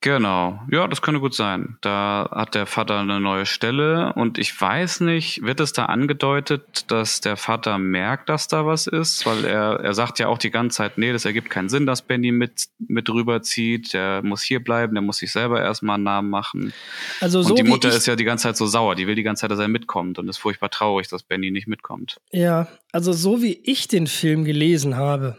Genau, 0.00 0.60
ja, 0.70 0.86
das 0.86 1.02
könnte 1.02 1.20
gut 1.20 1.34
sein. 1.34 1.76
Da 1.80 2.28
hat 2.30 2.54
der 2.54 2.66
Vater 2.66 3.00
eine 3.00 3.18
neue 3.18 3.46
Stelle 3.46 4.12
und 4.12 4.38
ich 4.38 4.58
weiß 4.58 5.00
nicht, 5.00 5.42
wird 5.42 5.58
es 5.58 5.72
da 5.72 5.86
angedeutet, 5.86 6.84
dass 6.92 7.20
der 7.20 7.36
Vater 7.36 7.78
merkt, 7.78 8.28
dass 8.28 8.46
da 8.46 8.64
was 8.64 8.86
ist? 8.86 9.26
Weil 9.26 9.44
er, 9.44 9.80
er 9.80 9.94
sagt 9.94 10.20
ja 10.20 10.28
auch 10.28 10.38
die 10.38 10.52
ganze 10.52 10.76
Zeit, 10.76 10.98
nee, 10.98 11.12
das 11.12 11.24
ergibt 11.24 11.50
keinen 11.50 11.68
Sinn, 11.68 11.84
dass 11.84 12.02
Benny 12.02 12.30
mit, 12.30 12.66
mit 12.78 13.10
rüberzieht. 13.10 13.92
Der 13.92 14.22
muss 14.22 14.42
hier 14.42 14.62
bleiben, 14.62 14.94
der 14.94 15.02
muss 15.02 15.16
sich 15.16 15.32
selber 15.32 15.60
erstmal 15.60 15.96
einen 15.96 16.04
Namen 16.04 16.30
machen. 16.30 16.72
Also 17.20 17.42
so 17.42 17.50
und 17.50 17.58
die 17.58 17.64
Mutter 17.64 17.88
ist 17.88 18.06
ja 18.06 18.14
die 18.14 18.24
ganze 18.24 18.44
Zeit 18.44 18.56
so 18.56 18.66
sauer, 18.66 18.94
die 18.94 19.08
will 19.08 19.16
die 19.16 19.24
ganze 19.24 19.40
Zeit, 19.40 19.50
dass 19.50 19.58
er 19.58 19.66
mitkommt 19.66 20.20
und 20.20 20.28
ist 20.28 20.38
furchtbar 20.38 20.70
traurig, 20.70 21.08
dass 21.08 21.24
Benny 21.24 21.50
nicht 21.50 21.66
mitkommt. 21.66 22.20
Ja, 22.30 22.68
also 22.92 23.12
so 23.12 23.42
wie 23.42 23.60
ich 23.64 23.88
den 23.88 24.06
Film 24.06 24.44
gelesen 24.44 24.96
habe, 24.96 25.36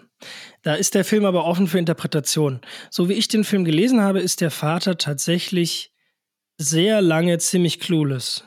da 0.61 0.75
ist 0.75 0.95
der 0.95 1.05
Film 1.05 1.25
aber 1.25 1.45
offen 1.45 1.67
für 1.67 1.79
Interpretation. 1.79 2.61
So 2.89 3.09
wie 3.09 3.13
ich 3.13 3.27
den 3.27 3.43
Film 3.43 3.65
gelesen 3.65 4.01
habe, 4.01 4.19
ist 4.19 4.41
der 4.41 4.51
Vater 4.51 4.97
tatsächlich 4.97 5.91
sehr 6.57 7.01
lange 7.01 7.37
ziemlich 7.37 7.79
clueless. 7.79 8.43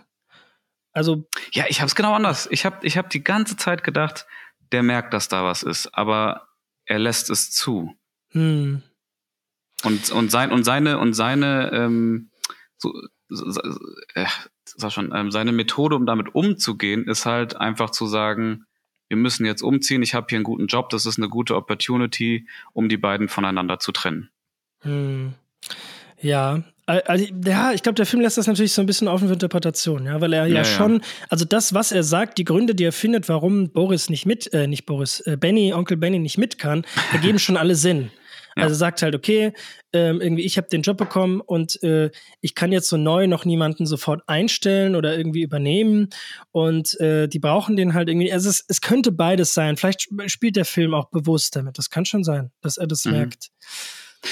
Also 0.93 1.27
ja, 1.53 1.65
ich 1.69 1.81
habe 1.81 1.87
es 1.87 1.95
genau 1.95 2.15
anders. 2.15 2.49
Ich 2.51 2.65
habe 2.67 2.87
ich 2.87 2.99
hab 2.99 3.09
die 3.09 3.25
ganze 3.25 3.57
Zeit 3.57 3.83
gedacht, 3.83 4.27
der 4.73 4.83
merkt, 4.83 5.15
dass 5.15 5.29
da 5.29 5.45
was 5.45 5.63
ist, 5.63 5.89
aber 5.95 6.49
er 6.85 6.99
lässt 6.99 7.31
es 7.31 7.51
zu. 7.51 7.97
Hm. 8.31 8.83
Und 9.85 10.11
und 10.13 10.31
sein 10.31 10.53
und 10.53 10.65
seine 10.65 10.99
und 10.99 11.15
seine 11.15 11.71
ähm, 11.73 12.31
so, 12.77 12.93
so, 13.29 13.61
äh, 14.15 14.27
sag 14.65 14.93
schon, 14.93 15.13
ähm, 15.15 15.31
seine 15.31 15.53
Methode, 15.53 15.97
um 15.97 16.07
damit 16.07 16.35
umzugehen, 16.35 17.09
ist 17.09 17.27
halt 17.27 17.57
einfach 17.57 17.91
zu 17.91 18.07
sagen, 18.07 18.67
wir 19.13 19.19
müssen 19.19 19.45
jetzt 19.45 19.61
umziehen, 19.61 20.03
ich 20.03 20.15
habe 20.15 20.27
hier 20.31 20.39
einen 20.39 20.45
guten 20.45 20.69
Job, 20.69 20.89
das 20.89 21.05
ist 21.05 21.19
eine 21.19 21.29
gute 21.29 21.55
Opportunity, 21.55 22.47
um 22.73 22.89
die 22.89 22.97
beiden 22.97 23.29
voneinander 23.29 23.79
zu 23.79 23.93
trennen. 23.93 24.31
Hm. 24.81 25.35
Ja, 26.23 26.63
also, 26.87 27.27
ja, 27.45 27.73
ich 27.73 27.83
glaube, 27.83 27.97
der 27.97 28.07
Film 28.07 28.23
lässt 28.23 28.39
das 28.39 28.47
natürlich 28.47 28.73
so 28.73 28.81
ein 28.81 28.87
bisschen 28.87 29.09
offen 29.09 29.29
für 29.29 29.35
Interpretation, 29.35 30.07
ja, 30.07 30.19
weil 30.23 30.33
er 30.33 30.47
ja, 30.47 30.57
ja 30.57 30.65
schon, 30.65 30.95
ja. 30.95 31.01
also 31.29 31.45
das, 31.45 31.75
was 31.75 31.93
er 31.93 32.05
sagt, 32.05 32.39
die 32.39 32.45
Gründe, 32.45 32.75
die 32.75 32.85
er 32.85 32.93
findet, 32.93 33.29
warum 33.29 33.69
Boris 33.69 34.09
nicht 34.09 34.25
mit, 34.25 34.51
äh, 34.55 34.67
nicht 34.67 34.87
Boris, 34.87 35.21
äh, 35.21 35.37
Benny, 35.37 35.75
Onkel 35.75 35.99
Benny 35.99 36.19
nicht 36.19 36.39
mit 36.39 36.57
kann, 36.57 36.87
ergeben 37.13 37.39
schon 37.39 37.59
alle 37.59 37.75
Sinn. 37.75 38.11
Ja. 38.57 38.65
Also 38.65 38.75
sagt 38.75 39.03
halt, 39.03 39.15
okay, 39.15 39.53
ähm, 39.93 40.21
irgendwie, 40.21 40.43
ich 40.43 40.57
habe 40.57 40.69
den 40.69 40.83
Job 40.83 40.97
bekommen 40.97 41.41
und 41.41 41.83
äh, 41.83 42.11
ich 42.41 42.55
kann 42.55 42.73
jetzt 42.73 42.89
so 42.89 42.97
neu 42.97 43.27
noch 43.27 43.45
niemanden 43.45 43.87
sofort 43.87 44.23
einstellen 44.27 44.95
oder 44.95 45.17
irgendwie 45.17 45.43
übernehmen. 45.43 46.09
Und 46.51 46.99
äh, 47.01 47.29
die 47.29 47.39
brauchen 47.39 47.77
den 47.77 47.95
halt 47.95 48.09
irgendwie. 48.09 48.33
Also 48.33 48.49
es, 48.49 48.65
es 48.69 48.81
könnte 48.81 49.13
beides 49.13 49.55
sein. 49.55 49.77
Vielleicht 49.77 50.09
spielt 50.27 50.57
der 50.57 50.65
Film 50.65 50.95
auch 50.95 51.11
bewusst 51.11 51.57
damit. 51.57 51.79
Das 51.79 51.91
kann 51.91 52.05
schon 52.05 52.25
sein, 52.25 52.51
dass 52.61 52.77
er 52.77 52.87
das 52.87 53.05
mhm. 53.05 53.13
merkt. 53.13 53.51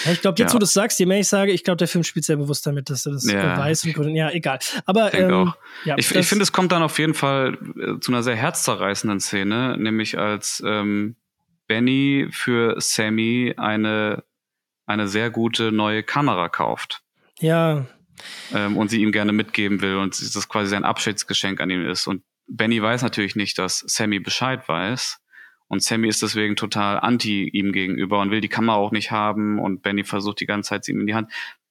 Ja, 0.05 0.13
ich 0.13 0.21
glaube, 0.21 0.41
jetzt, 0.41 0.51
ja. 0.51 0.55
wo 0.55 0.59
du 0.59 0.65
es 0.65 0.73
sagst, 0.73 0.99
je 1.01 1.07
mehr 1.07 1.19
ich 1.19 1.29
sage, 1.29 1.51
ich 1.53 1.65
glaube, 1.65 1.79
der 1.79 1.89
Film 1.89 2.05
spielt 2.05 2.25
sehr 2.25 2.37
bewusst 2.37 2.65
damit, 2.65 2.91
dass 2.91 3.07
er 3.07 3.13
das 3.13 3.25
ja. 3.31 3.59
weiß 3.59 3.85
und 3.85 4.15
ja, 4.15 4.31
egal. 4.31 4.61
Aber 4.87 5.13
ähm, 5.15 5.53
ja, 5.85 5.97
ich, 5.99 6.15
ich 6.15 6.27
finde, 6.27 6.45
es 6.45 6.53
kommt 6.53 6.71
dann 6.73 6.83
auf 6.83 6.99
jeden 6.99 7.15
Fall 7.15 7.59
äh, 7.77 7.99
zu 7.99 8.13
einer 8.13 8.23
sehr 8.23 8.37
herzzerreißenden 8.37 9.19
Szene, 9.19 9.77
nämlich 9.79 10.17
als 10.17 10.63
ähm, 10.65 11.17
Benny 11.71 12.27
für 12.33 12.81
Sammy 12.81 13.55
eine, 13.57 14.25
eine 14.87 15.07
sehr 15.07 15.31
gute 15.31 15.71
neue 15.71 16.03
Kamera 16.03 16.49
kauft. 16.49 17.05
Ja. 17.39 17.87
Ähm, 18.53 18.77
und 18.77 18.91
sie 18.91 19.01
ihm 19.01 19.13
gerne 19.13 19.33
mitgeben 19.33 19.81
will 19.81 19.95
und 19.99 20.21
das 20.21 20.49
quasi 20.49 20.69
sein 20.69 20.83
Abschiedsgeschenk 20.83 21.61
an 21.61 21.71
ihm 21.71 21.87
ist. 21.87 22.09
Und 22.09 22.25
Benny 22.49 22.83
weiß 22.83 23.03
natürlich 23.03 23.37
nicht, 23.37 23.57
dass 23.57 23.85
Sammy 23.87 24.19
Bescheid 24.19 24.69
weiß. 24.69 25.21
Und 25.69 25.81
Sammy 25.85 26.09
ist 26.09 26.23
deswegen 26.23 26.57
total 26.57 26.99
anti 26.99 27.49
ihm 27.49 27.71
gegenüber 27.71 28.19
und 28.19 28.33
will 28.33 28.41
die 28.41 28.49
Kamera 28.49 28.77
auch 28.77 28.91
nicht 28.91 29.13
haben. 29.13 29.61
Und 29.61 29.83
Benny 29.83 30.03
versucht 30.03 30.41
die 30.41 30.47
ganze 30.47 30.71
Zeit 30.71 30.85
sie 30.85 30.91
ihm 30.91 31.01
in 31.03 31.07
die 31.07 31.15
Hand 31.15 31.31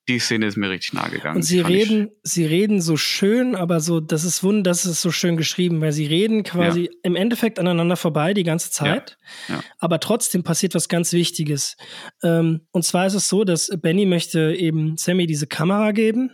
die 0.10 0.20
Szene 0.20 0.48
ist 0.48 0.58
mir 0.58 0.70
richtig 0.70 0.94
nahe 0.94 1.12
gegangen. 1.12 1.38
Und 1.38 1.44
sie 1.44 1.60
reden, 1.60 2.10
sie 2.24 2.46
reden 2.46 2.82
so 2.82 2.98
schön, 2.98 3.56
aber 3.56 3.80
so, 3.80 4.00
das 4.00 4.24
ist 4.24 4.44
wund, 4.44 4.66
das 4.66 4.86
ist 4.86 5.02
so 5.02 5.12
schön 5.12 5.38
geschrieben, 5.38 5.80
weil 5.82 5.92
sie 5.92 6.08
reden 6.08 6.44
quasi 6.44 6.86
ja. 6.86 6.92
im 7.04 7.16
Endeffekt 7.16 7.60
aneinander 7.60 7.96
vorbei 7.96 8.34
die 8.34 8.44
ganze 8.44 8.72
Zeit. 8.72 9.18
Ja. 9.48 9.56
Ja. 9.56 9.64
Aber 9.78 10.00
trotzdem 10.00 10.44
passiert 10.44 10.74
was 10.74 10.90
ganz 10.90 11.14
Wichtiges. 11.14 11.78
Ähm, 12.24 12.62
und 12.72 12.84
zwar 12.84 13.06
ist 13.06 13.14
es 13.14 13.30
so, 13.30 13.44
dass 13.44 13.70
Benny 13.82 14.08
möchte 14.08 14.56
eben 14.56 14.98
Sammy 14.98 15.28
diese 15.28 15.46
Kamera 15.48 15.92
geben. 15.92 16.32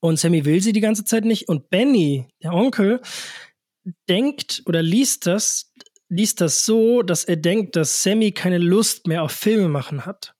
Und 0.00 0.18
Sammy 0.18 0.44
will 0.44 0.60
sie 0.62 0.72
die 0.72 0.80
ganze 0.80 1.04
Zeit 1.04 1.24
nicht. 1.24 1.48
Und 1.48 1.68
Benny, 1.68 2.26
der 2.42 2.54
Onkel, 2.54 3.02
denkt 4.08 4.62
oder 4.64 4.82
liest 4.82 5.26
das, 5.26 5.72
liest 6.08 6.40
das 6.40 6.64
so, 6.64 7.02
dass 7.02 7.24
er 7.24 7.36
denkt, 7.36 7.76
dass 7.76 8.02
Sammy 8.02 8.32
keine 8.32 8.58
Lust 8.58 9.06
mehr 9.06 9.22
auf 9.22 9.32
Filme 9.32 9.68
machen 9.68 10.06
hat 10.06 10.34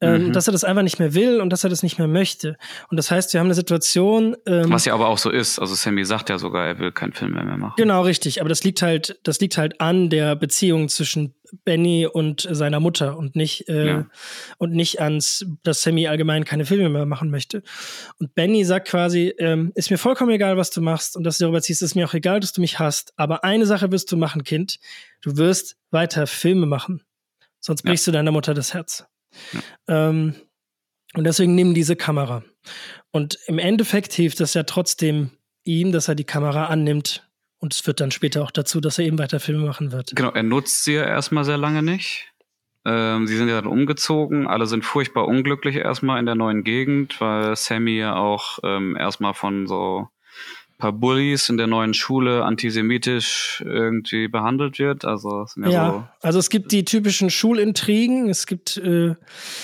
ähm, 0.00 0.28
mhm. 0.28 0.32
dass 0.32 0.48
er 0.48 0.52
das 0.52 0.64
einfach 0.64 0.82
nicht 0.82 0.98
mehr 0.98 1.14
will 1.14 1.40
und 1.40 1.50
dass 1.50 1.64
er 1.64 1.70
das 1.70 1.82
nicht 1.82 1.98
mehr 1.98 2.08
möchte. 2.08 2.56
Und 2.88 2.96
das 2.96 3.10
heißt, 3.10 3.32
wir 3.32 3.40
haben 3.40 3.48
eine 3.48 3.54
Situation. 3.54 4.36
Ähm, 4.46 4.70
Was 4.70 4.84
ja 4.84 4.94
aber 4.94 5.08
auch 5.08 5.18
so 5.18 5.30
ist. 5.30 5.58
Also 5.58 5.74
Sammy 5.74 6.04
sagt 6.04 6.30
ja 6.30 6.38
sogar, 6.38 6.66
er 6.66 6.78
will 6.78 6.92
keinen 6.92 7.12
Film 7.12 7.32
mehr, 7.32 7.44
mehr 7.44 7.56
machen. 7.56 7.74
Genau, 7.76 8.02
richtig. 8.02 8.40
Aber 8.40 8.48
das 8.48 8.64
liegt 8.64 8.82
halt, 8.82 9.18
das 9.24 9.40
liegt 9.40 9.58
halt 9.58 9.80
an 9.80 10.08
der 10.10 10.36
Beziehung 10.36 10.88
zwischen 10.88 11.34
Benny 11.64 12.06
und 12.06 12.46
seiner 12.50 12.80
Mutter 12.80 13.16
und 13.16 13.36
nicht 13.36 13.68
äh, 13.68 13.86
ja. 13.86 14.06
und 14.58 14.72
nicht 14.72 15.00
ans, 15.00 15.44
dass 15.62 15.82
Sammy 15.82 16.06
allgemein 16.06 16.44
keine 16.44 16.64
Filme 16.64 16.88
mehr 16.88 17.06
machen 17.06 17.30
möchte. 17.30 17.62
Und 18.18 18.34
Benny 18.34 18.64
sagt 18.64 18.88
quasi, 18.88 19.34
ähm, 19.38 19.72
ist 19.74 19.90
mir 19.90 19.98
vollkommen 19.98 20.30
egal, 20.30 20.56
was 20.56 20.70
du 20.70 20.80
machst 20.80 21.16
und 21.16 21.24
dass 21.24 21.38
du 21.38 21.44
darüber 21.44 21.60
ziehst, 21.60 21.82
ist 21.82 21.94
mir 21.94 22.06
auch 22.06 22.14
egal, 22.14 22.40
dass 22.40 22.52
du 22.52 22.60
mich 22.60 22.78
hast. 22.78 23.12
Aber 23.16 23.44
eine 23.44 23.66
Sache 23.66 23.90
wirst 23.90 24.10
du 24.12 24.16
machen, 24.16 24.44
Kind. 24.44 24.78
Du 25.20 25.36
wirst 25.36 25.76
weiter 25.90 26.26
Filme 26.26 26.66
machen. 26.66 27.02
Sonst 27.58 27.82
brichst 27.82 28.06
ja. 28.06 28.12
du 28.12 28.18
deiner 28.18 28.30
Mutter 28.30 28.54
das 28.54 28.72
Herz. 28.72 29.04
Ähm, 29.88 30.34
und 31.14 31.24
deswegen 31.24 31.54
nimm 31.54 31.74
diese 31.74 31.96
Kamera. 31.96 32.44
Und 33.10 33.38
im 33.46 33.58
Endeffekt 33.58 34.12
hilft 34.12 34.40
das 34.40 34.54
ja 34.54 34.62
trotzdem 34.62 35.30
ihm, 35.64 35.92
dass 35.92 36.08
er 36.08 36.14
die 36.14 36.24
Kamera 36.24 36.66
annimmt. 36.66 37.28
Und 37.58 37.74
es 37.74 37.80
führt 37.80 38.00
dann 38.00 38.10
später 38.10 38.42
auch 38.42 38.50
dazu, 38.50 38.80
dass 38.80 38.98
er 38.98 39.04
eben 39.04 39.18
weiter 39.18 39.40
Filme 39.40 39.66
machen 39.66 39.92
wird. 39.92 40.14
Genau, 40.14 40.30
er 40.30 40.42
nutzt 40.42 40.84
sie 40.84 40.94
ja 40.94 41.04
erstmal 41.04 41.44
sehr 41.44 41.58
lange 41.58 41.82
nicht. 41.82 42.32
Ähm, 42.86 43.26
sie 43.26 43.36
sind 43.36 43.48
ja 43.48 43.60
dann 43.60 43.70
umgezogen. 43.70 44.46
Alle 44.46 44.66
sind 44.66 44.84
furchtbar 44.84 45.26
unglücklich 45.26 45.76
erstmal 45.76 46.18
in 46.18 46.26
der 46.26 46.36
neuen 46.36 46.64
Gegend, 46.64 47.20
weil 47.20 47.54
Sammy 47.56 47.98
ja 47.98 48.16
auch 48.16 48.58
ähm, 48.62 48.96
erstmal 48.96 49.34
von 49.34 49.66
so 49.66 50.08
paar 50.80 50.92
Bullies 50.92 51.48
in 51.48 51.56
der 51.56 51.68
neuen 51.68 51.94
Schule 51.94 52.44
antisemitisch 52.44 53.62
irgendwie 53.64 54.26
behandelt 54.26 54.78
wird. 54.78 55.04
Also, 55.04 55.46
ja, 55.56 55.68
ja 55.68 55.90
so 55.90 56.26
also 56.26 56.38
es 56.40 56.50
gibt 56.50 56.72
die 56.72 56.84
typischen 56.84 57.30
Schulintrigen. 57.30 58.28
Es 58.28 58.46
gibt 58.46 58.76
äh, 58.78 59.14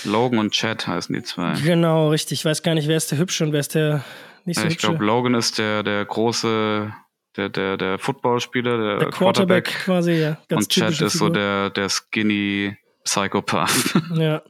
Logan 0.05 0.39
und 0.39 0.53
Chad 0.53 0.87
heißen 0.87 1.13
die 1.13 1.23
zwei. 1.23 1.53
Genau, 1.61 2.09
richtig. 2.09 2.39
Ich 2.39 2.45
weiß 2.45 2.63
gar 2.63 2.75
nicht, 2.75 2.87
wer 2.87 2.97
ist 2.97 3.11
der 3.11 3.17
hübsche 3.17 3.43
und 3.43 3.51
wer 3.51 3.59
ist 3.59 3.75
der 3.75 4.03
nicht 4.45 4.57
so 4.57 4.63
ja, 4.63 4.69
Ich 4.69 4.77
glaube, 4.77 5.03
Logan 5.03 5.33
ist 5.33 5.57
der 5.57 5.83
der 5.83 6.05
große 6.05 6.93
der 7.35 7.49
der 7.49 7.77
der 7.77 7.99
Footballspieler, 7.99 8.77
der, 8.77 8.97
der 8.99 9.09
Quarterback, 9.09 9.65
Quarterback 9.65 9.85
quasi, 9.85 10.13
ja. 10.13 10.37
und 10.51 10.69
Chad 10.69 11.01
ist 11.01 11.17
so 11.17 11.29
der 11.29 11.69
der 11.69 11.89
skinny 11.89 12.77
Psychopath. 13.07 13.93
Ja. 14.15 14.41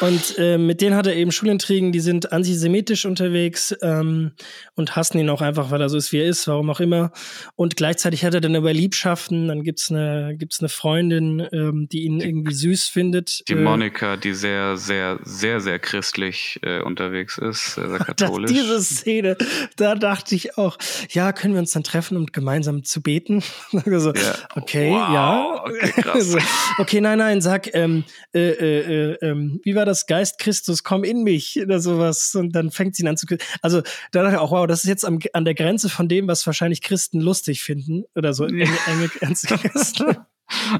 Und 0.00 0.36
äh, 0.38 0.58
mit 0.58 0.80
denen 0.82 0.96
hat 0.96 1.06
er 1.06 1.16
eben 1.16 1.32
Schulintrigen, 1.32 1.92
die 1.92 2.00
sind 2.00 2.32
antisemitisch 2.32 3.06
unterwegs 3.06 3.74
ähm, 3.80 4.32
und 4.74 4.96
hassen 4.96 5.18
ihn 5.18 5.30
auch 5.30 5.40
einfach, 5.40 5.70
weil 5.70 5.80
er 5.80 5.88
so 5.88 5.96
ist, 5.96 6.12
wie 6.12 6.18
er 6.18 6.26
ist, 6.26 6.46
warum 6.46 6.68
auch 6.68 6.80
immer. 6.80 7.10
Und 7.54 7.76
gleichzeitig 7.76 8.24
hat 8.24 8.34
er 8.34 8.42
dann 8.42 8.54
aber 8.54 8.72
Liebschaften, 8.72 9.48
dann 9.48 9.62
gibt's 9.62 9.90
eine, 9.90 10.36
gibt's 10.36 10.60
eine 10.60 10.68
Freundin, 10.68 11.46
ähm, 11.52 11.88
die 11.90 12.04
ihn 12.04 12.20
irgendwie 12.20 12.52
süß 12.52 12.88
findet. 12.88 13.48
Die 13.48 13.54
äh, 13.54 13.56
Monika, 13.56 14.16
die 14.16 14.34
sehr, 14.34 14.76
sehr, 14.76 15.18
sehr, 15.24 15.60
sehr 15.60 15.78
christlich 15.78 16.60
äh, 16.62 16.80
unterwegs 16.80 17.38
ist, 17.38 17.76
sehr, 17.76 17.88
sehr 17.88 17.98
katholisch. 18.00 18.52
Diese 18.52 18.82
Szene, 18.82 19.38
da 19.76 19.94
dachte 19.94 20.34
ich 20.34 20.58
auch, 20.58 20.76
ja, 21.10 21.32
können 21.32 21.54
wir 21.54 21.60
uns 21.60 21.72
dann 21.72 21.84
treffen, 21.84 22.18
um 22.18 22.26
gemeinsam 22.26 22.84
zu 22.84 23.00
beten? 23.00 23.42
so, 23.72 24.12
ja. 24.12 24.34
Okay, 24.54 24.90
wow. 24.90 25.12
ja. 25.12 25.64
Okay, 25.64 26.42
okay, 26.78 27.00
nein, 27.00 27.18
nein, 27.18 27.40
sag, 27.40 27.72
äh, 27.72 27.85
ähm, 27.86 28.04
äh, 28.34 28.50
äh, 28.50 29.12
äh, 29.12 29.18
ähm, 29.22 29.60
wie 29.64 29.74
war 29.74 29.84
das? 29.84 30.06
Geist 30.06 30.38
Christus, 30.38 30.82
komm 30.82 31.04
in 31.04 31.22
mich 31.22 31.58
oder 31.60 31.80
sowas. 31.80 32.34
Und 32.34 32.52
dann 32.52 32.70
fängt 32.70 32.96
sie 32.96 33.02
ihn 33.02 33.08
an 33.08 33.16
zu. 33.16 33.26
Also 33.62 33.82
da 34.12 34.22
dachte 34.22 34.36
ich 34.36 34.40
auch, 34.40 34.50
wow, 34.50 34.66
das 34.66 34.84
ist 34.84 34.88
jetzt 34.88 35.04
am, 35.04 35.18
an 35.32 35.44
der 35.44 35.54
Grenze 35.54 35.88
von 35.88 36.08
dem, 36.08 36.28
was 36.28 36.46
wahrscheinlich 36.46 36.82
Christen 36.82 37.20
lustig 37.20 37.62
finden. 37.62 38.04
Oder 38.14 38.34
so. 38.34 38.46
Ja. 38.46 38.66
Enge, 38.86 39.10
enge 39.20 39.36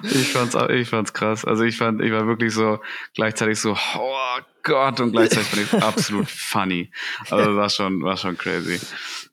ich 0.03 0.29
fand's, 0.29 0.57
ich 0.71 0.89
fand's 0.89 1.13
krass. 1.13 1.45
Also 1.45 1.65
ich 1.65 1.77
fand, 1.77 2.01
ich 2.01 2.13
war 2.13 2.27
wirklich 2.27 2.55
so 2.55 2.79
gleichzeitig 3.15 3.59
so, 3.59 3.77
oh 3.99 4.39
Gott, 4.63 5.01
und 5.01 5.13
gleichzeitig 5.13 5.49
fand 5.49 5.63
ich 5.63 5.73
absolut 5.83 6.31
funny. 6.31 6.91
Also 7.31 7.57
war 7.57 7.69
schon, 7.69 8.03
war 8.03 8.17
schon 8.17 8.39
crazy. 8.39 8.81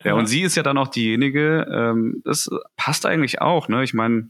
Ja, 0.03 0.11
ja, 0.11 0.13
und 0.13 0.27
sie 0.27 0.41
ist 0.41 0.55
ja 0.55 0.63
dann 0.63 0.77
auch 0.77 0.87
diejenige, 0.87 1.67
ähm, 1.71 2.21
das 2.25 2.49
passt 2.77 3.05
eigentlich 3.05 3.41
auch, 3.41 3.67
ne? 3.67 3.83
Ich 3.83 3.93
meine, 3.93 4.29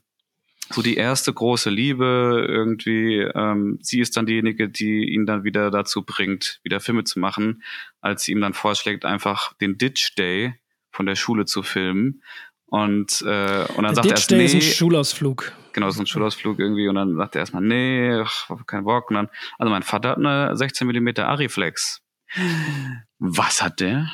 so 0.71 0.81
die 0.81 0.95
erste 0.95 1.33
große 1.33 1.69
Liebe 1.69 2.45
irgendwie. 2.47 3.19
Ähm, 3.19 3.79
sie 3.81 3.99
ist 3.99 4.15
dann 4.17 4.25
diejenige, 4.25 4.69
die 4.69 5.13
ihn 5.13 5.25
dann 5.25 5.43
wieder 5.43 5.71
dazu 5.71 6.03
bringt, 6.03 6.59
wieder 6.63 6.79
Filme 6.79 7.03
zu 7.03 7.19
machen, 7.19 7.63
als 8.01 8.23
sie 8.23 8.31
ihm 8.31 8.41
dann 8.41 8.53
vorschlägt, 8.53 9.05
einfach 9.05 9.53
den 9.53 9.77
Ditch 9.77 10.15
Day 10.15 10.55
von 10.91 11.05
der 11.05 11.15
Schule 11.15 11.45
zu 11.45 11.63
filmen. 11.63 12.21
Und, 12.67 13.21
äh, 13.21 13.65
und 13.75 13.83
dann 13.83 13.93
der 13.93 13.95
sagt 13.95 14.05
Ditch 14.05 14.11
er 14.11 14.11
erst, 14.11 14.31
Day 14.31 14.37
nee, 14.37 14.45
ist 14.45 14.53
ein 14.55 14.61
Schulausflug. 14.61 15.51
Genau, 15.73 15.89
so 15.89 16.01
ein 16.01 16.07
Schulausflug 16.07 16.59
irgendwie. 16.59 16.87
Und 16.87 16.95
dann 16.95 17.15
sagt 17.17 17.35
er 17.35 17.39
erstmal, 17.39 17.63
nee, 17.63 18.13
ach, 18.15 18.49
kein 18.67 18.83
Bock. 18.83 19.09
Und 19.09 19.15
dann, 19.15 19.29
also 19.57 19.71
mein 19.71 19.83
Vater 19.83 20.09
hat 20.09 20.17
eine 20.17 20.55
16 20.55 20.87
mm 20.87 21.09
Ariflex. 21.19 22.02
Was 23.19 23.61
hat 23.61 23.79
der? 23.79 24.11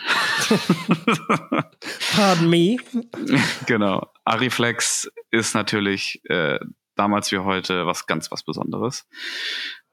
Pardon 2.15 2.49
me. 2.49 2.77
Genau. 3.65 4.11
Ariflex 4.25 5.09
ist 5.31 5.55
natürlich 5.55 6.21
äh, 6.25 6.59
damals 6.95 7.31
wie 7.31 7.39
heute 7.39 7.85
was 7.85 8.07
ganz 8.07 8.31
was 8.31 8.43
Besonderes. 8.43 9.07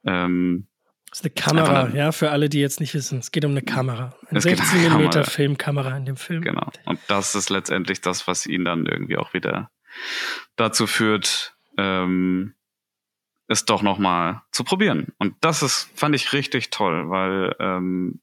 Ähm, 0.04 0.66
das 1.10 1.20
ist 1.20 1.24
eine 1.24 1.34
Kamera, 1.34 1.84
eine, 1.84 1.96
ja, 1.96 2.12
für 2.12 2.30
alle, 2.30 2.48
die 2.48 2.60
jetzt 2.60 2.80
nicht 2.80 2.92
wissen. 2.92 3.20
Es 3.20 3.30
geht 3.30 3.44
um 3.44 3.52
eine 3.52 3.62
Kamera. 3.62 4.14
Eine 4.28 4.40
16 4.40 4.92
mm 4.92 5.24
Filmkamera 5.24 5.96
in 5.96 6.04
dem 6.04 6.16
Film. 6.16 6.42
Genau. 6.42 6.70
Und 6.84 6.98
das 7.06 7.34
ist 7.34 7.48
letztendlich 7.48 8.00
das, 8.00 8.26
was 8.26 8.44
ihn 8.46 8.64
dann 8.64 8.86
irgendwie 8.86 9.16
auch 9.16 9.32
wieder 9.32 9.70
dazu 10.56 10.86
führt, 10.86 11.56
ähm, 11.78 12.55
es 13.48 13.64
doch 13.64 13.82
nochmal 13.82 14.42
zu 14.52 14.64
probieren. 14.64 15.12
Und 15.18 15.34
das 15.40 15.62
ist, 15.62 15.90
fand 15.94 16.14
ich 16.14 16.32
richtig 16.32 16.70
toll, 16.70 17.10
weil, 17.10 17.54
ähm, 17.58 18.20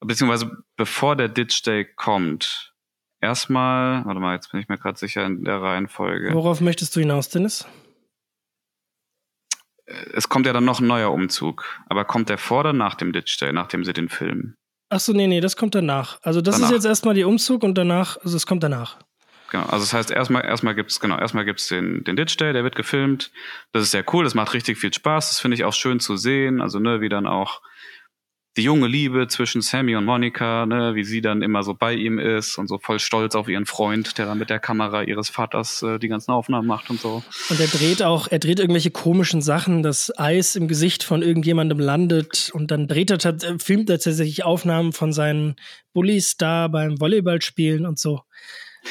beziehungsweise 0.00 0.64
bevor 0.76 1.16
der 1.16 1.28
Ditch 1.28 1.62
Day 1.62 1.84
kommt, 1.84 2.74
erstmal, 3.20 4.04
warte 4.04 4.20
mal, 4.20 4.34
jetzt 4.34 4.50
bin 4.50 4.60
ich 4.60 4.68
mir 4.68 4.78
gerade 4.78 4.98
sicher 4.98 5.26
in 5.26 5.44
der 5.44 5.60
Reihenfolge. 5.60 6.32
Worauf 6.32 6.60
möchtest 6.60 6.94
du 6.96 7.00
hinaus, 7.00 7.28
Dennis? 7.28 7.66
Es 10.12 10.28
kommt 10.28 10.46
ja 10.46 10.52
dann 10.52 10.64
noch 10.64 10.80
ein 10.80 10.86
neuer 10.86 11.10
Umzug. 11.12 11.64
Aber 11.88 12.04
kommt 12.04 12.28
der 12.28 12.38
vor 12.38 12.60
oder 12.60 12.72
nach 12.72 12.94
dem 12.94 13.12
Ditch 13.12 13.38
Day, 13.38 13.52
nachdem 13.52 13.84
sie 13.84 13.92
den 13.92 14.08
filmen? 14.08 14.54
Ach 14.90 15.00
so, 15.00 15.12
nee, 15.12 15.26
nee, 15.26 15.40
das 15.40 15.56
kommt 15.56 15.74
danach. 15.74 16.18
Also 16.22 16.40
das 16.40 16.56
danach. 16.56 16.70
ist 16.70 16.74
jetzt 16.74 16.84
erstmal 16.84 17.14
die 17.14 17.24
Umzug 17.24 17.62
und 17.62 17.76
danach, 17.76 18.16
also 18.18 18.36
es 18.36 18.46
kommt 18.46 18.62
danach. 18.62 18.98
Genau, 19.50 19.64
also 19.64 19.78
das 19.78 19.92
heißt, 19.94 20.10
erstmal, 20.10 20.44
erstmal 20.44 20.74
gibt's, 20.74 21.00
genau, 21.00 21.18
erstmal 21.18 21.44
gibt's 21.44 21.68
den, 21.68 22.04
den 22.04 22.16
Ditch 22.16 22.36
Day, 22.36 22.52
der 22.52 22.64
wird 22.64 22.76
gefilmt. 22.76 23.30
Das 23.72 23.82
ist 23.82 23.92
sehr 23.92 24.04
cool, 24.12 24.24
das 24.24 24.34
macht 24.34 24.52
richtig 24.52 24.78
viel 24.78 24.92
Spaß, 24.92 25.30
das 25.30 25.40
finde 25.40 25.54
ich 25.54 25.64
auch 25.64 25.72
schön 25.72 26.00
zu 26.00 26.16
sehen. 26.16 26.60
Also, 26.60 26.78
ne, 26.78 27.00
wie 27.00 27.08
dann 27.08 27.26
auch 27.26 27.62
die 28.58 28.64
junge 28.64 28.88
Liebe 28.88 29.28
zwischen 29.28 29.62
Sammy 29.62 29.94
und 29.94 30.04
Monika, 30.04 30.66
ne, 30.66 30.96
wie 30.96 31.04
sie 31.04 31.20
dann 31.20 31.42
immer 31.42 31.62
so 31.62 31.74
bei 31.74 31.94
ihm 31.94 32.18
ist 32.18 32.58
und 32.58 32.66
so 32.66 32.78
voll 32.78 32.98
stolz 32.98 33.36
auf 33.36 33.48
ihren 33.48 33.66
Freund, 33.66 34.18
der 34.18 34.26
dann 34.26 34.38
mit 34.38 34.50
der 34.50 34.58
Kamera 34.58 35.04
ihres 35.04 35.30
Vaters 35.30 35.82
äh, 35.82 35.98
die 36.00 36.08
ganzen 36.08 36.32
Aufnahmen 36.32 36.66
macht 36.66 36.90
und 36.90 37.00
so. 37.00 37.22
Und 37.50 37.60
er 37.60 37.68
dreht 37.68 38.02
auch, 38.02 38.26
er 38.28 38.40
dreht 38.40 38.58
irgendwelche 38.58 38.90
komischen 38.90 39.42
Sachen, 39.42 39.84
das 39.84 40.12
Eis 40.18 40.56
im 40.56 40.66
Gesicht 40.66 41.04
von 41.04 41.22
irgendjemandem 41.22 41.78
landet 41.78 42.50
und 42.52 42.72
dann 42.72 42.88
dreht 42.88 43.10
er, 43.10 43.24
äh, 43.24 43.58
filmt 43.58 43.90
er 43.90 44.00
tatsächlich 44.00 44.44
Aufnahmen 44.44 44.92
von 44.92 45.12
seinen 45.12 45.54
Bullies 45.92 46.36
da 46.36 46.66
beim 46.66 47.00
Volleyballspielen 47.00 47.86
und 47.86 48.00
so. 48.00 48.22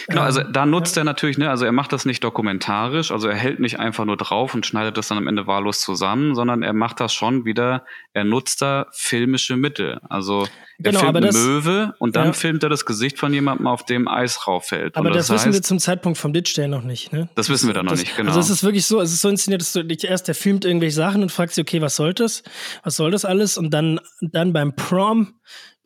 Genau, 0.08 0.22
also 0.22 0.42
ähm, 0.42 0.54
da 0.54 0.66
nutzt 0.66 0.96
ja. 0.96 1.02
er 1.02 1.06
natürlich, 1.06 1.38
ne, 1.38 1.50
also 1.50 1.66
er 1.66 1.72
macht 1.72 1.92
das 1.94 2.06
nicht 2.06 2.24
dokumentarisch, 2.24 3.12
also 3.12 3.28
er 3.28 3.36
hält 3.36 3.60
nicht 3.60 3.80
einfach 3.80 4.06
nur 4.06 4.18
drauf 4.18 4.54
und 4.54 4.66
schneidet 4.66 4.98
das 4.98 5.08
dann 5.08 5.18
am 5.18 5.28
Ende 5.28 5.48
wahllos 5.48 5.82
zusammen, 5.82 6.36
sondern 6.36 6.64
er 6.64 6.74
macht 6.74 7.00
das 7.00 7.14
schon 7.14 7.46
wieder, 7.46 7.86
er 8.14 8.24
nutzt 8.24 8.62
da 8.62 8.88
filmische 8.92 9.58
Mittel. 9.58 10.00
Also 10.10 10.48
er 10.80 10.92
genau, 10.92 11.00
filmt 11.00 11.18
eine 11.18 11.26
das, 11.28 11.36
Möwe 11.36 11.94
und 12.00 12.16
dann 12.16 12.28
ja. 12.28 12.34
filmt 12.34 12.64
er 12.64 12.70
das 12.70 12.86
Gesicht 12.86 13.18
von 13.18 13.34
jemandem, 13.34 13.68
auf 13.68 13.84
dem 13.84 14.08
Eis 14.08 14.48
rauffällt. 14.48 14.96
Aber 14.96 15.10
das, 15.10 15.28
das, 15.28 15.38
wissen 15.38 15.54
wir 15.54 15.62
zum 15.62 15.80
Zeitpunkt 15.80 16.18
vom 16.18 16.34
Ditch-Day 16.34 16.68
noch 16.68 16.84
nicht, 16.84 17.12
ne? 17.12 17.30
Das 17.36 17.50
wissen 17.50 17.68
wir 17.68 17.74
dann 17.74 17.86
noch 17.86 17.94
das, 17.94 18.02
nicht, 18.02 18.16
genau. 18.16 18.30
Also 18.30 18.40
es 18.40 18.50
ist 18.50 18.64
wirklich 18.64 18.86
so, 18.86 19.02
es 19.02 19.12
ist 19.12 19.22
so 19.22 19.30
inszeniert, 19.30 19.62
dass 19.62 19.74
du 19.74 19.84
dich 19.84 20.04
erst, 20.04 20.28
der 20.28 20.36
filmt 20.36 20.66
irgendwelche 20.66 20.96
Sachen 20.96 21.24
und 21.24 21.32
fragst 21.32 21.58
dich, 21.58 21.64
okay, 21.64 21.82
was 21.82 21.96
soll 21.96 22.14
das? 22.14 22.44
Was 22.84 22.96
soll 22.96 23.12
das 23.12 23.26
alles? 23.26 23.58
Und 23.58 23.72
dann, 23.72 24.00
dann 24.22 24.54
beim 24.54 24.76
Prom, 24.76 25.34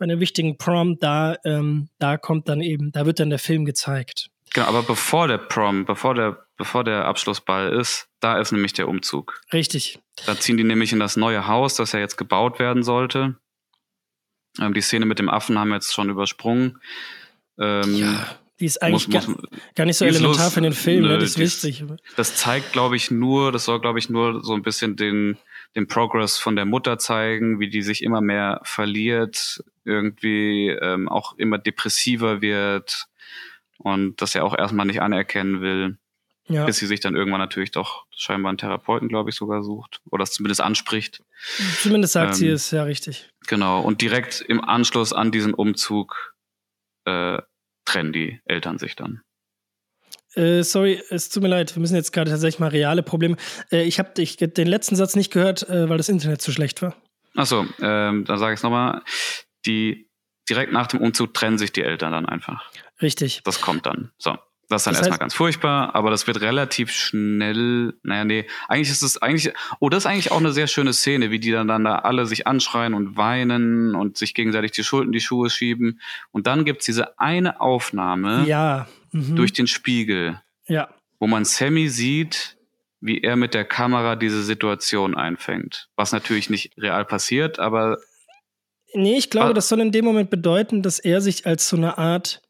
bei 0.01 0.05
einem 0.05 0.19
wichtigen 0.19 0.57
Prom, 0.57 0.97
da, 0.97 1.35
ähm, 1.45 1.87
da 1.99 2.17
kommt 2.17 2.49
dann 2.49 2.59
eben, 2.59 2.91
da 2.91 3.05
wird 3.05 3.19
dann 3.19 3.29
der 3.29 3.37
Film 3.37 3.65
gezeigt. 3.65 4.31
Genau, 4.51 4.65
aber 4.65 4.81
bevor 4.81 5.27
der 5.27 5.37
Prom, 5.37 5.85
bevor 5.85 6.15
der, 6.15 6.43
bevor 6.57 6.83
der 6.83 7.05
Abschlussball 7.05 7.71
ist, 7.71 8.07
da 8.19 8.39
ist 8.39 8.51
nämlich 8.51 8.73
der 8.73 8.87
Umzug. 8.87 9.39
Richtig. 9.53 9.99
Da 10.25 10.35
ziehen 10.35 10.57
die 10.57 10.63
nämlich 10.63 10.91
in 10.91 10.99
das 10.99 11.17
neue 11.17 11.45
Haus, 11.45 11.75
das 11.75 11.91
ja 11.91 11.99
jetzt 11.99 12.17
gebaut 12.17 12.57
werden 12.57 12.81
sollte. 12.81 13.35
Ähm, 14.59 14.73
die 14.73 14.81
Szene 14.81 15.05
mit 15.05 15.19
dem 15.19 15.29
Affen 15.29 15.59
haben 15.59 15.67
wir 15.67 15.75
jetzt 15.75 15.93
schon 15.93 16.09
übersprungen. 16.09 16.81
Ähm, 17.59 17.93
ja, 17.93 18.25
die 18.59 18.65
ist 18.65 18.81
eigentlich 18.81 19.07
muss, 19.07 19.27
gar, 19.27 19.35
gar, 19.75 19.85
nicht 19.85 19.97
so 19.97 20.05
elementar 20.05 20.45
los, 20.45 20.53
für 20.55 20.61
den 20.61 20.73
Film, 20.73 21.03
nö, 21.03 21.09
ne? 21.09 21.19
das 21.19 21.37
ist 21.37 21.37
wichtig. 21.37 21.83
Das 22.15 22.35
zeigt, 22.37 22.73
glaube 22.73 22.95
ich, 22.95 23.11
nur, 23.11 23.51
das 23.51 23.65
soll, 23.65 23.79
glaube 23.79 23.99
ich, 23.99 24.09
nur 24.09 24.43
so 24.43 24.55
ein 24.55 24.63
bisschen 24.63 24.95
den, 24.95 25.37
den 25.75 25.87
Progress 25.87 26.37
von 26.37 26.55
der 26.55 26.65
Mutter 26.65 26.97
zeigen, 26.97 27.59
wie 27.59 27.69
die 27.69 27.81
sich 27.81 28.03
immer 28.03 28.21
mehr 28.21 28.59
verliert, 28.63 29.63
irgendwie 29.85 30.69
ähm, 30.69 31.07
auch 31.07 31.37
immer 31.37 31.57
depressiver 31.57 32.41
wird 32.41 33.07
und 33.77 34.21
das 34.21 34.35
er 34.35 34.43
auch 34.43 34.57
erstmal 34.57 34.85
nicht 34.85 35.01
anerkennen 35.01 35.61
will. 35.61 35.97
Ja. 36.47 36.65
Bis 36.65 36.77
sie 36.77 36.87
sich 36.87 36.99
dann 36.99 37.15
irgendwann 37.15 37.39
natürlich 37.39 37.71
doch 37.71 38.05
scheinbar 38.11 38.49
einen 38.49 38.57
Therapeuten, 38.57 39.07
glaube 39.07 39.29
ich, 39.29 39.35
sogar 39.35 39.63
sucht. 39.63 40.01
Oder 40.09 40.23
es 40.23 40.31
zumindest 40.31 40.59
anspricht. 40.59 41.23
Zumindest 41.79 42.13
sagt 42.13 42.33
ähm, 42.33 42.35
sie 42.35 42.47
es, 42.49 42.71
ja, 42.71 42.83
richtig. 42.83 43.29
Genau. 43.47 43.79
Und 43.79 44.01
direkt 44.01 44.41
im 44.41 44.61
Anschluss 44.61 45.13
an 45.13 45.31
diesen 45.31 45.53
Umzug 45.53 46.35
äh, 47.05 47.37
trennen 47.85 48.11
die 48.11 48.41
Eltern 48.45 48.79
sich 48.79 48.95
dann. 48.95 49.21
Äh, 50.35 50.63
sorry, 50.63 51.01
es 51.09 51.29
tut 51.29 51.43
mir 51.43 51.49
leid, 51.49 51.75
wir 51.75 51.81
müssen 51.81 51.95
jetzt 51.95 52.13
gerade 52.13 52.31
tatsächlich 52.31 52.59
mal 52.59 52.69
reale 52.69 53.03
Probleme. 53.03 53.35
Äh, 53.71 53.83
ich 53.83 53.99
habe 53.99 54.13
den 54.13 54.67
letzten 54.67 54.95
Satz 54.95 55.15
nicht 55.15 55.31
gehört, 55.31 55.67
äh, 55.69 55.89
weil 55.89 55.97
das 55.97 56.09
Internet 56.09 56.41
zu 56.41 56.51
schlecht 56.51 56.81
war. 56.81 56.95
Achso, 57.35 57.65
ähm, 57.81 58.25
dann 58.25 58.37
sage 58.39 58.53
ich 58.53 58.59
es 58.59 58.63
nochmal. 58.63 59.01
Die 59.65 60.09
direkt 60.49 60.71
nach 60.73 60.87
dem 60.87 61.01
Umzug 61.01 61.33
trennen 61.33 61.57
sich 61.57 61.71
die 61.71 61.83
Eltern 61.83 62.11
dann 62.11 62.25
einfach. 62.25 62.69
Richtig. 63.01 63.41
Das 63.43 63.61
kommt 63.61 63.85
dann. 63.85 64.11
So. 64.17 64.37
Das 64.71 64.81
ist 64.81 64.85
dann 64.85 64.93
das 64.93 65.01
erstmal 65.01 65.19
ganz 65.19 65.33
furchtbar, 65.33 65.95
aber 65.95 66.11
das 66.11 66.27
wird 66.27 66.39
relativ 66.39 66.91
schnell, 66.91 67.93
naja, 68.03 68.23
nee, 68.23 68.47
eigentlich 68.69 68.89
ist 68.89 69.01
es 69.01 69.21
eigentlich, 69.21 69.53
oh, 69.81 69.89
das 69.89 70.05
ist 70.05 70.05
eigentlich 70.05 70.31
auch 70.31 70.37
eine 70.37 70.53
sehr 70.53 70.67
schöne 70.67 70.93
Szene, 70.93 71.29
wie 71.29 71.41
die 71.41 71.51
dann, 71.51 71.67
dann 71.67 71.83
da 71.83 71.95
alle 71.95 72.25
sich 72.25 72.47
anschreien 72.47 72.93
und 72.93 73.17
weinen 73.17 73.95
und 73.95 74.17
sich 74.17 74.33
gegenseitig 74.33 74.71
die 74.71 74.85
Schulden, 74.85 75.11
die 75.11 75.19
Schuhe 75.19 75.49
schieben. 75.49 75.99
Und 76.31 76.47
dann 76.47 76.63
gibt's 76.63 76.85
diese 76.85 77.19
eine 77.19 77.59
Aufnahme 77.59 78.45
ja. 78.47 78.87
Mhm. 79.11 79.35
durch 79.35 79.53
den 79.53 79.67
Spiegel, 79.67 80.41
ja. 80.67 80.89
wo 81.19 81.27
man 81.27 81.45
Sammy 81.45 81.89
sieht, 81.89 82.57
wie 83.01 83.21
er 83.21 83.35
mit 83.35 83.53
der 83.53 83.65
Kamera 83.65 84.15
diese 84.15 84.43
Situation 84.43 85.15
einfängt. 85.15 85.89
Was 85.95 86.11
natürlich 86.11 86.49
nicht 86.49 86.77
real 86.77 87.03
passiert, 87.05 87.59
aber. 87.59 87.97
Nee, 88.93 89.17
ich 89.17 89.29
glaube, 89.29 89.53
das 89.53 89.69
soll 89.69 89.79
in 89.79 89.91
dem 89.91 90.05
Moment 90.05 90.29
bedeuten, 90.29 90.81
dass 90.81 90.99
er 90.99 91.21
sich 91.21 91.45
als 91.45 91.67
so 91.67 91.77
eine 91.77 91.97
Art 91.97 92.41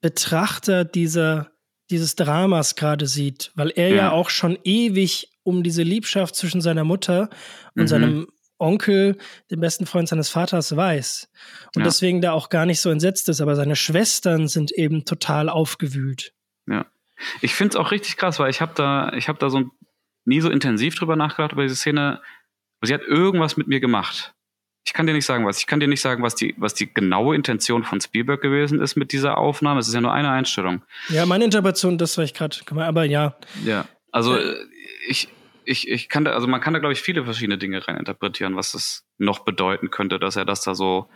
Betrachter 0.00 0.84
dieser, 0.84 1.50
dieses 1.90 2.14
Dramas 2.14 2.76
gerade 2.76 3.06
sieht, 3.06 3.50
weil 3.56 3.70
er 3.70 3.88
ja. 3.88 3.94
ja. 3.96 4.10
auch 4.12 4.30
schon 4.30 4.58
ewig 4.62 5.30
um 5.42 5.62
diese 5.62 5.82
Liebschaft 5.82 6.36
zwischen 6.36 6.60
seiner 6.60 6.84
Mutter 6.84 7.30
und 7.74 7.82
mhm. 7.82 7.88
seinem 7.88 8.28
Onkel, 8.58 9.18
dem 9.50 9.60
besten 9.60 9.86
Freund 9.86 10.08
seines 10.08 10.28
Vaters, 10.28 10.74
weiß. 10.74 11.30
Und 11.74 11.82
ja. 11.82 11.86
deswegen 11.86 12.20
da 12.20 12.32
auch 12.32 12.48
gar 12.48 12.66
nicht 12.66 12.80
so 12.80 12.90
entsetzt 12.90 13.28
ist. 13.28 13.40
Aber 13.40 13.56
seine 13.56 13.76
Schwestern 13.76 14.48
sind 14.48 14.72
eben 14.72 15.04
total 15.04 15.48
aufgewühlt. 15.48 16.32
Ja. 16.66 16.86
Ich 17.40 17.54
finde 17.54 17.70
es 17.70 17.76
auch 17.76 17.90
richtig 17.90 18.16
krass, 18.16 18.38
weil 18.38 18.50
ich 18.50 18.60
habe 18.60 18.72
da, 18.74 19.12
ich 19.14 19.28
habe 19.28 19.38
da 19.38 19.50
so 19.50 19.64
nie 20.24 20.40
so 20.40 20.50
intensiv 20.50 20.94
drüber 20.94 21.16
nachgedacht 21.16 21.52
über 21.52 21.62
diese 21.62 21.76
Szene. 21.76 22.20
Sie 22.82 22.94
hat 22.94 23.02
irgendwas 23.02 23.56
mit 23.56 23.66
mir 23.66 23.80
gemacht 23.80 24.34
ich 24.88 24.94
kann 24.94 25.06
dir 25.06 25.12
nicht 25.12 25.26
sagen, 25.26 25.44
was. 25.44 25.58
Ich 25.58 25.66
kann 25.66 25.80
dir 25.80 25.86
nicht 25.86 26.00
sagen, 26.00 26.22
was 26.22 26.34
die, 26.34 26.54
was 26.56 26.72
die 26.72 26.92
genaue 26.92 27.36
Intention 27.36 27.84
von 27.84 28.00
Spielberg 28.00 28.40
gewesen 28.40 28.80
ist 28.80 28.96
mit 28.96 29.12
dieser 29.12 29.36
Aufnahme. 29.36 29.80
Es 29.80 29.88
ist 29.88 29.92
ja 29.92 30.00
nur 30.00 30.14
eine 30.14 30.30
Einstellung. 30.30 30.82
Ja, 31.10 31.26
meine 31.26 31.44
Interpretation, 31.44 31.98
das 31.98 32.16
war 32.16 32.24
ich 32.24 32.32
gerade, 32.32 32.56
aber 32.74 33.04
ja. 33.04 33.36
Ja, 33.66 33.86
also 34.12 34.36
äh, 34.38 34.54
ich, 35.06 35.28
ich, 35.68 35.88
ich 35.88 36.08
kann 36.08 36.24
da, 36.24 36.32
also 36.32 36.46
man 36.46 36.60
kann 36.60 36.72
da, 36.72 36.78
glaube 36.78 36.94
ich, 36.94 37.02
viele 37.02 37.24
verschiedene 37.24 37.58
Dinge 37.58 37.86
reininterpretieren, 37.86 38.56
was 38.56 38.74
es 38.74 39.06
noch 39.18 39.40
bedeuten 39.40 39.90
könnte, 39.90 40.18
dass 40.18 40.36
er 40.36 40.44
das 40.44 40.62
da 40.62 40.74
so 40.74 41.08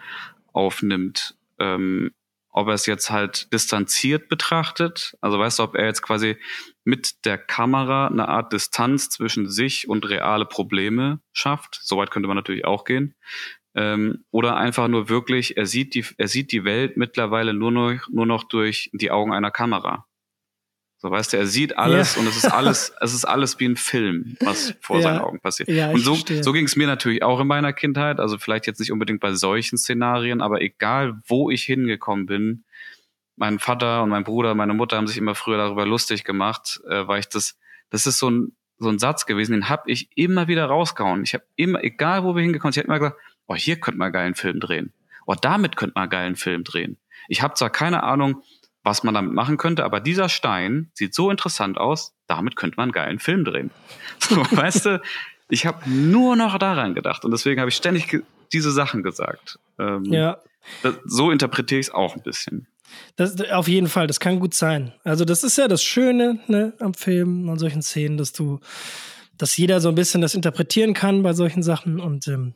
aufnimmt. 0.52 1.36
Ähm, 1.58 2.12
ob 2.54 2.68
er 2.68 2.74
es 2.74 2.84
jetzt 2.84 3.10
halt 3.10 3.50
distanziert 3.52 4.28
betrachtet, 4.28 5.16
also 5.22 5.38
weißt 5.38 5.58
du, 5.58 5.62
ob 5.62 5.74
er 5.74 5.86
jetzt 5.86 6.02
quasi 6.02 6.36
mit 6.84 7.24
der 7.24 7.38
Kamera 7.38 8.08
eine 8.08 8.28
Art 8.28 8.52
Distanz 8.52 9.08
zwischen 9.08 9.48
sich 9.48 9.88
und 9.88 10.06
reale 10.06 10.44
Probleme 10.44 11.20
schafft. 11.32 11.80
Soweit 11.82 12.10
könnte 12.10 12.26
man 12.26 12.36
natürlich 12.36 12.66
auch 12.66 12.84
gehen. 12.84 13.14
Ähm, 13.74 14.24
oder 14.30 14.58
einfach 14.58 14.88
nur 14.88 15.08
wirklich, 15.08 15.56
er 15.56 15.64
sieht 15.64 15.94
die, 15.94 16.04
er 16.18 16.28
sieht 16.28 16.52
die 16.52 16.64
Welt 16.64 16.98
mittlerweile 16.98 17.54
nur 17.54 17.72
noch, 17.72 18.08
nur 18.10 18.26
noch 18.26 18.44
durch 18.44 18.90
die 18.92 19.10
Augen 19.10 19.32
einer 19.32 19.50
Kamera. 19.50 20.06
So 21.02 21.10
weißt 21.10 21.32
du, 21.32 21.36
er 21.36 21.48
sieht 21.48 21.76
alles 21.78 22.14
ja. 22.14 22.20
und 22.20 22.28
es 22.28 22.36
ist 22.36 22.44
alles, 22.52 22.94
es 23.00 23.12
ist 23.12 23.24
alles 23.24 23.58
wie 23.58 23.66
ein 23.66 23.76
Film, 23.76 24.36
was 24.40 24.72
vor 24.80 24.98
ja. 24.98 25.02
seinen 25.02 25.18
Augen 25.18 25.40
passiert. 25.40 25.68
Ja, 25.68 25.90
und 25.90 25.98
so, 25.98 26.14
so 26.14 26.52
ging 26.52 26.64
es 26.64 26.76
mir 26.76 26.86
natürlich 26.86 27.24
auch 27.24 27.40
in 27.40 27.48
meiner 27.48 27.72
Kindheit. 27.72 28.20
Also 28.20 28.38
vielleicht 28.38 28.68
jetzt 28.68 28.78
nicht 28.78 28.92
unbedingt 28.92 29.18
bei 29.18 29.34
solchen 29.34 29.78
Szenarien, 29.78 30.40
aber 30.40 30.62
egal 30.62 31.20
wo 31.26 31.50
ich 31.50 31.64
hingekommen 31.64 32.26
bin, 32.26 32.64
mein 33.34 33.58
Vater 33.58 34.04
und 34.04 34.10
mein 34.10 34.22
Bruder, 34.22 34.54
meine 34.54 34.74
Mutter 34.74 34.96
haben 34.96 35.08
sich 35.08 35.18
immer 35.18 35.34
früher 35.34 35.56
darüber 35.56 35.84
lustig 35.84 36.22
gemacht, 36.22 36.80
äh, 36.88 37.08
weil 37.08 37.18
ich 37.18 37.28
das, 37.28 37.58
das 37.90 38.06
ist 38.06 38.20
so 38.20 38.30
ein, 38.30 38.52
so 38.78 38.88
ein 38.88 39.00
Satz 39.00 39.26
gewesen, 39.26 39.54
den 39.54 39.68
habe 39.68 39.90
ich 39.90 40.08
immer 40.16 40.46
wieder 40.46 40.66
rausgehauen. 40.66 41.24
Ich 41.24 41.34
habe 41.34 41.44
immer, 41.56 41.82
egal 41.82 42.22
wo 42.22 42.36
wir 42.36 42.42
hingekommen 42.42 42.72
sind, 42.72 42.84
ich 42.84 42.88
habe 42.88 42.96
immer 42.96 43.10
gesagt, 43.10 43.20
oh, 43.48 43.56
hier 43.56 43.80
könnte 43.80 43.98
man 43.98 44.12
geilen 44.12 44.36
Film 44.36 44.60
drehen. 44.60 44.92
Oh, 45.26 45.34
damit 45.34 45.74
könnte 45.74 45.94
man 45.96 46.08
geilen 46.08 46.36
Film 46.36 46.62
drehen. 46.62 46.96
Ich 47.26 47.42
habe 47.42 47.54
zwar 47.54 47.70
keine 47.70 48.04
Ahnung, 48.04 48.44
was 48.84 49.04
man 49.04 49.14
damit 49.14 49.32
machen 49.32 49.56
könnte, 49.56 49.84
aber 49.84 50.00
dieser 50.00 50.28
Stein 50.28 50.90
sieht 50.94 51.14
so 51.14 51.30
interessant 51.30 51.78
aus, 51.78 52.14
damit 52.26 52.56
könnte 52.56 52.76
man 52.76 52.84
einen 52.84 52.92
geilen 52.92 53.18
Film 53.18 53.44
drehen. 53.44 53.70
So, 54.18 54.36
weißt 54.36 54.86
du, 54.86 55.02
ich 55.48 55.66
habe 55.66 55.88
nur 55.88 56.36
noch 56.36 56.58
daran 56.58 56.94
gedacht 56.94 57.24
und 57.24 57.30
deswegen 57.30 57.60
habe 57.60 57.68
ich 57.68 57.76
ständig 57.76 58.22
diese 58.52 58.70
Sachen 58.70 59.02
gesagt. 59.02 59.58
Ähm, 59.78 60.04
ja. 60.04 60.38
Das, 60.82 60.94
so 61.04 61.30
interpretiere 61.30 61.80
ich 61.80 61.88
es 61.88 61.94
auch 61.94 62.14
ein 62.14 62.22
bisschen. 62.22 62.66
Das, 63.16 63.40
auf 63.50 63.68
jeden 63.68 63.88
Fall, 63.88 64.06
das 64.06 64.20
kann 64.20 64.38
gut 64.38 64.54
sein. 64.54 64.92
Also, 65.04 65.24
das 65.24 65.44
ist 65.44 65.58
ja 65.58 65.68
das 65.68 65.82
Schöne 65.82 66.40
ne, 66.46 66.72
am 66.78 66.94
Film, 66.94 67.48
an 67.48 67.58
solchen 67.58 67.82
Szenen, 67.82 68.16
dass 68.16 68.32
du, 68.32 68.60
dass 69.38 69.56
jeder 69.56 69.80
so 69.80 69.88
ein 69.88 69.94
bisschen 69.94 70.20
das 70.20 70.34
interpretieren 70.34 70.94
kann 70.94 71.22
bei 71.22 71.32
solchen 71.32 71.62
Sachen 71.62 72.00
und 72.00 72.28
ähm, 72.28 72.54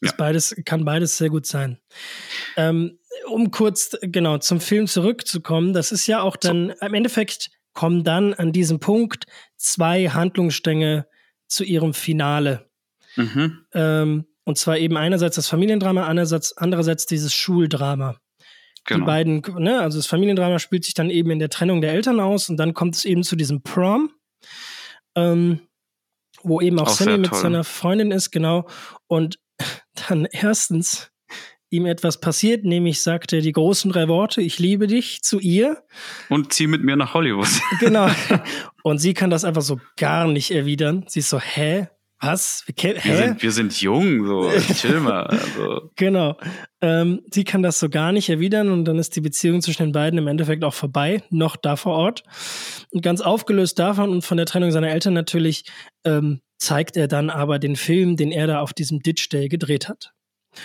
ja. 0.00 0.12
beides, 0.16 0.54
kann 0.64 0.84
beides 0.84 1.18
sehr 1.18 1.30
gut 1.30 1.46
sein. 1.46 1.78
Ähm, 2.56 2.98
um 3.28 3.50
kurz 3.50 3.96
genau 4.02 4.38
zum 4.38 4.60
Film 4.60 4.86
zurückzukommen, 4.86 5.72
das 5.72 5.92
ist 5.92 6.06
ja 6.06 6.22
auch 6.22 6.36
dann, 6.36 6.74
so. 6.78 6.86
im 6.86 6.94
Endeffekt 6.94 7.50
kommen 7.72 8.04
dann 8.04 8.34
an 8.34 8.52
diesem 8.52 8.80
Punkt 8.80 9.24
zwei 9.56 10.08
Handlungsstränge 10.08 11.06
zu 11.46 11.64
ihrem 11.64 11.94
Finale. 11.94 12.68
Mhm. 13.16 13.64
Ähm, 13.72 14.26
und 14.44 14.58
zwar 14.58 14.78
eben 14.78 14.96
einerseits 14.96 15.36
das 15.36 15.48
Familiendrama, 15.48 16.06
andererseits, 16.06 16.56
andererseits 16.56 17.06
dieses 17.06 17.34
Schuldrama. 17.34 18.18
Genau. 18.84 19.00
Die 19.00 19.06
beiden, 19.06 19.42
ne, 19.58 19.80
also 19.80 19.98
das 19.98 20.06
Familiendrama 20.06 20.58
spielt 20.58 20.84
sich 20.84 20.94
dann 20.94 21.10
eben 21.10 21.30
in 21.30 21.38
der 21.38 21.50
Trennung 21.50 21.80
der 21.80 21.92
Eltern 21.92 22.18
aus 22.18 22.48
und 22.48 22.56
dann 22.56 22.74
kommt 22.74 22.96
es 22.96 23.04
eben 23.04 23.22
zu 23.22 23.36
diesem 23.36 23.62
Prom, 23.62 24.10
ähm, 25.14 25.60
wo 26.42 26.60
eben 26.60 26.78
auch, 26.78 26.88
auch 26.88 26.94
Sammy 26.94 27.18
mit 27.18 27.34
seiner 27.34 27.64
Freundin 27.64 28.10
ist, 28.10 28.30
genau. 28.30 28.66
Und 29.06 29.38
dann 30.08 30.26
erstens 30.30 31.09
ihm 31.70 31.86
etwas 31.86 32.20
passiert, 32.20 32.64
nämlich 32.64 33.02
sagt 33.02 33.32
er 33.32 33.40
die 33.40 33.52
großen 33.52 33.90
drei 33.90 34.08
Worte, 34.08 34.42
ich 34.42 34.58
liebe 34.58 34.88
dich 34.88 35.22
zu 35.22 35.38
ihr. 35.38 35.78
Und 36.28 36.52
zieh 36.52 36.66
mit 36.66 36.82
mir 36.82 36.96
nach 36.96 37.14
Hollywood. 37.14 37.48
Genau. 37.80 38.10
Und 38.82 38.98
sie 38.98 39.14
kann 39.14 39.30
das 39.30 39.44
einfach 39.44 39.62
so 39.62 39.80
gar 39.96 40.26
nicht 40.26 40.50
erwidern. 40.50 41.04
Sie 41.08 41.20
ist 41.20 41.30
so, 41.30 41.40
hä? 41.40 41.88
Was? 42.20 42.64
Wir, 42.66 42.96
wir, 43.02 43.16
sind, 43.16 43.42
wir 43.42 43.52
sind 43.52 43.80
jung, 43.80 44.26
so 44.26 44.50
chill 44.74 45.00
mal. 45.00 45.22
Also. 45.22 45.90
Genau. 45.96 46.36
Ähm, 46.82 47.22
sie 47.30 47.44
kann 47.44 47.62
das 47.62 47.78
so 47.78 47.88
gar 47.88 48.12
nicht 48.12 48.28
erwidern 48.28 48.68
und 48.68 48.84
dann 48.84 48.98
ist 48.98 49.16
die 49.16 49.22
Beziehung 49.22 49.62
zwischen 49.62 49.84
den 49.84 49.92
beiden 49.92 50.18
im 50.18 50.26
Endeffekt 50.26 50.62
auch 50.62 50.74
vorbei, 50.74 51.22
noch 51.30 51.56
da 51.56 51.76
vor 51.76 51.94
Ort. 51.94 52.24
Und 52.90 53.02
ganz 53.02 53.22
aufgelöst 53.22 53.78
davon 53.78 54.10
und 54.10 54.22
von 54.22 54.36
der 54.36 54.44
Trennung 54.44 54.70
seiner 54.70 54.90
Eltern 54.90 55.14
natürlich 55.14 55.64
ähm, 56.04 56.42
zeigt 56.58 56.98
er 56.98 57.08
dann 57.08 57.30
aber 57.30 57.58
den 57.58 57.76
Film, 57.76 58.16
den 58.16 58.32
er 58.32 58.46
da 58.46 58.60
auf 58.60 58.74
diesem 58.74 59.00
Ditch 59.00 59.30
Day 59.30 59.48
gedreht 59.48 59.88
hat. 59.88 60.12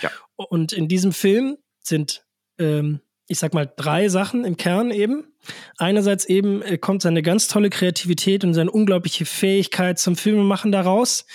Ja. 0.02 0.10
Und 0.36 0.72
in 0.72 0.88
diesem 0.88 1.12
Film 1.12 1.58
sind, 1.80 2.24
ähm, 2.58 3.00
ich 3.28 3.38
sag 3.38 3.54
mal, 3.54 3.70
drei 3.76 4.08
Sachen 4.08 4.44
im 4.44 4.56
Kern 4.56 4.90
eben. 4.90 5.32
Einerseits 5.78 6.24
eben 6.24 6.62
äh, 6.62 6.78
kommt 6.78 7.02
seine 7.02 7.22
ganz 7.22 7.48
tolle 7.48 7.70
Kreativität 7.70 8.44
und 8.44 8.54
seine 8.54 8.70
unglaubliche 8.70 9.26
Fähigkeit 9.26 9.98
zum 9.98 10.16
Filmemachen 10.16 10.72
daraus. 10.72 11.26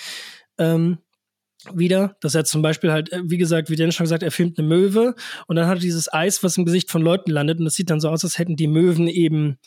Ähm, 0.58 0.98
wieder, 1.72 2.16
dass 2.20 2.34
er 2.34 2.44
zum 2.44 2.62
Beispiel 2.62 2.92
halt, 2.92 3.12
äh, 3.12 3.22
wie 3.24 3.38
gesagt, 3.38 3.70
wie 3.70 3.76
Dennis 3.76 3.94
schon 3.94 4.04
gesagt, 4.04 4.22
er 4.22 4.30
filmt 4.30 4.58
eine 4.58 4.66
Möwe 4.66 5.14
und 5.46 5.56
dann 5.56 5.66
hat 5.66 5.78
er 5.78 5.80
dieses 5.80 6.12
Eis, 6.12 6.42
was 6.42 6.56
im 6.56 6.64
Gesicht 6.64 6.90
von 6.90 7.02
Leuten 7.02 7.30
landet 7.30 7.58
und 7.58 7.64
das 7.64 7.74
sieht 7.74 7.90
dann 7.90 8.00
so 8.00 8.08
aus, 8.08 8.24
als 8.24 8.38
hätten 8.38 8.56
die 8.56 8.66
Möwen 8.66 9.08
eben 9.08 9.58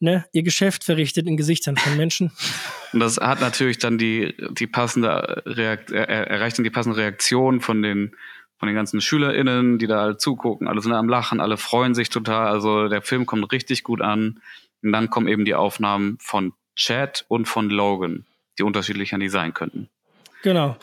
ne, 0.00 0.24
ihr 0.32 0.42
Geschäft 0.42 0.84
verrichtet 0.84 1.26
in 1.26 1.36
Gesichtern 1.36 1.76
von 1.76 1.96
Menschen. 1.96 2.30
Und 2.92 3.00
das 3.00 3.16
hat 3.16 3.40
natürlich 3.40 3.78
dann 3.78 3.98
die, 3.98 4.34
die 4.50 4.68
passende 4.68 5.42
Reakt 5.46 5.90
er, 5.90 6.08
erreicht 6.08 6.58
dann 6.58 6.64
die 6.64 6.70
passende 6.70 6.96
Reaktion 6.96 7.60
von 7.60 7.82
den 7.82 8.14
von 8.56 8.68
den 8.68 8.76
ganzen 8.76 9.00
SchülerInnen, 9.00 9.78
die 9.78 9.88
da 9.88 10.00
halt 10.00 10.20
zugucken, 10.20 10.68
alle 10.68 10.80
sind 10.80 10.92
am 10.92 11.08
Lachen, 11.08 11.40
alle 11.40 11.56
freuen 11.56 11.94
sich 11.94 12.08
total. 12.08 12.46
Also 12.46 12.88
der 12.88 13.02
Film 13.02 13.26
kommt 13.26 13.50
richtig 13.52 13.82
gut 13.82 14.00
an. 14.00 14.40
Und 14.82 14.92
dann 14.92 15.10
kommen 15.10 15.28
eben 15.28 15.44
die 15.44 15.54
Aufnahmen 15.54 16.16
von 16.20 16.52
Chad 16.76 17.24
und 17.28 17.46
von 17.46 17.68
Logan, 17.68 18.26
die 18.58 18.62
unterschiedlicher 18.62 19.18
nicht 19.18 19.32
sein 19.32 19.54
könnten. 19.54 19.88
Genau. 20.44 20.76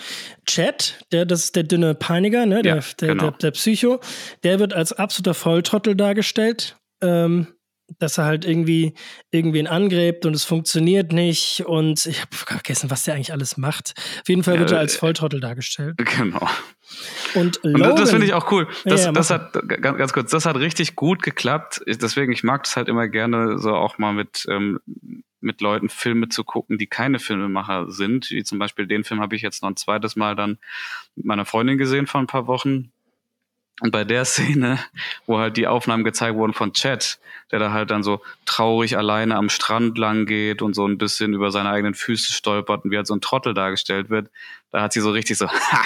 Chad, 0.47 1.05
der, 1.11 1.25
das 1.25 1.43
ist 1.43 1.55
der 1.55 1.61
dünne 1.61 1.93
Peiniger, 1.93 2.47
ne, 2.47 2.63
der, 2.63 2.77
ja, 2.77 2.81
der, 2.99 3.07
genau. 3.09 3.23
der, 3.25 3.31
der, 3.33 3.51
Psycho, 3.51 3.99
der 4.43 4.59
wird 4.59 4.73
als 4.73 4.91
absoluter 4.91 5.35
Volltrottel 5.35 5.95
dargestellt. 5.95 6.77
Ähm, 6.99 7.47
dass 7.99 8.17
er 8.17 8.23
halt 8.23 8.45
irgendwie 8.45 8.93
irgendwen 9.31 9.67
angräbt 9.67 10.25
und 10.25 10.33
es 10.33 10.45
funktioniert 10.45 11.11
nicht 11.11 11.65
und 11.65 12.05
ich 12.05 12.21
habe 12.21 12.33
vergessen, 12.33 12.89
was 12.89 13.03
der 13.03 13.15
eigentlich 13.15 13.33
alles 13.33 13.57
macht. 13.57 13.93
Auf 14.21 14.29
jeden 14.29 14.43
Fall 14.43 14.59
wird 14.59 14.71
ja, 14.71 14.77
er 14.77 14.79
als 14.79 14.95
äh, 14.95 14.99
Volltrottel 14.99 15.41
dargestellt. 15.41 15.97
Genau. 15.97 16.47
Und, 17.35 17.59
Logan, 17.63 17.91
und 17.91 17.99
das 17.99 18.11
finde 18.11 18.25
ich 18.25 18.33
auch 18.33 18.49
cool. 18.49 18.65
Das, 18.85 19.03
ja, 19.03 19.11
das 19.11 19.29
hat 19.29 19.51
ganz, 19.67 19.97
ganz 19.97 20.13
kurz, 20.13 20.31
das 20.31 20.45
hat 20.45 20.55
richtig 20.55 20.95
gut 20.95 21.21
geklappt. 21.21 21.81
Deswegen, 21.85 22.31
ich 22.31 22.43
mag 22.43 22.63
das 22.63 22.77
halt 22.77 22.87
immer 22.87 23.09
gerne, 23.09 23.59
so 23.59 23.73
auch 23.73 23.97
mal 23.97 24.13
mit 24.13 24.45
ähm, 24.47 24.79
mit 25.41 25.61
Leuten 25.61 25.89
Filme 25.89 26.29
zu 26.29 26.43
gucken, 26.43 26.77
die 26.77 26.87
keine 26.87 27.19
Filmemacher 27.19 27.91
sind. 27.91 28.29
Wie 28.31 28.43
zum 28.43 28.59
Beispiel 28.59 28.87
den 28.87 29.03
Film 29.03 29.21
habe 29.21 29.35
ich 29.35 29.41
jetzt 29.41 29.61
noch 29.61 29.69
ein 29.69 29.75
zweites 29.75 30.15
Mal 30.15 30.35
dann 30.35 30.57
mit 31.15 31.25
meiner 31.25 31.45
Freundin 31.45 31.77
gesehen 31.77 32.07
vor 32.07 32.21
ein 32.21 32.27
paar 32.27 32.47
Wochen. 32.47 32.91
Und 33.81 33.91
bei 33.91 34.03
der 34.03 34.25
Szene, 34.25 34.79
wo 35.25 35.39
halt 35.39 35.57
die 35.57 35.67
Aufnahmen 35.67 36.03
gezeigt 36.03 36.35
wurden 36.35 36.53
von 36.53 36.73
Chad, 36.73 37.19
der 37.51 37.59
da 37.59 37.71
halt 37.71 37.91
dann 37.91 38.03
so 38.03 38.21
traurig 38.45 38.97
alleine 38.97 39.35
am 39.35 39.49
Strand 39.49 39.97
lang 39.97 40.25
geht 40.25 40.61
und 40.61 40.73
so 40.73 40.87
ein 40.87 40.97
bisschen 40.97 41.33
über 41.33 41.51
seine 41.51 41.69
eigenen 41.69 41.95
Füße 41.95 42.31
stolpert 42.31 42.85
und 42.85 42.91
wie 42.91 42.97
halt 42.97 43.07
so 43.07 43.15
ein 43.15 43.21
Trottel 43.21 43.53
dargestellt 43.53 44.09
wird, 44.09 44.29
da 44.71 44.81
hat 44.81 44.93
sie 44.93 45.01
so 45.01 45.11
richtig 45.11 45.37
so, 45.37 45.47
ha, 45.49 45.83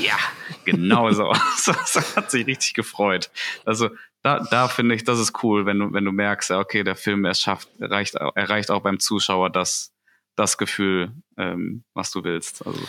ja, 0.00 0.16
genau 0.64 1.10
so. 1.12 1.32
so 1.56 1.72
hat 2.16 2.30
sich 2.30 2.46
richtig 2.46 2.74
gefreut. 2.74 3.30
Also 3.64 3.90
da, 4.22 4.40
da 4.50 4.68
finde 4.68 4.94
ich, 4.94 5.04
das 5.04 5.18
ist 5.18 5.42
cool, 5.42 5.66
wenn 5.66 5.78
du, 5.78 5.92
wenn 5.92 6.04
du 6.04 6.12
merkst, 6.12 6.50
okay, 6.52 6.84
der 6.84 6.96
Film 6.96 7.24
es 7.24 7.40
schafft, 7.40 7.68
erreicht, 7.80 8.14
erreicht 8.14 8.70
auch 8.70 8.80
beim 8.80 9.00
Zuschauer 9.00 9.50
das, 9.50 9.92
das 10.36 10.58
Gefühl, 10.58 11.12
ähm, 11.36 11.84
was 11.94 12.10
du 12.10 12.22
willst. 12.24 12.66
Also 12.66 12.80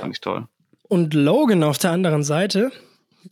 fand 0.00 0.14
ich 0.14 0.20
toll. 0.20 0.46
Und 0.82 1.14
Logan 1.14 1.64
auf 1.64 1.78
der 1.78 1.90
anderen 1.90 2.22
Seite, 2.22 2.72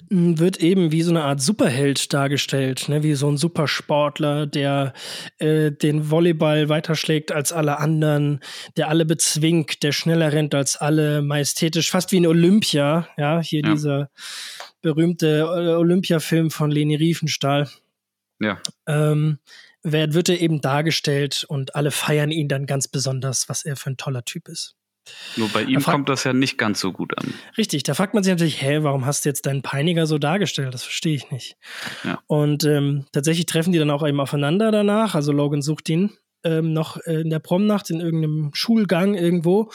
wird 0.08 0.58
eben 0.58 0.92
wie 0.92 1.02
so 1.02 1.10
eine 1.10 1.22
Art 1.22 1.40
Superheld 1.40 2.12
dargestellt, 2.12 2.88
ne? 2.88 3.02
wie 3.02 3.14
so 3.14 3.28
ein 3.28 3.36
Supersportler, 3.36 4.46
der 4.46 4.92
äh, 5.38 5.70
den 5.70 6.10
Volleyball 6.10 6.68
weiterschlägt 6.68 7.32
als 7.32 7.52
alle 7.52 7.78
anderen, 7.78 8.40
der 8.76 8.88
alle 8.88 9.04
bezwingt, 9.04 9.82
der 9.82 9.92
schneller 9.92 10.32
rennt 10.32 10.54
als 10.54 10.76
alle, 10.76 11.22
majestätisch, 11.22 11.90
fast 11.90 12.12
wie 12.12 12.20
ein 12.20 12.26
Olympia, 12.26 13.08
ja, 13.16 13.40
hier 13.40 13.62
ja. 13.62 13.72
dieser 13.72 14.10
berühmte 14.82 15.40
äh, 15.40 15.74
Olympia-Film 15.74 16.50
von 16.50 16.70
Leni 16.70 16.96
Riefenstahl. 16.96 17.68
Ja. 18.40 18.58
Ähm, 18.86 19.38
wird 19.82 20.28
er 20.28 20.40
eben 20.40 20.60
dargestellt 20.60 21.44
und 21.48 21.76
alle 21.76 21.90
feiern 21.90 22.32
ihn 22.32 22.48
dann 22.48 22.66
ganz 22.66 22.88
besonders, 22.88 23.48
was 23.48 23.64
er 23.64 23.76
für 23.76 23.90
ein 23.90 23.96
toller 23.96 24.24
Typ 24.24 24.48
ist. 24.48 24.74
Nur 25.36 25.48
bei 25.50 25.62
ihm 25.62 25.80
kommt 25.80 26.08
das 26.08 26.24
ja 26.24 26.32
nicht 26.32 26.58
ganz 26.58 26.80
so 26.80 26.92
gut 26.92 27.16
an. 27.16 27.32
Richtig, 27.56 27.84
da 27.84 27.94
fragt 27.94 28.12
man 28.12 28.24
sich 28.24 28.32
natürlich, 28.32 28.60
hä, 28.60 28.78
warum 28.82 29.06
hast 29.06 29.24
du 29.24 29.28
jetzt 29.28 29.46
deinen 29.46 29.62
Peiniger 29.62 30.06
so 30.06 30.18
dargestellt? 30.18 30.74
Das 30.74 30.82
verstehe 30.82 31.14
ich 31.14 31.30
nicht. 31.30 31.56
Ja. 32.02 32.20
Und 32.26 32.64
ähm, 32.64 33.06
tatsächlich 33.12 33.46
treffen 33.46 33.72
die 33.72 33.78
dann 33.78 33.90
auch 33.90 34.04
eben 34.04 34.18
aufeinander 34.18 34.72
danach. 34.72 35.14
Also 35.14 35.30
Logan 35.30 35.62
sucht 35.62 35.88
ihn 35.88 36.10
ähm, 36.46 36.72
noch 36.72 36.96
in 36.98 37.30
der 37.30 37.40
Promnacht 37.40 37.90
in 37.90 38.00
irgendeinem 38.00 38.50
Schulgang 38.54 39.14
irgendwo 39.14 39.70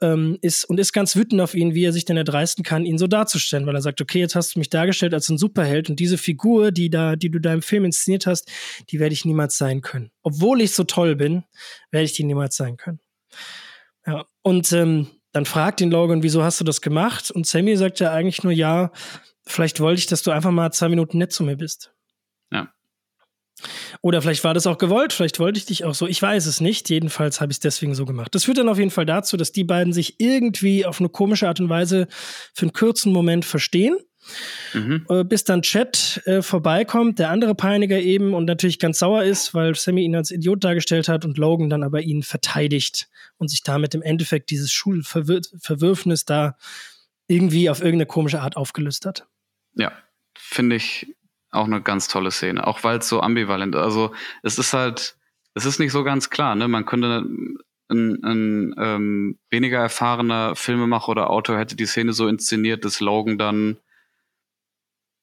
ähm, 0.00 0.38
ist 0.40 0.64
und 0.64 0.78
ist 0.78 0.92
ganz 0.92 1.16
wütend 1.16 1.40
auf 1.40 1.54
ihn, 1.54 1.74
wie 1.74 1.84
er 1.84 1.92
sich 1.92 2.04
denn 2.04 2.16
erdreisten 2.16 2.64
kann, 2.64 2.86
ihn 2.86 2.98
so 2.98 3.06
darzustellen, 3.06 3.66
weil 3.66 3.74
er 3.74 3.82
sagt, 3.82 4.00
okay, 4.00 4.20
jetzt 4.20 4.36
hast 4.36 4.54
du 4.54 4.60
mich 4.60 4.70
dargestellt 4.70 5.12
als 5.12 5.28
ein 5.28 5.38
Superheld 5.38 5.90
und 5.90 5.98
diese 5.98 6.16
Figur, 6.16 6.70
die 6.70 6.88
da, 6.88 7.16
die 7.16 7.30
du 7.30 7.40
da 7.40 7.52
im 7.52 7.62
Film 7.62 7.84
inszeniert 7.84 8.26
hast, 8.26 8.50
die 8.90 9.00
werde 9.00 9.12
ich 9.12 9.24
niemals 9.24 9.58
sein 9.58 9.80
können. 9.80 10.10
Obwohl 10.22 10.60
ich 10.60 10.72
so 10.72 10.84
toll 10.84 11.16
bin, 11.16 11.44
werde 11.90 12.04
ich 12.04 12.12
die 12.12 12.24
niemals 12.24 12.56
sein 12.56 12.76
können. 12.76 13.00
Ja, 14.06 14.26
und 14.42 14.72
ähm, 14.72 15.08
dann 15.32 15.46
fragt 15.46 15.80
ihn 15.80 15.90
Logan, 15.90 16.22
wieso 16.22 16.44
hast 16.44 16.60
du 16.60 16.64
das 16.64 16.80
gemacht? 16.80 17.30
Und 17.32 17.46
Sammy 17.46 17.76
sagt 17.76 17.98
ja 17.98 18.12
eigentlich 18.12 18.44
nur, 18.44 18.52
ja, 18.52 18.92
vielleicht 19.44 19.80
wollte 19.80 19.98
ich, 19.98 20.06
dass 20.06 20.22
du 20.22 20.30
einfach 20.30 20.52
mal 20.52 20.70
zwei 20.72 20.88
Minuten 20.88 21.18
nett 21.18 21.32
zu 21.32 21.42
mir 21.42 21.56
bist. 21.56 21.92
Ja. 22.52 22.72
Oder 24.00 24.22
vielleicht 24.22 24.44
war 24.44 24.54
das 24.54 24.66
auch 24.66 24.78
gewollt, 24.78 25.12
vielleicht 25.12 25.38
wollte 25.38 25.58
ich 25.58 25.66
dich 25.66 25.84
auch 25.84 25.94
so. 25.94 26.06
Ich 26.06 26.20
weiß 26.20 26.46
es 26.46 26.60
nicht. 26.60 26.90
Jedenfalls 26.90 27.40
habe 27.40 27.52
ich 27.52 27.56
es 27.56 27.60
deswegen 27.60 27.94
so 27.94 28.04
gemacht. 28.04 28.34
Das 28.34 28.44
führt 28.44 28.58
dann 28.58 28.68
auf 28.68 28.78
jeden 28.78 28.90
Fall 28.90 29.06
dazu, 29.06 29.36
dass 29.36 29.52
die 29.52 29.64
beiden 29.64 29.92
sich 29.92 30.20
irgendwie 30.20 30.86
auf 30.86 31.00
eine 31.00 31.08
komische 31.08 31.48
Art 31.48 31.60
und 31.60 31.68
Weise 31.68 32.08
für 32.52 32.62
einen 32.62 32.72
kurzen 32.72 33.12
Moment 33.12 33.44
verstehen. 33.44 33.96
Mhm. 34.72 35.06
Äh, 35.08 35.24
bis 35.24 35.44
dann 35.44 35.62
Chat 35.62 36.22
äh, 36.24 36.42
vorbeikommt, 36.42 37.18
der 37.18 37.30
andere 37.30 37.54
Peiniger 37.54 38.00
eben 38.00 38.34
und 38.34 38.46
natürlich 38.46 38.78
ganz 38.78 38.98
sauer 38.98 39.22
ist, 39.22 39.54
weil 39.54 39.74
Sammy 39.74 40.02
ihn 40.02 40.16
als 40.16 40.30
Idiot 40.30 40.64
dargestellt 40.64 41.08
hat 41.08 41.24
und 41.24 41.36
Logan 41.36 41.68
dann 41.68 41.82
aber 41.82 42.00
ihn 42.00 42.22
verteidigt 42.22 43.08
und 43.36 43.48
sich 43.48 43.62
damit 43.62 43.94
im 43.94 44.02
Endeffekt 44.02 44.50
dieses 44.50 44.72
Schulverwürfnis 44.72 46.24
da 46.24 46.56
irgendwie 47.26 47.70
auf 47.70 47.80
irgendeine 47.80 48.06
komische 48.06 48.40
Art 48.40 48.56
aufgelöst 48.56 49.06
hat. 49.06 49.26
Ja, 49.74 49.92
finde 50.36 50.76
ich 50.76 51.06
auch 51.54 51.66
eine 51.66 51.82
ganz 51.82 52.08
tolle 52.08 52.30
Szene, 52.30 52.66
auch 52.66 52.84
weil 52.84 52.98
es 52.98 53.08
so 53.08 53.20
ambivalent. 53.20 53.76
Also 53.76 54.12
es 54.42 54.58
ist 54.58 54.72
halt, 54.72 55.16
es 55.54 55.64
ist 55.64 55.78
nicht 55.78 55.92
so 55.92 56.04
ganz 56.04 56.30
klar, 56.30 56.54
ne? 56.54 56.68
Man 56.68 56.86
könnte 56.86 57.24
ein, 57.90 58.24
ein 58.24 58.74
ähm, 58.78 59.38
weniger 59.50 59.78
erfahrener 59.78 60.56
Filmemacher 60.56 61.10
oder 61.10 61.30
Autor 61.30 61.58
hätte 61.58 61.76
die 61.76 61.86
Szene 61.86 62.12
so 62.12 62.28
inszeniert, 62.28 62.84
dass 62.84 63.00
Logan 63.00 63.38
dann 63.38 63.78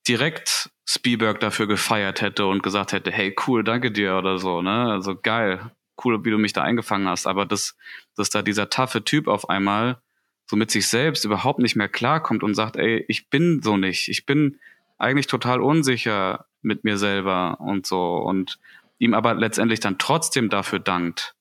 direkt 0.07 0.69
Spielberg 0.85 1.39
dafür 1.39 1.67
gefeiert 1.67 2.21
hätte 2.21 2.45
und 2.45 2.63
gesagt 2.63 2.91
hätte, 2.91 3.11
hey, 3.11 3.35
cool, 3.47 3.63
danke 3.63 3.91
dir 3.91 4.15
oder 4.15 4.37
so, 4.37 4.61
ne? 4.61 4.91
Also 4.91 5.15
geil, 5.15 5.71
cool, 6.03 6.23
wie 6.25 6.31
du 6.31 6.37
mich 6.37 6.53
da 6.53 6.63
eingefangen 6.63 7.07
hast. 7.07 7.27
Aber 7.27 7.45
dass, 7.45 7.75
dass 8.15 8.29
da 8.29 8.41
dieser 8.41 8.69
taffe 8.69 9.03
Typ 9.03 9.27
auf 9.27 9.49
einmal 9.49 10.01
so 10.49 10.55
mit 10.55 10.71
sich 10.71 10.87
selbst 10.87 11.23
überhaupt 11.23 11.59
nicht 11.59 11.75
mehr 11.75 11.87
klarkommt 11.87 12.43
und 12.43 12.55
sagt, 12.55 12.75
ey, 12.75 13.05
ich 13.07 13.29
bin 13.29 13.61
so 13.63 13.77
nicht. 13.77 14.09
Ich 14.09 14.25
bin 14.25 14.59
eigentlich 15.01 15.27
total 15.27 15.61
unsicher 15.61 16.45
mit 16.61 16.83
mir 16.83 16.97
selber 16.97 17.59
und 17.59 17.85
so 17.85 18.15
und 18.17 18.59
ihm 18.99 19.13
aber 19.13 19.33
letztendlich 19.33 19.79
dann 19.79 19.97
trotzdem 19.97 20.49
dafür 20.49 20.79
dankt. 20.79 21.35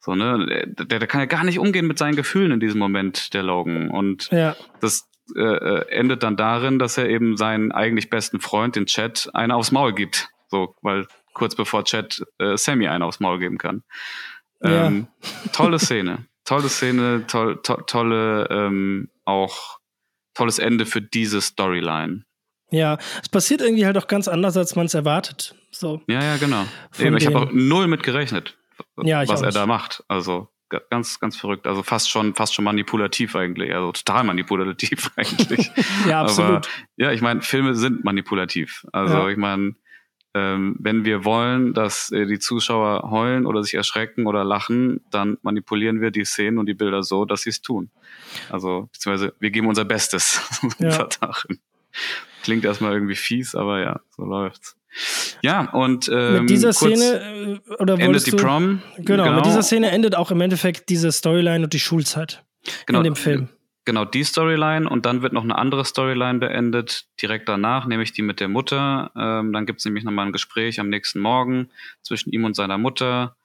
So, 0.00 0.14
ne, 0.14 0.66
der, 0.78 0.98
der 0.98 1.08
kann 1.08 1.20
ja 1.20 1.26
gar 1.26 1.44
nicht 1.44 1.58
umgehen 1.58 1.86
mit 1.86 1.98
seinen 1.98 2.14
Gefühlen 2.14 2.52
in 2.52 2.60
diesem 2.60 2.78
Moment, 2.78 3.32
der 3.32 3.42
Logan. 3.42 3.88
Und 3.88 4.30
ja. 4.30 4.54
das, 4.80 5.08
äh, 5.34 5.40
äh, 5.40 5.88
endet 5.88 6.22
dann 6.22 6.36
darin, 6.36 6.78
dass 6.78 6.98
er 6.98 7.08
eben 7.08 7.38
seinen 7.38 7.72
eigentlich 7.72 8.10
besten 8.10 8.40
Freund, 8.40 8.76
den 8.76 8.84
Chat, 8.84 9.30
eine 9.32 9.56
aufs 9.56 9.72
Maul 9.72 9.94
gibt. 9.94 10.28
So, 10.48 10.74
weil 10.82 11.06
kurz 11.32 11.56
bevor 11.56 11.84
Chat 11.84 12.22
äh, 12.38 12.58
Sammy 12.58 12.88
eine 12.88 13.06
aufs 13.06 13.20
Maul 13.20 13.38
geben 13.38 13.56
kann. 13.56 13.82
Ähm, 14.62 15.08
ja. 15.22 15.50
tolle 15.52 15.78
Szene. 15.78 16.26
Tolle 16.44 16.68
Szene, 16.68 17.24
toll, 17.26 17.62
to 17.62 17.76
tolle, 17.82 18.46
ähm, 18.50 19.08
auch 19.24 19.78
tolles 20.34 20.58
Ende 20.58 20.84
für 20.84 21.00
diese 21.00 21.40
Storyline. 21.40 22.24
Ja, 22.74 22.98
es 23.22 23.28
passiert 23.28 23.60
irgendwie 23.60 23.86
halt 23.86 23.96
auch 23.96 24.06
ganz 24.08 24.26
anders, 24.28 24.56
als 24.56 24.74
man 24.74 24.86
es 24.86 24.94
erwartet. 24.94 25.54
So. 25.70 26.00
Ja, 26.08 26.22
ja, 26.22 26.36
genau. 26.38 26.64
Eben, 26.98 27.16
ich 27.16 27.26
habe 27.26 27.38
auch 27.38 27.50
null 27.52 27.86
mit 27.86 28.02
gerechnet, 28.02 28.56
Ja, 29.02 29.26
was 29.28 29.42
er 29.42 29.50
da 29.52 29.66
macht. 29.66 30.02
Also 30.08 30.48
ga- 30.68 30.80
ganz, 30.90 31.20
ganz 31.20 31.36
verrückt. 31.36 31.66
Also 31.66 31.82
fast 31.84 32.10
schon, 32.10 32.34
fast 32.34 32.54
schon 32.54 32.64
manipulativ 32.64 33.36
eigentlich. 33.36 33.72
Also 33.72 33.92
total 33.92 34.24
manipulativ 34.24 35.10
eigentlich. 35.16 35.70
Ja, 36.08 36.22
absolut. 36.22 36.50
Aber 36.56 36.68
ja, 36.96 37.12
ich 37.12 37.20
meine, 37.20 37.42
Filme 37.42 37.74
sind 37.76 38.04
manipulativ. 38.04 38.84
Also 38.92 39.14
Ja. 39.18 39.28
ich 39.28 39.36
meine, 39.36 39.74
ähm, 40.36 40.74
wenn 40.80 41.04
wir 41.04 41.24
wollen, 41.24 41.74
dass 41.74 42.10
äh, 42.10 42.26
die 42.26 42.40
Zuschauer 42.40 43.08
heulen 43.10 43.46
oder 43.46 43.62
sich 43.62 43.74
erschrecken 43.74 44.26
oder 44.26 44.42
lachen, 44.42 45.00
dann 45.12 45.38
manipulieren 45.42 46.00
wir 46.00 46.10
die 46.10 46.24
Szenen 46.24 46.58
und 46.58 46.66
die 46.66 46.74
Bilder 46.74 47.04
so, 47.04 47.24
dass 47.24 47.42
sie 47.42 47.50
es 47.50 47.62
tun. 47.62 47.90
Also 48.50 48.88
beziehungsweise 48.92 49.32
wir 49.38 49.50
geben 49.52 49.68
unser 49.68 49.84
Bestes 49.84 50.40
Ja. 50.80 51.06
darin. 51.20 51.60
Klingt 52.44 52.64
erstmal 52.64 52.92
irgendwie 52.92 53.16
fies, 53.16 53.54
aber 53.54 53.80
ja, 53.80 54.00
so 54.16 54.24
läuft's. 54.24 54.76
Ja, 55.42 55.70
und 55.72 56.08
ähm, 56.12 56.40
mit 56.40 56.50
dieser 56.50 56.72
Szene, 56.72 57.60
äh, 57.66 57.82
oder 57.82 57.98
endet 57.98 58.26
die 58.26 58.30
Prom. 58.30 58.80
Genau, 58.98 59.32
mit 59.34 59.46
dieser 59.46 59.62
Szene 59.62 59.90
endet 59.90 60.14
auch 60.14 60.30
im 60.30 60.40
Endeffekt 60.40 60.88
diese 60.88 61.10
Storyline 61.10 61.64
und 61.64 61.72
die 61.72 61.80
Schulzeit 61.80 62.44
genau, 62.86 63.00
in 63.00 63.04
dem 63.04 63.16
Film. 63.16 63.48
Genau, 63.86 64.04
die 64.04 64.24
Storyline 64.24 64.88
und 64.88 65.04
dann 65.04 65.22
wird 65.22 65.32
noch 65.32 65.42
eine 65.42 65.56
andere 65.56 65.84
Storyline 65.84 66.38
beendet, 66.38 67.06
direkt 67.20 67.48
danach, 67.48 67.86
nämlich 67.86 68.12
die 68.12 68.22
mit 68.22 68.40
der 68.40 68.48
Mutter. 68.48 69.10
Ähm, 69.16 69.52
dann 69.52 69.66
gibt's 69.66 69.84
nämlich 69.84 70.04
nochmal 70.04 70.26
ein 70.26 70.32
Gespräch 70.32 70.80
am 70.80 70.88
nächsten 70.88 71.20
Morgen 71.20 71.70
zwischen 72.02 72.30
ihm 72.30 72.44
und 72.44 72.54
seiner 72.54 72.78
Mutter. 72.78 73.36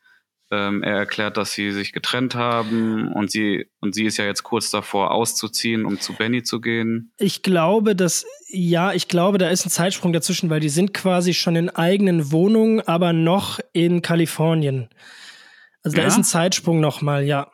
Ähm, 0.52 0.82
er 0.82 0.96
erklärt, 0.98 1.38
dass 1.38 1.52
sie 1.52 1.72
sich 1.72 1.94
getrennt 1.94 2.34
haben 2.34 3.12
und 3.14 3.30
sie, 3.30 3.68
und 3.82 3.94
sie 3.94 4.06
ist 4.06 4.18
ja 4.18 4.26
jetzt 4.26 4.42
kurz 4.42 4.72
davor 4.72 5.12
auszuziehen, 5.12 5.86
um 5.86 6.00
zu 6.00 6.14
Benny 6.14 6.42
zu 6.42 6.60
gehen. 6.60 7.12
Ich 7.18 7.44
glaube, 7.44 7.96
dass, 7.96 8.26
ja, 8.48 8.92
ich 8.94 9.08
glaube, 9.08 9.38
da 9.38 9.50
ist 9.50 9.66
ein 9.66 9.70
Zeitsprung 9.70 10.12
dazwischen, 10.12 10.50
weil 10.50 10.60
die 10.60 10.70
sind 10.70 10.94
quasi 10.94 11.36
schon 11.36 11.56
in 11.56 11.70
eigenen 11.70 12.32
Wohnungen, 12.32 12.82
aber 12.82 13.14
noch 13.14 13.60
in 13.74 14.02
Kalifornien. 14.02 14.90
Also 15.84 15.96
da 15.96 16.02
Ja? 16.02 16.08
ist 16.08 16.18
ein 16.18 16.24
Zeitsprung 16.24 16.80
nochmal, 16.80 17.24
ja. 17.26 17.52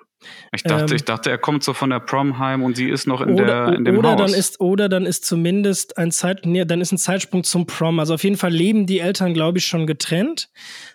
Ich 0.56 0.64
dachte, 0.64 0.92
Ähm, 0.94 0.96
ich 0.96 1.04
dachte, 1.04 1.30
er 1.30 1.38
kommt 1.38 1.64
so 1.64 1.74
von 1.74 1.90
der 1.92 2.00
Prom 2.00 2.40
heim 2.40 2.64
und 2.64 2.76
sie 2.78 2.90
ist 2.90 3.06
noch 3.08 3.22
in, 3.22 3.34
Oder, 3.34 3.46
der, 3.68 3.76
in 3.76 3.86
dem 3.86 3.98
oder 3.98 4.12
Haus. 4.14 4.18
dann 4.32 4.34
ist, 4.40 4.60
oder 4.60 4.90
dann 4.90 5.06
ist 5.06 5.26
zumindest 5.26 5.98
ein 5.98 6.12
Zeit, 6.12 6.46
nee, 6.46 6.66
dann 6.66 6.82
ist 6.82 6.92
ein 6.94 6.98
Zeitsprung 6.98 7.44
zum 7.44 7.68
Prom. 7.68 8.00
Also 8.00 8.14
auf 8.16 8.24
jeden 8.24 8.38
Fall 8.38 8.52
leben 8.52 8.88
die 8.88 9.00
Eltern, 9.00 9.34
glaube 9.34 9.58
ich, 9.60 9.66
schon 9.66 9.86
getrennt. 9.86 10.50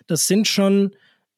Das 0.07 0.27
sind 0.27 0.47
schon, 0.49 0.91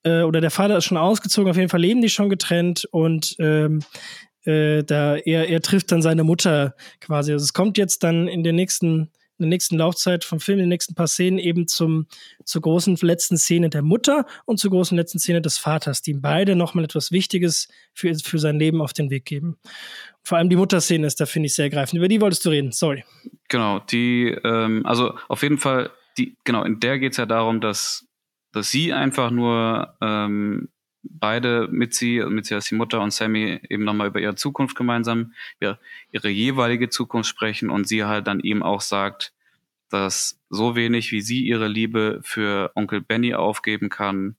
äh, 0.03 0.21
oder 0.21 0.41
der 0.41 0.51
Vater 0.51 0.77
ist 0.77 0.85
schon 0.85 0.97
ausgezogen, 0.97 1.49
auf 1.49 1.57
jeden 1.57 1.69
Fall 1.69 1.81
leben 1.81 2.01
die 2.01 2.09
schon 2.09 2.29
getrennt 2.29 2.85
und 2.91 3.35
ähm, 3.39 3.81
äh, 4.45 4.83
da 4.83 5.15
er, 5.15 5.49
er 5.49 5.61
trifft 5.61 5.91
dann 5.91 6.01
seine 6.01 6.23
Mutter 6.23 6.75
quasi. 6.99 7.31
Also 7.31 7.43
es 7.43 7.53
kommt 7.53 7.77
jetzt 7.77 8.03
dann 8.03 8.27
in 8.27 8.43
der 8.43 8.53
nächsten, 8.53 9.11
in 9.37 9.45
der 9.45 9.47
nächsten 9.47 9.77
Laufzeit 9.77 10.23
vom 10.23 10.39
Film, 10.39 10.59
in 10.59 10.65
den 10.65 10.69
nächsten 10.69 10.95
paar 10.95 11.07
Szenen 11.07 11.39
eben 11.39 11.67
zum, 11.67 12.07
zur 12.43 12.61
großen 12.61 12.97
letzten 13.01 13.37
Szene 13.37 13.69
der 13.69 13.81
Mutter 13.81 14.25
und 14.45 14.59
zur 14.59 14.71
großen 14.71 14.97
letzten 14.97 15.19
Szene 15.19 15.41
des 15.41 15.57
Vaters, 15.57 16.01
die 16.01 16.11
ihm 16.11 16.21
beide 16.21 16.55
nochmal 16.55 16.83
etwas 16.83 17.11
Wichtiges 17.11 17.67
für, 17.93 18.13
für 18.15 18.39
sein 18.39 18.59
Leben 18.59 18.81
auf 18.81 18.93
den 18.93 19.09
Weg 19.09 19.25
geben. 19.25 19.57
Vor 20.23 20.37
allem 20.37 20.49
die 20.49 20.55
Mutterszene 20.55 21.07
ist 21.07 21.19
da, 21.19 21.25
finde 21.25 21.47
ich, 21.47 21.55
sehr 21.55 21.69
greifend. 21.69 21.97
Über 21.97 22.07
die 22.07 22.21
wolltest 22.21 22.45
du 22.45 22.49
reden, 22.49 22.71
sorry. 22.71 23.03
Genau, 23.49 23.79
die, 23.79 24.35
ähm, 24.43 24.85
also 24.85 25.17
auf 25.27 25.43
jeden 25.43 25.57
Fall, 25.57 25.91
die, 26.17 26.37
genau, 26.43 26.63
in 26.63 26.79
der 26.79 26.99
geht's 26.99 27.17
ja 27.17 27.25
darum, 27.25 27.59
dass, 27.59 28.07
dass 28.53 28.71
sie 28.71 28.93
einfach 28.93 29.31
nur 29.31 29.95
ähm, 29.99 30.69
beide 31.03 31.67
mit 31.69 31.93
sie, 31.93 32.23
mit 32.27 32.45
sie 32.45 32.55
als 32.55 32.69
die 32.69 32.75
Mutter 32.75 33.01
und 33.01 33.11
Sammy 33.11 33.59
eben 33.69 33.83
nochmal 33.83 34.07
über 34.07 34.21
ihre 34.21 34.35
Zukunft 34.35 34.77
gemeinsam, 34.77 35.33
ihre, 35.59 35.79
ihre 36.11 36.29
jeweilige 36.29 36.89
Zukunft 36.89 37.29
sprechen 37.29 37.69
und 37.69 37.87
sie 37.87 38.05
halt 38.05 38.27
dann 38.27 38.39
ihm 38.39 38.63
auch 38.63 38.81
sagt, 38.81 39.33
dass 39.89 40.39
so 40.49 40.75
wenig 40.75 41.11
wie 41.11 41.21
sie 41.21 41.45
ihre 41.45 41.67
Liebe 41.67 42.21
für 42.23 42.71
Onkel 42.75 43.01
Benny 43.01 43.33
aufgeben 43.33 43.89
kann, 43.89 44.37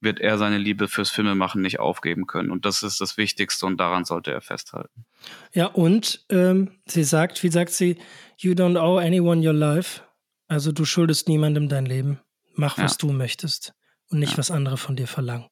wird 0.00 0.20
er 0.20 0.38
seine 0.38 0.58
Liebe 0.58 0.88
fürs 0.88 1.10
Filmemachen 1.10 1.62
nicht 1.62 1.80
aufgeben 1.80 2.26
können. 2.26 2.50
Und 2.50 2.66
das 2.66 2.82
ist 2.82 3.00
das 3.00 3.16
Wichtigste 3.16 3.66
und 3.66 3.80
daran 3.80 4.04
sollte 4.04 4.30
er 4.30 4.42
festhalten. 4.42 5.06
Ja, 5.52 5.66
und 5.66 6.24
ähm, 6.28 6.72
sie 6.86 7.04
sagt, 7.04 7.42
wie 7.42 7.48
sagt 7.48 7.70
sie, 7.70 7.96
you 8.38 8.52
don't 8.52 8.78
owe 8.78 9.00
anyone 9.00 9.44
your 9.44 9.54
life. 9.54 10.02
Also 10.46 10.70
du 10.70 10.84
schuldest 10.84 11.28
niemandem 11.28 11.68
dein 11.68 11.86
Leben. 11.86 12.20
Mach, 12.56 12.78
was 12.78 12.96
du 12.96 13.12
möchtest 13.12 13.72
und 14.10 14.18
nicht, 14.18 14.32
Ja. 14.32 14.38
was 14.38 14.50
andere 14.50 14.76
von 14.76 14.96
dir 14.96 15.06
verlangen. 15.06 15.46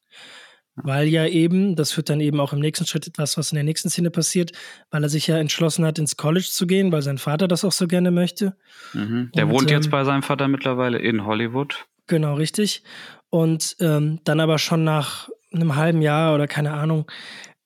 Weil 0.76 1.06
ja 1.06 1.24
eben, 1.26 1.76
das 1.76 1.96
wird 1.96 2.10
dann 2.10 2.20
eben 2.20 2.40
auch 2.40 2.52
im 2.52 2.58
nächsten 2.58 2.84
Schritt 2.84 3.06
etwas, 3.06 3.36
was 3.38 3.52
in 3.52 3.56
der 3.56 3.62
nächsten 3.64 3.90
Szene 3.90 4.10
passiert, 4.10 4.50
weil 4.90 5.04
er 5.04 5.08
sich 5.08 5.28
ja 5.28 5.38
entschlossen 5.38 5.84
hat, 5.84 6.00
ins 6.00 6.16
College 6.16 6.48
zu 6.50 6.66
gehen, 6.66 6.90
weil 6.90 7.02
sein 7.02 7.18
Vater 7.18 7.46
das 7.46 7.64
auch 7.64 7.70
so 7.72 7.86
gerne 7.86 8.10
möchte. 8.10 8.56
Mhm. 8.92 9.30
Der 9.36 9.46
Und, 9.46 9.52
wohnt 9.52 9.70
jetzt 9.70 9.84
ähm, 9.86 9.90
bei 9.92 10.02
seinem 10.04 10.24
Vater 10.24 10.48
mittlerweile 10.48 10.98
in 10.98 11.24
Hollywood. 11.26 11.86
Genau, 12.08 12.34
richtig. 12.34 12.82
Und 13.30 13.76
ähm, 13.78 14.18
dann 14.24 14.40
aber 14.40 14.58
schon 14.58 14.82
nach 14.82 15.28
einem 15.52 15.76
halben 15.76 16.02
Jahr 16.02 16.34
oder 16.34 16.48
keine 16.48 16.72
Ahnung, 16.72 17.08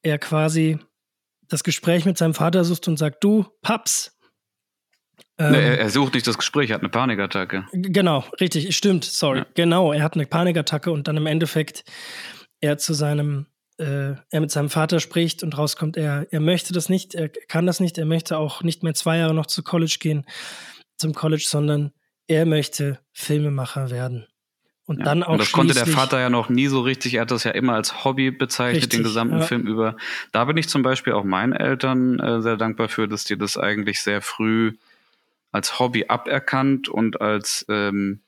er 0.03 0.19
quasi 0.19 0.79
das 1.49 1.65
Gespräch 1.65 2.05
mit 2.05 2.19
seinem 2.19 2.35
Vater 2.35 2.63
sucht 2.63 2.89
und 2.89 2.99
sagt, 2.99 3.25
du, 3.25 3.47
Paps. 3.63 4.18
Ähm, 5.39 5.53
Nee, 5.53 5.59
er, 5.59 5.79
er 5.79 5.91
sucht 5.91 6.15
nicht 6.15 6.27
das 6.27 6.37
Gespräch, 6.39 6.71
er 6.71 6.75
hat 6.75 6.83
eine 6.83 6.89
Panikattacke. 6.89 7.67
Genau, 7.73 8.25
richtig, 8.41 8.77
stimmt, 8.77 9.05
sorry. 9.05 9.39
Ja. 9.39 9.47
Genau, 9.55 9.93
er 9.93 10.03
hat 10.03 10.15
eine 10.15 10.27
Panikattacke 10.27 10.91
und 10.91 11.09
dann 11.09 11.17
im 11.17 11.27
Endeffekt 11.27 11.85
er 12.61 12.79
zu 12.79 12.93
seinem, 12.93 13.47
äh, 13.79 14.15
er 14.31 14.41
mit 14.41 14.51
seinem 14.51 14.69
Vater 14.71 14.99
spricht 15.01 15.43
und 15.43 15.57
rauskommt, 15.57 15.97
er, 15.97 16.27
er 16.31 16.41
möchte 16.41 16.73
das 16.73 16.89
nicht, 16.89 17.15
er 17.15 17.29
kann 17.29 17.67
das 17.67 17.79
nicht, 17.79 17.99
er 17.99 18.07
möchte 18.07 18.37
auch 18.37 18.63
nicht 18.63 18.83
mehr 18.83 18.95
zwei 18.95 19.19
Jahre 19.19 19.35
noch 19.35 19.47
zu 19.47 19.63
College 19.63 19.99
gehen, 20.01 20.27
zum 20.97 21.15
College, 21.15 21.45
sondern 21.47 21.93
er 22.27 22.45
möchte 22.45 22.99
Filmemacher 23.13 23.91
werden. 23.91 24.27
Und 24.87 25.01
Ja. 25.01 25.05
dann 25.05 25.23
auch 25.23 25.33
und 25.33 25.41
das 25.41 25.53
konnte 25.53 25.75
der 25.75 25.87
Vater 25.87 26.19
ja 26.19 26.31
noch 26.31 26.49
nie 26.49 26.67
so 26.67 26.81
richtig. 26.81 27.15
Er 27.15 27.21
hat 27.23 27.31
das 27.31 27.45
ja 27.45 27.51
immer 27.51 27.75
als 27.75 28.05
Hobby 28.05 28.31
bezeichnet, 28.31 28.85
Richtig, 28.85 28.99
den 28.99 29.03
gesamten 29.05 29.39
ja. 29.39 29.45
Film 29.45 29.67
über. 29.67 29.97
Da 30.33 30.47
bin 30.47 30.57
ich 30.57 30.69
zum 30.69 30.83
Beispiel 30.83 31.13
auch 31.13 31.25
meinen 31.25 31.53
Eltern 31.53 32.19
äh, 32.19 32.41
sehr 32.41 32.57
dankbar 32.57 32.89
für, 32.89 33.07
dass 33.07 33.25
die 33.25 33.37
das 33.37 33.59
eigentlich 33.59 34.01
sehr 34.01 34.23
früh 34.23 34.73
als 35.53 35.79
Hobby 35.79 36.07
aberkannt 36.09 36.89
und 36.89 37.21
als, 37.21 37.65
ähm, 37.69 38.23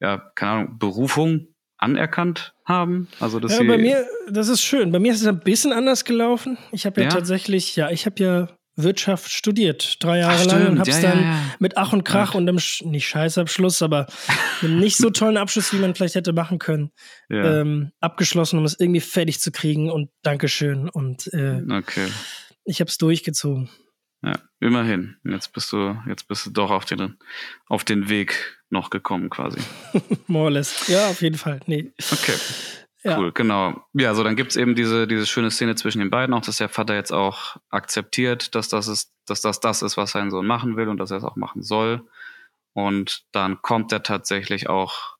ja, 0.00 0.18
keine 0.34 0.52
Ahnung, 0.52 0.78
Berufung 0.78 1.48
anerkannt 1.76 2.54
haben. 2.64 3.08
Also, 3.20 3.40
dass 3.40 3.52
Ja, 3.58 3.64
bei 3.64 3.78
mir, 3.78 4.06
das 4.30 4.48
ist 4.48 4.62
schön. 4.62 4.92
Bei 4.92 4.98
mir 4.98 5.12
ist 5.12 5.20
es 5.20 5.26
ein 5.26 5.40
bisschen 5.40 5.72
anders 5.72 6.04
gelaufen. 6.04 6.56
Ich 6.70 6.86
habe 6.86 7.00
ja, 7.00 7.08
Ja? 7.08 7.12
tatsächlich, 7.12 7.74
ja, 7.76 7.90
ich 7.90 8.06
habe 8.06 8.22
ja 8.22 8.48
Wirtschaft 8.74 9.30
studiert, 9.30 10.02
drei 10.02 10.20
Jahre 10.20 10.38
Ach, 10.40 10.44
lang 10.46 10.66
und 10.68 10.78
habe 10.78 10.90
es 10.90 11.02
Ja, 11.02 11.10
dann 11.10 11.22
ja. 11.22 11.40
mit 11.58 11.76
Ach 11.76 11.92
und 11.92 12.04
Krach 12.04 12.34
und 12.34 12.48
einem 12.48 12.58
nicht 12.84 13.06
Scheißabschluss, 13.06 13.82
aber 13.82 14.06
mit 14.62 14.70
einem 14.70 14.80
nicht 14.80 14.96
so 14.96 15.10
tollen 15.10 15.36
Abschluss, 15.36 15.74
wie 15.74 15.78
man 15.78 15.94
vielleicht 15.94 16.14
hätte 16.14 16.32
machen 16.32 16.58
können, 16.58 16.90
ähm, 17.28 17.92
abgeschlossen, 18.00 18.58
um 18.58 18.64
es 18.64 18.78
irgendwie 18.80 19.00
fertig 19.00 19.40
zu 19.40 19.52
kriegen 19.52 19.90
und 19.90 20.08
Dankeschön 20.22 20.88
und 20.88 21.26
äh, 21.34 21.60
okay. 21.70 22.08
ich 22.64 22.80
habe 22.80 22.88
es 22.88 22.96
durchgezogen. 22.96 23.68
Ja, 24.24 24.38
immerhin. 24.60 25.16
Jetzt 25.24 25.52
bist 25.52 25.72
du, 25.72 26.00
jetzt 26.06 26.28
bist 26.28 26.46
du 26.46 26.50
doch 26.50 26.70
auf 26.70 26.84
den, 26.84 27.18
auf 27.66 27.84
den 27.84 28.08
Weg 28.08 28.60
noch 28.70 28.90
gekommen, 28.90 29.30
quasi. 29.30 29.60
More 30.28 30.44
or 30.44 30.50
less. 30.52 30.88
Ja, 30.88 31.08
auf 31.08 31.22
jeden 31.22 31.36
Fall. 31.36 31.60
Nee. 31.66 31.92
Okay. 32.10 32.36
Ja. 33.04 33.18
Cool, 33.18 33.32
genau. 33.32 33.84
Ja, 33.94 34.14
so 34.14 34.22
dann 34.22 34.36
gibt's 34.36 34.54
eben 34.54 34.76
diese, 34.76 35.08
diese 35.08 35.26
schöne 35.26 35.50
Szene 35.50 35.74
zwischen 35.74 35.98
den 35.98 36.10
beiden, 36.10 36.34
auch 36.34 36.42
dass 36.42 36.58
der 36.58 36.68
Vater 36.68 36.94
jetzt 36.94 37.12
auch 37.12 37.56
akzeptiert, 37.68 38.54
dass 38.54 38.68
das 38.68 38.86
ist, 38.86 39.12
dass 39.26 39.40
das 39.40 39.58
das 39.58 39.82
ist, 39.82 39.96
was 39.96 40.12
sein 40.12 40.30
Sohn 40.30 40.46
machen 40.46 40.76
will 40.76 40.88
und 40.88 40.98
dass 40.98 41.10
er 41.10 41.16
es 41.16 41.24
auch 41.24 41.34
machen 41.34 41.62
soll. 41.62 42.06
Und 42.74 43.24
dann 43.32 43.60
kommt 43.60 43.90
er 43.90 44.04
tatsächlich 44.04 44.68
auch 44.68 45.16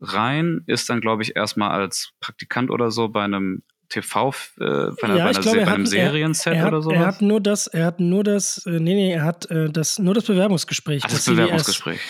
rein, 0.00 0.62
ist 0.66 0.88
dann, 0.88 1.02
glaube 1.02 1.22
ich, 1.22 1.36
erstmal 1.36 1.70
als 1.70 2.12
Praktikant 2.20 2.70
oder 2.70 2.90
so 2.90 3.08
bei 3.08 3.22
einem 3.22 3.62
TV, 4.02 4.30
äh, 4.30 4.34
bei, 4.58 4.66
einer, 5.02 5.16
Ja, 5.16 5.24
bei, 5.24 5.30
ich 5.30 5.36
einer, 5.36 5.42
glaube, 5.42 5.58
er 5.60 5.64
bei 5.64 5.70
hat- 5.70 5.74
einem 5.76 5.84
er- 5.84 5.90
Serienset 5.90 6.52
Er 6.54 6.60
hat, 6.62 6.68
oder 6.68 6.76
er 6.78 6.82
sowas. 6.82 6.98
hat 7.06 7.22
nur 7.22 7.40
das, 7.40 7.66
er 7.68 7.84
hat 7.86 8.00
nur 8.00 8.24
das, 8.24 8.62
äh, 8.66 8.70
nee, 8.70 8.94
nee, 8.94 9.12
er 9.12 9.24
hat 9.24 9.50
äh, 9.50 9.70
das, 9.70 9.98
nur 9.98 10.14
das 10.14 10.24
Bewerbungsgespräch. 10.24 11.02
Ach, 11.04 11.10
das. 11.10 11.24
Bewerbungsgespräch. 11.24 12.00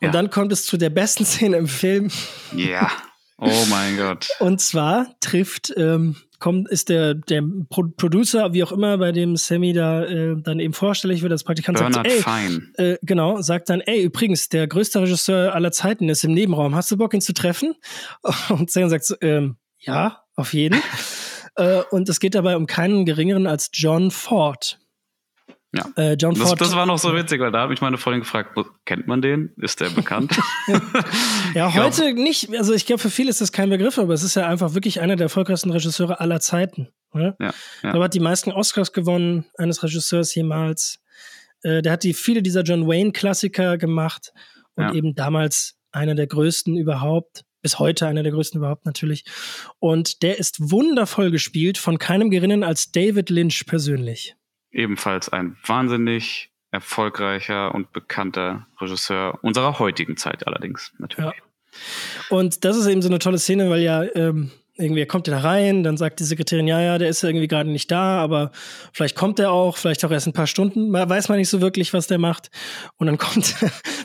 Und 0.00 0.06
Ja. 0.06 0.10
dann 0.12 0.30
kommt 0.30 0.52
es 0.52 0.64
zu 0.66 0.76
der 0.76 0.90
besten 0.90 1.24
Szene 1.26 1.56
im 1.56 1.66
Film. 1.68 2.08
Ja. 2.56 2.90
Oh 3.38 3.64
mein 3.70 3.96
Gott. 3.96 4.28
Und 4.40 4.60
zwar 4.60 5.06
trifft, 5.20 5.72
ähm, 5.76 6.14
kommt, 6.38 6.68
ist 6.68 6.88
der, 6.88 7.14
der 7.14 7.42
Pro 7.70 7.84
Producer, 7.96 8.52
wie 8.52 8.62
auch 8.62 8.70
immer, 8.72 8.98
bei 8.98 9.10
dem 9.12 9.36
Sammy 9.36 9.72
da 9.72 10.04
äh, 10.04 10.34
dann 10.40 10.60
eben 10.60 10.72
vorstellig 10.74 11.22
wird 11.22 11.32
als 11.32 11.42
Praktikant, 11.44 11.78
sagt, 11.78 11.92
Bernard 11.92 12.12
ey, 12.12 12.20
Fein. 12.20 12.72
äh, 12.76 12.96
genau, 13.02 13.40
sagt 13.42 13.68
dann, 13.68 13.80
ey, 13.80 14.02
übrigens, 14.02 14.48
der 14.48 14.66
größte 14.68 15.00
Regisseur 15.02 15.54
aller 15.54 15.72
Zeiten 15.72 16.08
ist 16.08 16.22
im 16.24 16.34
Nebenraum. 16.34 16.74
Hast 16.76 16.90
du 16.90 16.96
Bock, 16.96 17.14
ihn 17.14 17.20
zu 17.20 17.32
treffen? 17.32 17.74
Und 18.48 18.70
Sam 18.70 18.88
sagt 18.88 19.04
so, 19.04 19.14
ähm, 19.20 19.56
ja, 19.80 20.22
auf 20.36 20.52
jeden. 20.54 20.80
Äh, 21.56 21.82
und 21.90 22.08
es 22.08 22.20
geht 22.20 22.34
dabei 22.34 22.56
um 22.56 22.66
keinen 22.66 23.04
geringeren 23.06 23.46
als 23.46 23.70
John 23.72 24.10
Ford. 24.10 24.78
Ja. 25.74 25.86
Äh, 25.96 26.12
John 26.20 26.34
Das, 26.34 26.48
Ford. 26.48 26.60
das 26.60 26.76
war 26.76 26.84
noch 26.84 26.98
so 26.98 27.14
witzig, 27.14 27.40
weil 27.40 27.50
da 27.50 27.62
hat 27.62 27.70
mich 27.70 27.80
meine 27.80 27.96
Freundin 27.96 28.20
gefragt, 28.20 28.58
kennt 28.84 29.06
man 29.06 29.22
den? 29.22 29.52
Ist 29.56 29.80
der 29.80 29.88
bekannt? 29.90 30.38
Ja, 31.54 31.68
Ich 31.68 31.74
glaub- 31.74 31.86
heute 31.86 32.12
nicht. 32.14 32.54
Also 32.56 32.72
ich 32.74 32.86
glaube, 32.86 33.00
für 33.00 33.10
viele 33.10 33.30
ist 33.30 33.40
das 33.40 33.52
kein 33.52 33.68
Begriff, 33.70 33.98
aber 33.98 34.12
es 34.14 34.22
ist 34.22 34.34
ja 34.36 34.46
einfach 34.46 34.74
wirklich 34.74 35.00
einer 35.00 35.16
der 35.16 35.26
erfolgreichsten 35.26 35.70
Regisseure 35.70 36.20
aller 36.20 36.40
Zeiten. 36.40 36.88
Oder? 37.12 37.36
Ja, 37.40 37.52
Er 37.82 38.00
hat 38.02 38.14
die 38.14 38.20
meisten 38.20 38.52
Oscars 38.52 38.92
gewonnen 38.92 39.44
eines 39.58 39.82
Regisseurs 39.82 40.34
jemals. 40.34 40.98
Äh, 41.62 41.82
der 41.82 41.92
hat 41.92 42.04
die 42.04 42.14
viele 42.14 42.42
dieser 42.42 42.62
John 42.62 42.86
Wayne-Klassiker 42.86 43.76
gemacht 43.78 44.32
und 44.76 44.84
ja. 44.84 44.92
eben 44.94 45.14
damals 45.14 45.74
einer 45.90 46.14
der 46.14 46.26
größten 46.26 46.76
überhaupt. 46.76 47.44
Bis 47.62 47.78
heute 47.78 48.06
einer 48.06 48.22
der 48.22 48.32
größten 48.32 48.58
überhaupt 48.58 48.84
natürlich. 48.84 49.24
Und 49.78 50.22
der 50.22 50.38
ist 50.38 50.70
wundervoll 50.70 51.30
gespielt 51.30 51.78
von 51.78 51.98
keinem 51.98 52.30
Geringen 52.30 52.64
als 52.64 52.92
David 52.92 53.30
Lynch 53.30 53.66
persönlich. 53.66 54.34
Ebenfalls 54.72 55.28
ein 55.28 55.56
wahnsinnig 55.64 56.50
erfolgreicher 56.72 57.74
und 57.74 57.92
bekannter 57.92 58.66
Regisseur 58.80 59.38
unserer 59.42 59.78
heutigen 59.78 60.16
Zeit 60.16 60.46
allerdings, 60.46 60.92
natürlich. 60.98 61.34
Ja. 61.36 62.36
Und 62.36 62.64
das 62.64 62.76
ist 62.76 62.86
eben 62.86 63.02
so 63.02 63.08
eine 63.08 63.18
tolle 63.18 63.38
Szene, 63.38 63.70
weil 63.70 63.82
ja 63.82 64.02
ähm, 64.14 64.50
irgendwie 64.76 65.02
er 65.02 65.06
kommt 65.06 65.26
ja 65.26 65.34
da 65.34 65.40
rein, 65.40 65.82
dann 65.82 65.96
sagt 65.96 66.20
die 66.20 66.24
Sekretärin, 66.24 66.66
ja, 66.66 66.80
ja, 66.80 66.98
der 66.98 67.08
ist 67.08 67.22
irgendwie 67.22 67.48
gerade 67.48 67.70
nicht 67.70 67.90
da, 67.90 68.18
aber 68.18 68.52
vielleicht 68.92 69.16
kommt 69.16 69.38
er 69.38 69.52
auch, 69.52 69.76
vielleicht 69.76 70.04
auch 70.04 70.10
erst 70.10 70.26
ein 70.26 70.32
paar 70.32 70.46
Stunden, 70.46 70.90
man 70.90 71.08
weiß 71.08 71.28
man 71.28 71.38
nicht 71.38 71.50
so 71.50 71.60
wirklich, 71.60 71.92
was 71.92 72.06
der 72.06 72.18
macht. 72.18 72.50
Und 72.96 73.06
dann 73.06 73.18
kommt, 73.18 73.54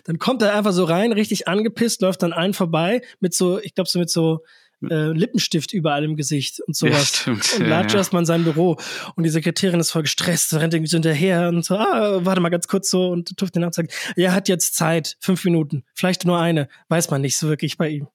dann 0.06 0.20
kommt 0.20 0.42
er 0.42 0.56
einfach 0.56 0.74
so 0.74 0.84
rein, 0.84 1.14
richtig 1.14 1.48
angepisst, 1.48 2.02
läuft 2.02 2.24
dann 2.24 2.34
einen 2.34 2.54
vorbei 2.54 3.02
mit 3.20 3.34
so, 3.34 3.60
ich 3.60 3.76
glaube 3.76 3.90
so 3.90 4.00
mit 4.00 4.10
so 4.10 4.44
äh, 4.84 5.12
Lippenstift 5.12 5.74
überall 5.74 6.04
im 6.04 6.16
Gesicht 6.16 6.60
und 6.68 6.76
sowas. 6.76 6.94
Ja, 6.94 7.06
stimmt. 7.06 7.54
Und 7.60 7.68
latscht 7.68 7.94
ja, 7.94 8.00
erstmal 8.00 8.22
in 8.22 8.26
sein 8.26 8.44
Büro. 8.44 8.78
Und 9.16 9.24
die 9.24 9.30
Sekretärin 9.30 9.80
ist 9.80 9.92
voll 9.92 10.04
gestresst, 10.04 10.54
rennt 10.54 10.74
irgendwie 10.74 10.90
so 10.90 10.98
hinterher 10.98 11.50
und 11.50 11.66
so, 11.66 11.76
ah, 11.76 12.20
warte 12.26 12.42
mal 12.42 12.50
ganz 12.50 12.68
kurz 12.68 12.90
so 12.90 13.10
und 13.10 13.36
tuft 13.38 13.56
den 13.56 13.64
ab 13.64 13.74
sagt, 13.74 13.94
er 14.16 14.34
hat 14.34 14.50
jetzt 14.50 14.76
Zeit, 14.76 15.18
fünf 15.20 15.44
Minuten, 15.46 15.84
vielleicht 15.94 16.26
nur 16.26 16.40
eine, 16.40 16.68
weiß 16.90 17.10
man 17.10 17.22
nicht 17.22 17.38
so 17.38 17.48
wirklich 17.48 17.78
bei 17.78 17.90
ihm. 17.90 18.08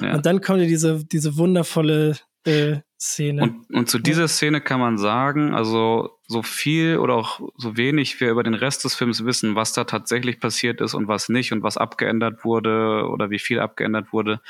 Ja. 0.00 0.14
Und 0.14 0.26
dann 0.26 0.40
kommt 0.40 0.60
ja 0.60 0.66
diese, 0.66 1.04
diese 1.04 1.36
wundervolle 1.36 2.16
äh, 2.44 2.78
Szene. 2.98 3.42
Und, 3.42 3.70
und 3.70 3.90
zu 3.90 3.98
dieser 3.98 4.28
Szene 4.28 4.60
kann 4.60 4.80
man 4.80 4.98
sagen, 4.98 5.54
also 5.54 6.18
so 6.26 6.42
viel 6.42 6.98
oder 6.98 7.14
auch 7.14 7.40
so 7.56 7.76
wenig 7.76 8.20
wir 8.20 8.30
über 8.30 8.42
den 8.42 8.54
Rest 8.54 8.84
des 8.84 8.94
Films 8.94 9.24
wissen, 9.24 9.54
was 9.54 9.72
da 9.72 9.84
tatsächlich 9.84 10.40
passiert 10.40 10.80
ist 10.80 10.94
und 10.94 11.06
was 11.08 11.28
nicht 11.28 11.52
und 11.52 11.62
was 11.62 11.76
abgeändert 11.76 12.44
wurde 12.44 13.08
oder 13.08 13.30
wie 13.30 13.38
viel 13.38 13.60
abgeändert 13.60 14.12
wurde. 14.12 14.40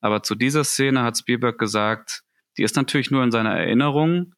Aber 0.00 0.22
zu 0.22 0.34
dieser 0.34 0.64
Szene 0.64 1.02
hat 1.02 1.18
Spielberg 1.18 1.58
gesagt, 1.58 2.22
die 2.56 2.62
ist 2.62 2.76
natürlich 2.76 3.10
nur 3.10 3.24
in 3.24 3.32
seiner 3.32 3.56
Erinnerung, 3.56 4.34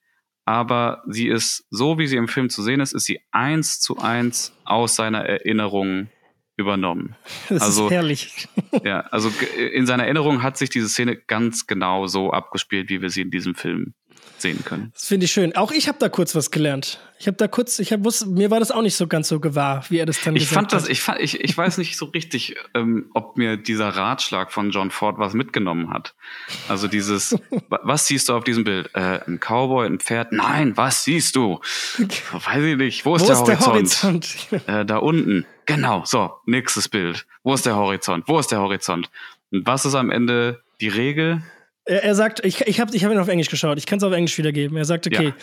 aber 0.46 1.02
sie 1.06 1.28
ist, 1.28 1.66
so 1.70 1.98
wie 1.98 2.06
sie 2.06 2.16
im 2.16 2.28
Film 2.28 2.48
zu 2.48 2.62
sehen 2.62 2.80
ist, 2.80 2.92
ist 2.92 3.04
sie 3.04 3.20
eins 3.30 3.80
zu 3.80 3.98
eins 3.98 4.56
aus 4.64 4.96
seiner 4.96 5.26
Erinnerung 5.26 6.08
übernommen. 6.56 7.14
Das 7.48 7.62
also, 7.62 7.86
ist 7.86 7.92
herrlich. 7.92 8.48
Ja, 8.84 9.00
also 9.10 9.30
in 9.56 9.86
seiner 9.86 10.04
Erinnerung 10.04 10.42
hat 10.42 10.56
sich 10.56 10.70
diese 10.70 10.88
Szene 10.88 11.16
ganz 11.16 11.66
genau 11.66 12.06
so 12.06 12.30
abgespielt, 12.32 12.88
wie 12.88 13.00
wir 13.00 13.10
sie 13.10 13.22
in 13.22 13.30
diesem 13.30 13.54
Film 13.54 13.94
sehen 14.40 14.64
können. 14.64 14.90
Das 14.94 15.06
finde 15.06 15.24
ich 15.26 15.32
schön. 15.32 15.56
Auch 15.56 15.72
ich 15.72 15.88
habe 15.88 15.98
da 15.98 16.08
kurz 16.08 16.34
was 16.34 16.50
gelernt. 16.50 17.00
Ich 17.18 17.26
habe 17.26 17.36
da 17.36 17.48
kurz, 17.48 17.78
ich 17.78 17.92
habe 17.92 18.08
mir 18.26 18.50
war 18.50 18.60
das 18.60 18.70
auch 18.70 18.82
nicht 18.82 18.94
so 18.94 19.06
ganz 19.06 19.28
so 19.28 19.40
gewahr, 19.40 19.84
wie 19.88 19.98
er 19.98 20.06
das 20.06 20.20
dann 20.20 20.36
ich 20.36 20.42
gesagt 20.42 20.70
fand 20.70 20.72
das, 20.72 20.88
Ich 20.88 21.00
fand, 21.00 21.20
ich, 21.20 21.40
ich 21.40 21.56
weiß 21.56 21.78
nicht 21.78 21.96
so 21.96 22.06
richtig, 22.06 22.56
ähm, 22.74 23.10
ob 23.14 23.38
mir 23.38 23.56
dieser 23.56 23.88
Ratschlag 23.88 24.52
von 24.52 24.70
John 24.70 24.90
Ford 24.90 25.18
was 25.18 25.32
mitgenommen 25.32 25.90
hat. 25.90 26.14
Also 26.68 26.88
dieses, 26.88 27.36
was 27.68 28.06
siehst 28.06 28.28
du 28.28 28.34
auf 28.34 28.44
diesem 28.44 28.64
Bild? 28.64 28.90
Äh, 28.94 29.20
ein 29.26 29.40
Cowboy, 29.40 29.86
ein 29.86 29.98
Pferd? 29.98 30.32
Nein, 30.32 30.76
was 30.76 31.04
siehst 31.04 31.36
du? 31.36 31.60
Weiß 32.32 32.62
ich 32.62 32.76
nicht. 32.76 33.06
Wo 33.06 33.16
ist, 33.16 33.22
Wo 33.22 33.26
der, 33.26 33.54
ist 33.54 33.66
Horizont? 33.66 34.02
der 34.02 34.10
Horizont? 34.12 34.36
Äh, 34.66 34.84
da 34.84 34.98
unten. 34.98 35.46
Genau. 35.66 36.02
So, 36.04 36.32
nächstes 36.46 36.88
Bild. 36.88 37.26
Wo 37.42 37.54
ist 37.54 37.66
der 37.66 37.76
Horizont? 37.76 38.24
Wo 38.26 38.38
ist 38.38 38.50
der 38.50 38.60
Horizont? 38.60 39.10
Und 39.52 39.66
was 39.66 39.84
ist 39.84 39.94
am 39.94 40.10
Ende 40.10 40.62
die 40.80 40.88
Regel? 40.88 41.42
Er, 41.86 42.02
er 42.04 42.14
sagt, 42.14 42.44
ich, 42.44 42.60
ich 42.62 42.80
habe 42.80 42.94
ich 42.94 43.04
hab 43.04 43.12
ihn 43.12 43.18
auf 43.18 43.28
Englisch 43.28 43.48
geschaut, 43.48 43.78
ich 43.78 43.86
kann 43.86 43.98
es 43.98 44.04
auf 44.04 44.12
Englisch 44.12 44.36
wiedergeben. 44.36 44.76
Er 44.76 44.84
sagt, 44.84 45.06
okay, 45.06 45.28
ja. 45.28 45.34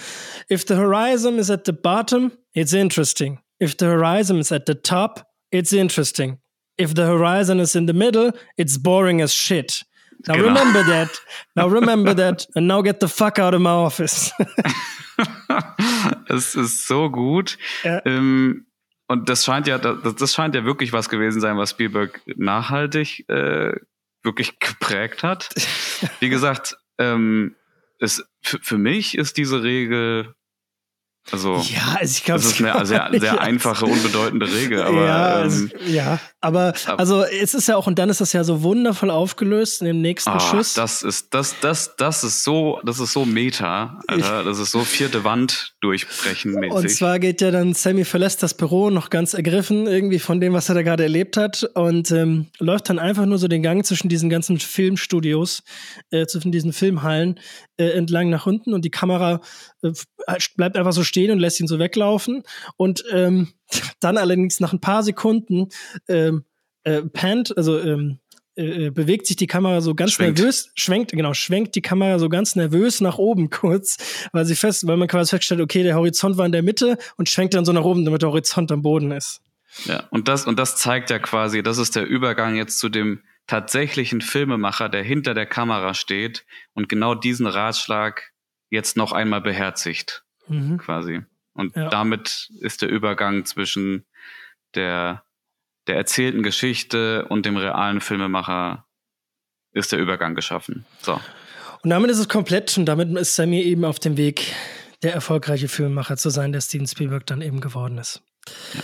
if 0.50 0.66
the 0.68 0.76
horizon 0.76 1.40
is 1.40 1.50
at 1.50 1.66
the 1.66 1.72
bottom, 1.72 2.32
it's 2.54 2.74
interesting. 2.74 3.40
If 3.62 3.76
the 3.78 3.86
horizon 3.86 4.40
is 4.40 4.52
at 4.52 4.66
the 4.68 4.76
top, 4.76 5.26
it's 5.52 5.72
interesting. 5.72 6.40
If 6.78 6.94
the 6.96 7.04
horizon 7.04 7.60
is 7.60 7.76
in 7.76 7.88
the 7.88 7.94
middle, 7.94 8.34
it's 8.58 8.78
boring 8.78 9.22
as 9.22 9.34
shit. 9.34 9.84
Now 10.28 10.36
genau. 10.36 10.48
remember 10.48 10.84
that. 10.84 11.10
Now 11.56 11.68
remember 11.68 12.14
that. 12.16 12.48
And 12.56 12.68
now 12.68 12.82
get 12.82 13.00
the 13.00 13.08
fuck 13.08 13.40
out 13.40 13.54
of 13.54 13.62
my 13.62 13.70
office. 13.70 14.32
es 16.30 16.56
ist 16.56 16.88
so 16.88 17.10
gut. 17.10 17.58
Ja. 17.84 18.02
Ähm, 18.06 18.66
und 19.08 19.30
das 19.30 19.46
scheint 19.46 19.68
ja, 19.68 19.78
das, 19.78 20.16
das 20.16 20.34
scheint 20.34 20.56
ja 20.56 20.66
wirklich 20.66 20.94
was 20.94 21.10
gewesen 21.10 21.42
sein, 21.42 21.58
was 21.58 21.72
Spielberg 21.72 22.22
nachhaltig 22.36 23.28
äh, 23.30 23.76
wirklich 24.24 24.60
geprägt 24.60 25.24
hat. 25.24 25.50
Wie 26.20 26.30
gesagt, 26.30 26.76
ähm, 26.98 27.56
es, 28.00 28.24
für 28.42 28.78
mich 28.78 29.18
ist 29.18 29.38
diese 29.38 29.64
Regel 29.64 30.36
also, 31.32 31.56
ja, 31.70 31.96
also 32.00 32.12
ich 32.18 32.26
glaube, 32.26 32.42
das 32.42 32.52
ist 32.52 32.62
eine 32.62 32.86
sehr, 32.86 33.10
sehr 33.14 33.40
einfache, 33.40 33.86
unbedeutende 33.86 34.52
Regel. 34.52 34.82
Aber, 34.84 35.06
ja, 35.06 35.46
ähm, 35.46 35.72
ja, 35.86 36.20
aber 36.44 36.74
also 36.98 37.24
es 37.24 37.54
ist 37.54 37.68
ja 37.68 37.78
auch, 37.78 37.88
und 37.88 37.98
dann 37.98 38.10
ist 38.10 38.20
das 38.20 38.34
ja 38.34 38.44
so 38.44 38.64
wundervoll 38.64 39.10
aufgelöst 39.10 39.82
in 39.82 39.88
dem 39.88 40.02
nächsten 40.02 40.32
oh, 40.32 40.40
Schuss. 40.40 40.74
Das 40.74 41.02
ist, 41.02 41.34
das, 41.34 41.56
das, 41.62 41.96
das 41.96 42.24
ist 42.24 42.44
so, 42.44 42.82
das 42.84 43.00
ist 43.00 43.14
so 43.14 43.24
Meta, 43.24 44.02
Alter. 44.08 44.44
Das 44.44 44.60
ist 44.60 44.72
so 44.72 44.82
vierte 44.82 45.24
Wand 45.24 45.74
durchbrechen 45.80 46.54
mäßig. 46.54 46.72
Und 46.74 46.90
zwar 46.90 47.20
geht 47.20 47.40
ja 47.40 47.52
dann 47.52 47.74
Sammy 47.74 48.04
verlässt 48.04 48.44
das 48.44 48.54
Büro 48.56 48.90
noch 48.90 49.10
ganz 49.10 49.34
ergriffen 49.34 49.88
irgendwie 49.88 50.20
von 50.20 50.42
dem, 50.42 50.52
was 50.52 50.68
er 50.68 50.76
da 50.76 50.82
gerade 50.82 51.04
erlebt 51.04 51.38
hat 51.38 51.64
und 51.76 52.12
ähm, 52.12 52.48
läuft 52.60 52.90
dann 52.90 53.00
einfach 53.00 53.26
nur 53.26 53.38
so 53.38 53.48
den 53.48 53.64
Gang 53.64 53.86
zwischen 53.86 54.10
diesen 54.10 54.30
ganzen 54.30 54.60
Filmstudios, 54.60 55.64
äh, 56.12 56.26
zwischen 56.26 56.52
diesen 56.52 56.74
Filmhallen 56.74 57.40
äh, 57.78 57.90
entlang 57.92 58.30
nach 58.30 58.46
unten 58.46 58.74
und 58.74 58.84
die 58.84 58.92
Kamera 58.92 59.40
äh, 59.82 59.92
bleibt 60.58 60.78
einfach 60.78 60.94
so 60.94 61.04
stehen 61.04 61.32
und 61.32 61.40
lässt 61.40 61.60
ihn 61.60 61.68
so 61.68 61.80
weglaufen. 61.80 62.44
Und 62.76 63.04
ähm, 63.12 63.54
dann 64.00 64.18
allerdings 64.18 64.60
nach 64.60 64.74
ein 64.74 64.82
paar 64.82 65.04
Sekunden 65.04 65.70
ähm, 66.08 66.46
äh, 66.84 67.02
pannt, 67.02 67.56
also 67.58 67.80
ähm, 67.80 68.20
äh, 68.56 68.92
bewegt 68.92 69.26
sich 69.26 69.36
die 69.36 69.48
Kamera 69.48 69.82
so 69.82 69.96
ganz 69.96 70.12
schwenkt. 70.12 70.38
nervös, 70.38 70.72
schwenkt, 70.76 71.12
genau, 71.12 71.34
schwenkt 71.34 71.74
die 71.76 71.82
Kamera 71.82 72.20
so 72.20 72.30
ganz 72.30 72.56
nervös 72.56 73.02
nach 73.02 73.18
oben 73.18 73.50
kurz, 73.50 74.28
weil 74.32 74.46
sie 74.46 74.56
fest, 74.56 74.86
weil 74.86 74.98
man 74.98 75.08
quasi 75.08 75.32
feststellt, 75.32 75.62
okay, 75.62 75.84
der 75.84 75.96
Horizont 75.96 76.38
war 76.38 76.46
in 76.46 76.52
der 76.52 76.64
Mitte 76.64 76.98
und 77.18 77.30
schwenkt 77.30 77.54
dann 77.56 77.66
so 77.66 77.72
nach 77.72 77.84
oben, 77.84 78.06
damit 78.06 78.22
der 78.22 78.30
Horizont 78.30 78.72
am 78.72 78.82
Boden 78.82 79.12
ist. 79.12 79.42
Ja, 79.86 80.04
und 80.12 80.28
das, 80.28 80.46
und 80.46 80.60
das 80.60 80.76
zeigt 80.76 81.10
ja 81.10 81.18
quasi, 81.18 81.64
das 81.64 81.80
ist 81.80 81.96
der 81.96 82.06
Übergang 82.06 82.56
jetzt 82.56 82.78
zu 82.78 82.90
dem 82.90 83.24
tatsächlichen 83.48 84.22
Filmemacher, 84.22 84.88
der 84.88 85.04
hinter 85.04 85.34
der 85.34 85.48
Kamera 85.48 85.94
steht 85.94 86.46
und 86.74 86.88
genau 86.88 87.16
diesen 87.16 87.48
Ratschlag 87.48 88.32
jetzt 88.70 88.98
noch 88.98 89.12
einmal 89.12 89.42
beherzigt, 89.42 90.24
mhm. 90.48 90.78
quasi. 90.78 91.22
Und 91.54 91.76
ja. 91.76 91.90
damit 91.90 92.50
ist 92.60 92.82
der 92.82 92.90
Übergang 92.90 93.46
zwischen 93.46 94.06
der, 94.76 95.24
der 95.88 95.96
erzählten 95.96 96.44
Geschichte 96.44 97.26
und 97.30 97.46
dem 97.46 97.58
realen 97.58 98.02
Filmemacher 98.02 98.86
ist 99.72 99.92
der 99.92 100.00
Übergang 100.00 100.36
geschaffen. 100.36 100.86
So. 101.02 101.20
Und 101.84 101.90
damit 101.90 102.10
ist 102.10 102.20
es 102.20 102.30
komplett 102.30 102.78
und 102.78 102.86
damit 102.86 103.16
ist 103.18 103.36
Sammy 103.36 103.62
eben 103.62 103.86
auf 103.86 104.00
dem 104.00 104.18
Weg, 104.18 104.54
der 105.02 105.14
erfolgreiche 105.14 105.68
Filmemacher 105.68 106.18
zu 106.18 106.30
sein, 106.30 106.54
der 106.54 106.62
Steven 106.62 106.88
Spielberg 106.88 107.26
dann 107.26 107.42
eben 107.42 107.60
geworden 107.60 107.98
ist. 107.98 108.22
Ja. 108.74 108.82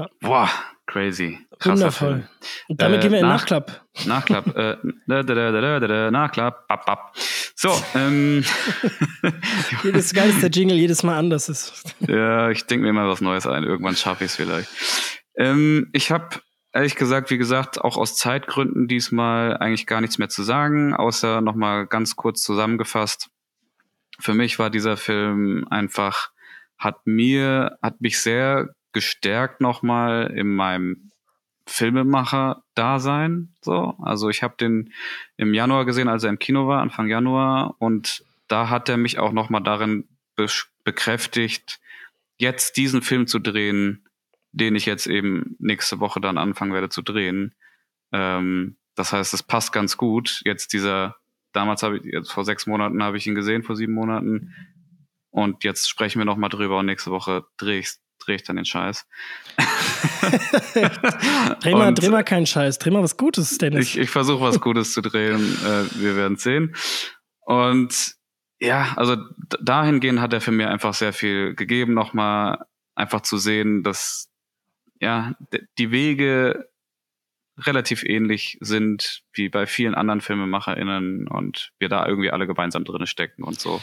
Ja. 0.00 0.08
Boah, 0.20 0.50
crazy. 0.86 1.38
Krasser 1.58 1.72
Wundervoll. 1.72 2.08
Film. 2.08 2.28
Und 2.68 2.82
damit 2.82 2.98
äh, 2.98 3.02
gehen 3.02 3.12
wir 3.12 3.18
in 3.18 3.26
nach, 3.26 3.40
Nachklapp. 3.40 3.84
Nachklapp. 4.06 4.56
äh, 4.56 4.76
da, 5.06 5.22
da, 5.22 5.78
da, 5.80 6.10
Nachklapp. 6.10 6.68
Bap, 6.68 6.86
bap. 6.86 7.12
So. 7.56 7.70
Ähm. 7.94 8.44
jedes 9.82 10.14
geil 10.14 10.30
ist 10.30 10.42
der 10.42 10.50
Jingle 10.50 10.76
jedes 10.76 11.02
Mal 11.02 11.18
anders 11.18 11.48
ist. 11.48 11.96
ja, 12.08 12.50
ich 12.50 12.66
denke 12.66 12.84
mir 12.84 12.90
immer 12.90 13.08
was 13.08 13.20
Neues 13.20 13.46
ein. 13.46 13.64
Irgendwann 13.64 13.96
schaffe 13.96 14.24
ich 14.24 14.30
es 14.30 14.36
vielleicht. 14.36 14.68
Ähm, 15.36 15.88
ich 15.92 16.12
habe 16.12 16.40
ehrlich 16.72 16.94
gesagt, 16.94 17.30
wie 17.30 17.38
gesagt, 17.38 17.80
auch 17.80 17.96
aus 17.96 18.16
Zeitgründen 18.16 18.86
diesmal 18.86 19.56
eigentlich 19.56 19.86
gar 19.86 20.00
nichts 20.00 20.18
mehr 20.18 20.28
zu 20.28 20.44
sagen, 20.44 20.94
außer 20.94 21.40
nochmal 21.40 21.86
ganz 21.86 22.14
kurz 22.14 22.42
zusammengefasst. 22.42 23.30
Für 24.20 24.34
mich 24.34 24.58
war 24.60 24.70
dieser 24.70 24.96
Film 24.96 25.66
einfach, 25.70 26.30
hat 26.76 27.06
mir, 27.06 27.78
hat 27.82 28.00
mich 28.00 28.20
sehr 28.20 28.74
gestärkt 28.92 29.60
nochmal 29.60 30.32
in 30.34 30.54
meinem 30.54 31.10
Filmemacher-Dasein. 31.66 33.54
So, 33.60 33.94
also 34.02 34.28
ich 34.30 34.42
habe 34.42 34.56
den 34.58 34.92
im 35.36 35.54
Januar 35.54 35.84
gesehen, 35.84 36.08
als 36.08 36.24
er 36.24 36.30
im 36.30 36.38
Kino 36.38 36.66
war, 36.66 36.80
Anfang 36.80 37.08
Januar, 37.08 37.76
und 37.78 38.24
da 38.48 38.70
hat 38.70 38.88
er 38.88 38.96
mich 38.96 39.18
auch 39.18 39.32
nochmal 39.32 39.62
darin 39.62 40.08
be 40.34 40.46
bekräftigt, 40.84 41.80
jetzt 42.38 42.78
diesen 42.78 43.02
Film 43.02 43.26
zu 43.26 43.40
drehen, 43.40 44.06
den 44.52 44.74
ich 44.74 44.86
jetzt 44.86 45.06
eben 45.06 45.56
nächste 45.58 46.00
Woche 46.00 46.20
dann 46.20 46.38
anfangen 46.38 46.72
werde 46.72 46.88
zu 46.88 47.02
drehen. 47.02 47.54
Ähm, 48.12 48.76
das 48.94 49.12
heißt, 49.12 49.34
es 49.34 49.42
passt 49.42 49.72
ganz 49.72 49.98
gut. 49.98 50.40
Jetzt 50.44 50.72
dieser, 50.72 51.16
damals 51.52 51.82
habe 51.82 51.98
ich, 51.98 52.04
jetzt 52.04 52.32
vor 52.32 52.46
sechs 52.46 52.66
Monaten 52.66 53.02
habe 53.02 53.18
ich 53.18 53.26
ihn 53.26 53.34
gesehen, 53.34 53.62
vor 53.62 53.76
sieben 53.76 53.92
Monaten. 53.92 54.54
Und 55.30 55.62
jetzt 55.62 55.88
sprechen 55.88 56.18
wir 56.18 56.24
nochmal 56.24 56.48
drüber 56.48 56.78
und 56.78 56.86
nächste 56.86 57.10
Woche 57.10 57.44
drehe 57.58 57.80
ich 57.80 57.90
drehe 58.28 58.36
ich 58.36 58.44
dann 58.44 58.56
den 58.56 58.66
Scheiß. 58.66 59.06
dreh, 61.60 61.72
mal, 61.72 61.94
dreh 61.94 62.10
mal 62.10 62.22
keinen 62.22 62.46
Scheiß, 62.46 62.78
dreh 62.78 62.90
mal 62.90 63.02
was 63.02 63.16
Gutes, 63.16 63.56
Dennis. 63.58 63.86
Ich, 63.86 63.98
ich 63.98 64.10
versuche 64.10 64.42
was 64.42 64.60
Gutes 64.60 64.92
zu 64.92 65.00
drehen, 65.00 65.40
äh, 65.64 66.00
wir 66.00 66.14
werden 66.14 66.36
sehen. 66.36 66.76
Und 67.40 68.14
ja, 68.60 68.92
also 68.96 69.16
dahingehend 69.60 70.20
hat 70.20 70.34
er 70.34 70.40
für 70.40 70.52
mich 70.52 70.66
einfach 70.66 70.92
sehr 70.92 71.12
viel 71.12 71.54
gegeben, 71.54 71.94
nochmal 71.94 72.58
einfach 72.94 73.22
zu 73.22 73.38
sehen, 73.38 73.82
dass 73.82 74.28
ja, 75.00 75.34
die 75.78 75.90
Wege 75.90 76.68
relativ 77.56 78.04
ähnlich 78.04 78.58
sind 78.60 79.22
wie 79.32 79.48
bei 79.48 79.66
vielen 79.66 79.94
anderen 79.94 80.20
FilmemacherInnen 80.20 81.28
und 81.28 81.72
wir 81.78 81.88
da 81.88 82.06
irgendwie 82.06 82.30
alle 82.30 82.46
gemeinsam 82.46 82.84
drin 82.84 83.06
stecken 83.06 83.42
und 83.42 83.58
so 83.58 83.80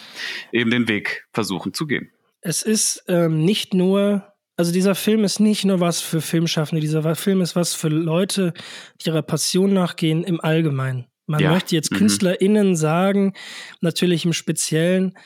eben 0.52 0.70
den 0.70 0.88
Weg 0.88 1.26
versuchen 1.34 1.74
zu 1.74 1.88
gehen. 1.88 2.12
Es 2.48 2.62
ist 2.62 3.04
ähm, 3.08 3.44
nicht 3.44 3.74
nur, 3.74 4.35
also 4.58 4.72
dieser 4.72 4.96
Film 4.96 5.24
ist 5.24 5.40
nicht 5.40 5.66
nur 5.66 5.80
was 5.80 6.02
für 6.02 6.22
Filmschaffende, 6.22 6.82
dieser 6.82 7.16
Film 7.16 7.42
ist 7.42 7.56
was 7.56 7.74
für 7.74 7.90
Leute, 7.90 8.54
die 9.02 9.08
ihrer 9.08 9.22
Passion 9.22 9.74
nachgehen 9.74 10.24
im 10.24 10.40
Allgemeinen. 10.40 11.08
Man 11.28 11.42
ja. 11.42 11.52
möchte 11.52 11.76
jetzt 11.76 11.92
mhm. 11.92 11.98
KünstlerInnen 11.98 12.76
sagen, 12.76 13.34
natürlich 13.82 14.26
im 14.26 14.34
Speziellen 14.34 15.18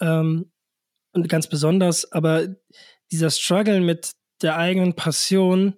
ähm, 0.00 0.50
und 1.12 1.28
ganz 1.28 1.46
besonders, 1.46 2.10
aber 2.10 2.48
dieser 3.12 3.30
Struggle 3.30 3.80
mit 3.80 4.12
der 4.40 4.56
eigenen 4.56 4.94
Passion, 4.94 5.74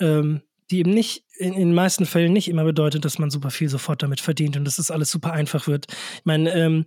ähm, 0.00 0.42
die 0.70 0.80
eben 0.80 0.90
nicht 0.90 1.24
in, 1.38 1.52
in 1.52 1.60
den 1.60 1.74
meisten 1.74 2.04
Fällen 2.04 2.32
nicht 2.32 2.48
immer 2.48 2.64
bedeutet, 2.64 3.04
dass 3.04 3.18
man 3.18 3.30
super 3.30 3.50
viel 3.50 3.68
sofort 3.68 4.02
damit 4.02 4.20
verdient 4.20 4.56
und 4.56 4.64
dass 4.64 4.76
das 4.76 4.90
alles 4.90 5.10
super 5.10 5.32
einfach 5.32 5.68
wird. 5.68 5.86
Ich 5.90 6.24
meine, 6.24 6.52
ähm, 6.52 6.84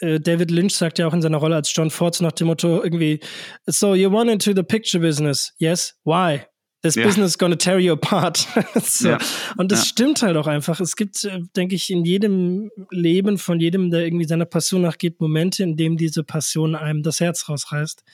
äh, 0.00 0.20
David 0.20 0.50
Lynch 0.50 0.74
sagt 0.74 0.98
ja 0.98 1.06
auch 1.06 1.14
in 1.14 1.22
seiner 1.22 1.38
Rolle 1.38 1.56
als 1.56 1.74
John 1.74 1.90
Ford 1.90 2.20
nach 2.20 2.32
dem 2.32 2.48
Motto 2.48 2.82
irgendwie, 2.82 3.20
so 3.66 3.94
you 3.94 4.10
want 4.10 4.30
into 4.30 4.52
the 4.54 4.62
picture 4.62 5.00
business, 5.02 5.52
yes, 5.58 5.94
why? 6.04 6.42
This 6.82 6.96
ja. 6.96 7.04
business 7.04 7.30
is 7.30 7.38
gonna 7.38 7.56
tear 7.56 7.78
you 7.78 7.94
apart. 7.94 8.46
so. 8.82 9.08
ja. 9.08 9.18
Und 9.56 9.72
das 9.72 9.80
ja. 9.80 9.86
stimmt 9.86 10.20
halt 10.20 10.36
auch 10.36 10.46
einfach. 10.46 10.80
Es 10.80 10.96
gibt, 10.96 11.24
äh, 11.24 11.40
denke 11.56 11.74
ich, 11.74 11.88
in 11.88 12.04
jedem 12.04 12.70
Leben 12.90 13.38
von 13.38 13.58
jedem, 13.58 13.90
der 13.90 14.04
irgendwie 14.04 14.26
seiner 14.26 14.44
Passion 14.44 14.82
nachgeht, 14.82 15.18
Momente, 15.18 15.62
in 15.62 15.78
denen 15.78 15.96
diese 15.96 16.24
Passion 16.24 16.74
einem 16.74 17.02
das 17.02 17.20
Herz 17.20 17.48
rausreißt. 17.48 18.04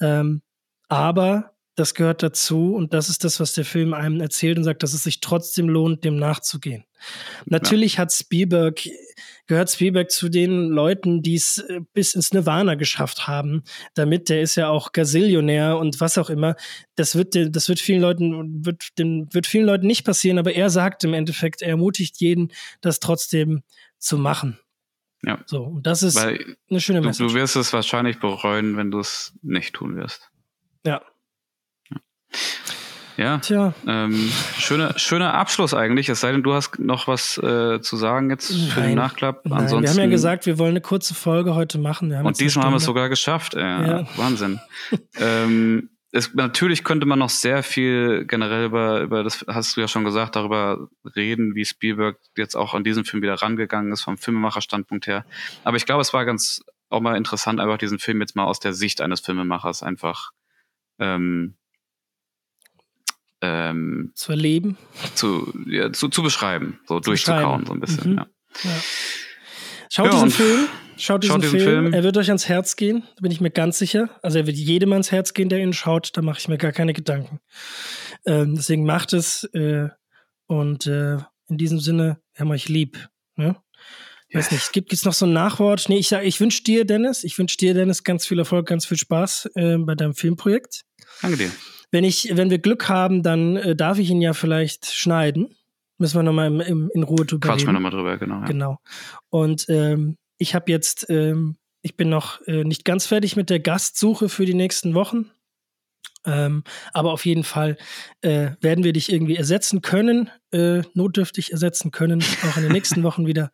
Ähm, 0.00 0.42
aber 0.88 1.55
das 1.76 1.94
gehört 1.94 2.22
dazu 2.22 2.74
und 2.74 2.94
das 2.94 3.10
ist 3.10 3.22
das, 3.22 3.38
was 3.38 3.52
der 3.52 3.66
Film 3.66 3.92
einem 3.92 4.20
erzählt 4.20 4.56
und 4.56 4.64
sagt, 4.64 4.82
dass 4.82 4.94
es 4.94 5.02
sich 5.02 5.20
trotzdem 5.20 5.68
lohnt, 5.68 6.04
dem 6.04 6.16
nachzugehen. 6.16 6.84
Natürlich 7.44 7.98
hat 7.98 8.12
Spielberg, 8.12 8.80
gehört 9.46 9.70
Spielberg 9.70 10.10
zu 10.10 10.30
den 10.30 10.68
Leuten, 10.68 11.22
die 11.22 11.34
es 11.34 11.58
äh, 11.58 11.80
bis 11.92 12.14
ins 12.14 12.32
Nirvana 12.32 12.74
geschafft 12.76 13.28
haben. 13.28 13.62
Damit, 13.94 14.30
der 14.30 14.40
ist 14.40 14.56
ja 14.56 14.68
auch 14.68 14.92
Gazillionär 14.92 15.76
und 15.76 16.00
was 16.00 16.16
auch 16.16 16.30
immer. 16.30 16.56
Das 16.94 17.14
wird, 17.14 17.34
das 17.34 17.68
wird 17.68 17.78
vielen 17.78 18.00
Leuten, 18.00 18.64
wird, 18.64 18.98
dem, 18.98 19.28
wird 19.32 19.46
vielen 19.46 19.66
Leuten 19.66 19.86
nicht 19.86 20.04
passieren, 20.04 20.38
aber 20.38 20.54
er 20.54 20.70
sagt 20.70 21.04
im 21.04 21.12
Endeffekt, 21.12 21.60
er 21.60 21.68
ermutigt 21.68 22.16
jeden, 22.20 22.52
das 22.80 23.00
trotzdem 23.00 23.62
zu 23.98 24.16
machen. 24.16 24.58
Ja. 25.22 25.42
So, 25.44 25.64
und 25.64 25.86
das 25.86 26.02
ist 26.02 26.16
Weil 26.16 26.56
eine 26.70 26.80
schöne 26.80 27.02
Message. 27.02 27.28
Du 27.28 27.34
wirst 27.34 27.56
es 27.56 27.72
wahrscheinlich 27.74 28.18
bereuen, 28.18 28.78
wenn 28.78 28.90
du 28.90 29.00
es 29.00 29.34
nicht 29.42 29.74
tun 29.74 29.96
wirst. 29.96 30.30
Ja, 30.86 31.02
ja, 33.16 33.38
Tja. 33.38 33.74
Ähm, 33.86 34.30
schöner, 34.58 34.98
schöner 34.98 35.34
Abschluss 35.34 35.74
eigentlich, 35.74 36.08
es 36.08 36.20
sei 36.20 36.32
denn, 36.32 36.42
du 36.42 36.54
hast 36.54 36.78
noch 36.78 37.08
was 37.08 37.38
äh, 37.38 37.80
zu 37.80 37.96
sagen 37.96 38.30
jetzt 38.30 38.52
für 38.70 38.80
Nein. 38.80 38.90
den 38.90 38.96
Nachklapp. 38.96 39.44
Nein, 39.44 39.60
Ansonsten, 39.60 39.82
wir 39.84 39.90
haben 39.90 40.10
ja 40.10 40.14
gesagt, 40.14 40.46
wir 40.46 40.58
wollen 40.58 40.70
eine 40.70 40.80
kurze 40.80 41.14
Folge 41.14 41.54
heute 41.54 41.78
machen. 41.78 42.12
und 42.12 42.40
diesmal 42.40 42.66
haben 42.66 42.72
wir 42.72 42.78
es 42.78 42.84
sogar 42.84 43.08
geschafft. 43.08 43.54
Äh, 43.54 43.60
ja. 43.60 44.06
Wahnsinn. 44.16 44.60
ähm, 45.20 45.90
es, 46.12 46.34
natürlich 46.34 46.84
könnte 46.84 47.06
man 47.06 47.18
noch 47.18 47.30
sehr 47.30 47.62
viel 47.62 48.24
generell 48.26 48.66
über, 48.66 49.00
über, 49.00 49.22
das 49.22 49.44
hast 49.48 49.76
du 49.76 49.80
ja 49.80 49.88
schon 49.88 50.04
gesagt, 50.04 50.36
darüber 50.36 50.88
reden, 51.14 51.54
wie 51.54 51.64
Spielberg 51.64 52.18
jetzt 52.36 52.54
auch 52.54 52.74
an 52.74 52.84
diesen 52.84 53.04
Film 53.04 53.22
wieder 53.22 53.34
rangegangen 53.34 53.92
ist, 53.92 54.02
vom 54.02 54.16
Filmemacher-Standpunkt 54.16 55.06
her. 55.06 55.26
Aber 55.64 55.76
ich 55.76 55.84
glaube, 55.84 56.00
es 56.00 56.12
war 56.12 56.24
ganz 56.24 56.62
auch 56.88 57.00
mal 57.00 57.16
interessant, 57.16 57.60
einfach 57.60 57.78
diesen 57.78 57.98
Film 57.98 58.20
jetzt 58.20 58.36
mal 58.36 58.44
aus 58.44 58.60
der 58.60 58.72
Sicht 58.72 59.00
eines 59.00 59.20
Filmemachers 59.20 59.82
einfach 59.82 60.30
ähm, 60.98 61.56
ähm, 63.40 64.12
zu 64.14 64.32
erleben, 64.32 64.76
zu, 65.14 65.52
ja, 65.66 65.92
zu, 65.92 66.08
zu 66.08 66.22
beschreiben, 66.22 66.80
so 66.86 67.00
zu 67.00 67.10
durchzukauen, 67.10 67.66
so 67.66 67.72
ein 67.72 67.80
bisschen. 67.80 68.12
Mhm. 68.12 68.16
Ja. 68.16 68.26
ja. 68.64 68.82
Schaut 69.90 70.12
diesen 70.12 70.30
Film. 70.30 70.68
Schaut 70.98 71.22
diesen, 71.22 71.34
schaut 71.34 71.42
diesen 71.42 71.60
Film. 71.60 71.84
Film. 71.84 71.92
Er 71.92 72.02
wird 72.02 72.16
euch 72.16 72.28
ans 72.28 72.48
Herz 72.48 72.76
gehen, 72.76 73.02
da 73.16 73.20
bin 73.20 73.30
ich 73.30 73.40
mir 73.40 73.50
ganz 73.50 73.78
sicher. 73.78 74.08
Also 74.22 74.38
er 74.38 74.46
wird 74.46 74.56
jedem 74.56 74.92
ans 74.92 75.12
Herz 75.12 75.34
gehen, 75.34 75.48
der 75.48 75.60
ihn 75.60 75.74
schaut. 75.74 76.16
Da 76.16 76.22
mache 76.22 76.38
ich 76.38 76.48
mir 76.48 76.56
gar 76.56 76.72
keine 76.72 76.94
Gedanken. 76.94 77.40
Ähm, 78.24 78.54
deswegen 78.56 78.84
macht 78.84 79.12
es. 79.12 79.44
Äh, 79.52 79.88
und 80.46 80.86
äh, 80.86 81.18
in 81.48 81.58
diesem 81.58 81.80
Sinne, 81.80 82.18
wir 82.34 82.40
haben 82.40 82.50
euch 82.50 82.68
lieb. 82.68 83.08
Ne? 83.36 83.56
Weiß 84.32 84.50
nicht, 84.50 84.72
gibt 84.72 84.92
es 84.92 85.04
noch 85.04 85.12
so 85.12 85.26
ein 85.26 85.32
Nachwort? 85.32 85.88
Nee, 85.88 85.98
ich 85.98 86.08
sag, 86.08 86.24
ich 86.24 86.40
wünsche 86.40 86.62
dir, 86.62 86.84
Dennis, 86.84 87.24
ich 87.24 87.38
wünsche 87.38 87.56
dir, 87.56 87.74
Dennis, 87.74 88.02
ganz 88.02 88.26
viel 88.26 88.38
Erfolg, 88.38 88.66
ganz 88.66 88.86
viel 88.86 88.98
Spaß 88.98 89.50
äh, 89.54 89.76
bei 89.78 89.94
deinem 89.94 90.14
Filmprojekt. 90.14 90.82
Danke 91.20 91.36
dir 91.36 91.52
wenn 91.96 92.04
ich, 92.04 92.36
wenn 92.36 92.50
wir 92.50 92.58
Glück 92.58 92.90
haben, 92.90 93.22
dann 93.22 93.56
äh, 93.56 93.74
darf 93.74 93.98
ich 93.98 94.10
ihn 94.10 94.20
ja 94.20 94.34
vielleicht 94.34 94.84
schneiden. 94.84 95.54
Müssen 95.96 96.18
wir 96.18 96.22
nochmal 96.22 96.48
im, 96.48 96.60
im, 96.60 96.90
in 96.92 97.02
Ruhe 97.04 97.24
drüber 97.24 97.48
Quatsch 97.48 97.60
reden. 97.60 97.68
wir 97.68 97.72
nochmal 97.72 97.90
drüber, 97.90 98.18
genau. 98.18 98.40
Ja. 98.40 98.44
Genau. 98.44 98.78
Und 99.30 99.64
ähm, 99.70 100.18
ich 100.36 100.54
habe 100.54 100.70
jetzt, 100.70 101.08
ähm, 101.08 101.56
ich 101.80 101.96
bin 101.96 102.10
noch 102.10 102.46
äh, 102.46 102.64
nicht 102.64 102.84
ganz 102.84 103.06
fertig 103.06 103.34
mit 103.34 103.48
der 103.48 103.60
Gastsuche 103.60 104.28
für 104.28 104.44
die 104.44 104.52
nächsten 104.52 104.92
Wochen. 104.92 105.30
Ähm, 106.26 106.64
aber 106.92 107.14
auf 107.14 107.24
jeden 107.24 107.44
Fall 107.44 107.78
äh, 108.20 108.50
werden 108.60 108.84
wir 108.84 108.92
dich 108.92 109.10
irgendwie 109.10 109.36
ersetzen 109.36 109.80
können, 109.80 110.28
äh, 110.50 110.82
notdürftig 110.92 111.52
ersetzen 111.52 111.92
können, 111.92 112.22
auch 112.46 112.58
in 112.58 112.64
den 112.64 112.72
nächsten 112.72 113.02
Wochen 113.04 113.26
wieder. 113.26 113.50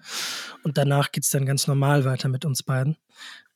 Und 0.64 0.78
danach 0.78 1.12
geht 1.12 1.22
es 1.22 1.30
dann 1.30 1.46
ganz 1.46 1.68
normal 1.68 2.04
weiter 2.04 2.28
mit 2.28 2.44
uns 2.44 2.64
beiden. 2.64 2.96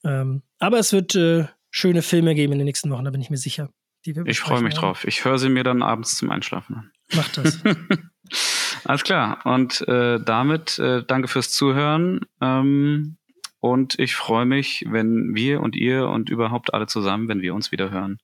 Ähm, 0.04 0.42
aber 0.60 0.78
es 0.78 0.92
wird 0.92 1.16
äh, 1.16 1.46
schöne 1.72 2.02
Filme 2.02 2.36
geben 2.36 2.52
in 2.52 2.60
den 2.60 2.66
nächsten 2.66 2.88
Wochen, 2.90 3.04
da 3.04 3.10
bin 3.10 3.20
ich 3.20 3.30
mir 3.30 3.36
sicher 3.36 3.68
die 4.06 4.16
wir 4.16 4.26
Ich 4.26 4.40
freue 4.40 4.62
mich 4.62 4.74
drauf. 4.74 5.04
Ich 5.06 5.24
höre 5.24 5.38
sie 5.38 5.48
mir 5.48 5.64
dann 5.64 5.82
abends 5.82 6.16
zum 6.16 6.30
Einschlafen 6.30 6.76
an. 6.76 6.90
Mach 7.14 7.28
das. 7.30 7.60
Alles 8.84 9.04
klar. 9.04 9.44
Und 9.44 9.86
äh, 9.88 10.20
damit 10.20 10.78
äh, 10.78 11.04
danke 11.06 11.28
fürs 11.28 11.50
Zuhören. 11.50 12.20
Ähm, 12.40 13.16
und 13.60 13.98
ich 13.98 14.14
freue 14.14 14.46
mich, 14.46 14.84
wenn 14.88 15.34
wir 15.34 15.60
und 15.60 15.76
ihr 15.76 16.08
und 16.08 16.30
überhaupt 16.30 16.72
alle 16.72 16.86
zusammen, 16.86 17.28
wenn 17.28 17.42
wir 17.42 17.54
uns 17.54 17.72
wieder 17.72 17.90
hören. 17.90 18.18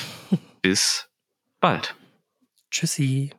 Bis 0.62 1.08
bald. 1.60 1.94
Tschüssi. 2.70 3.32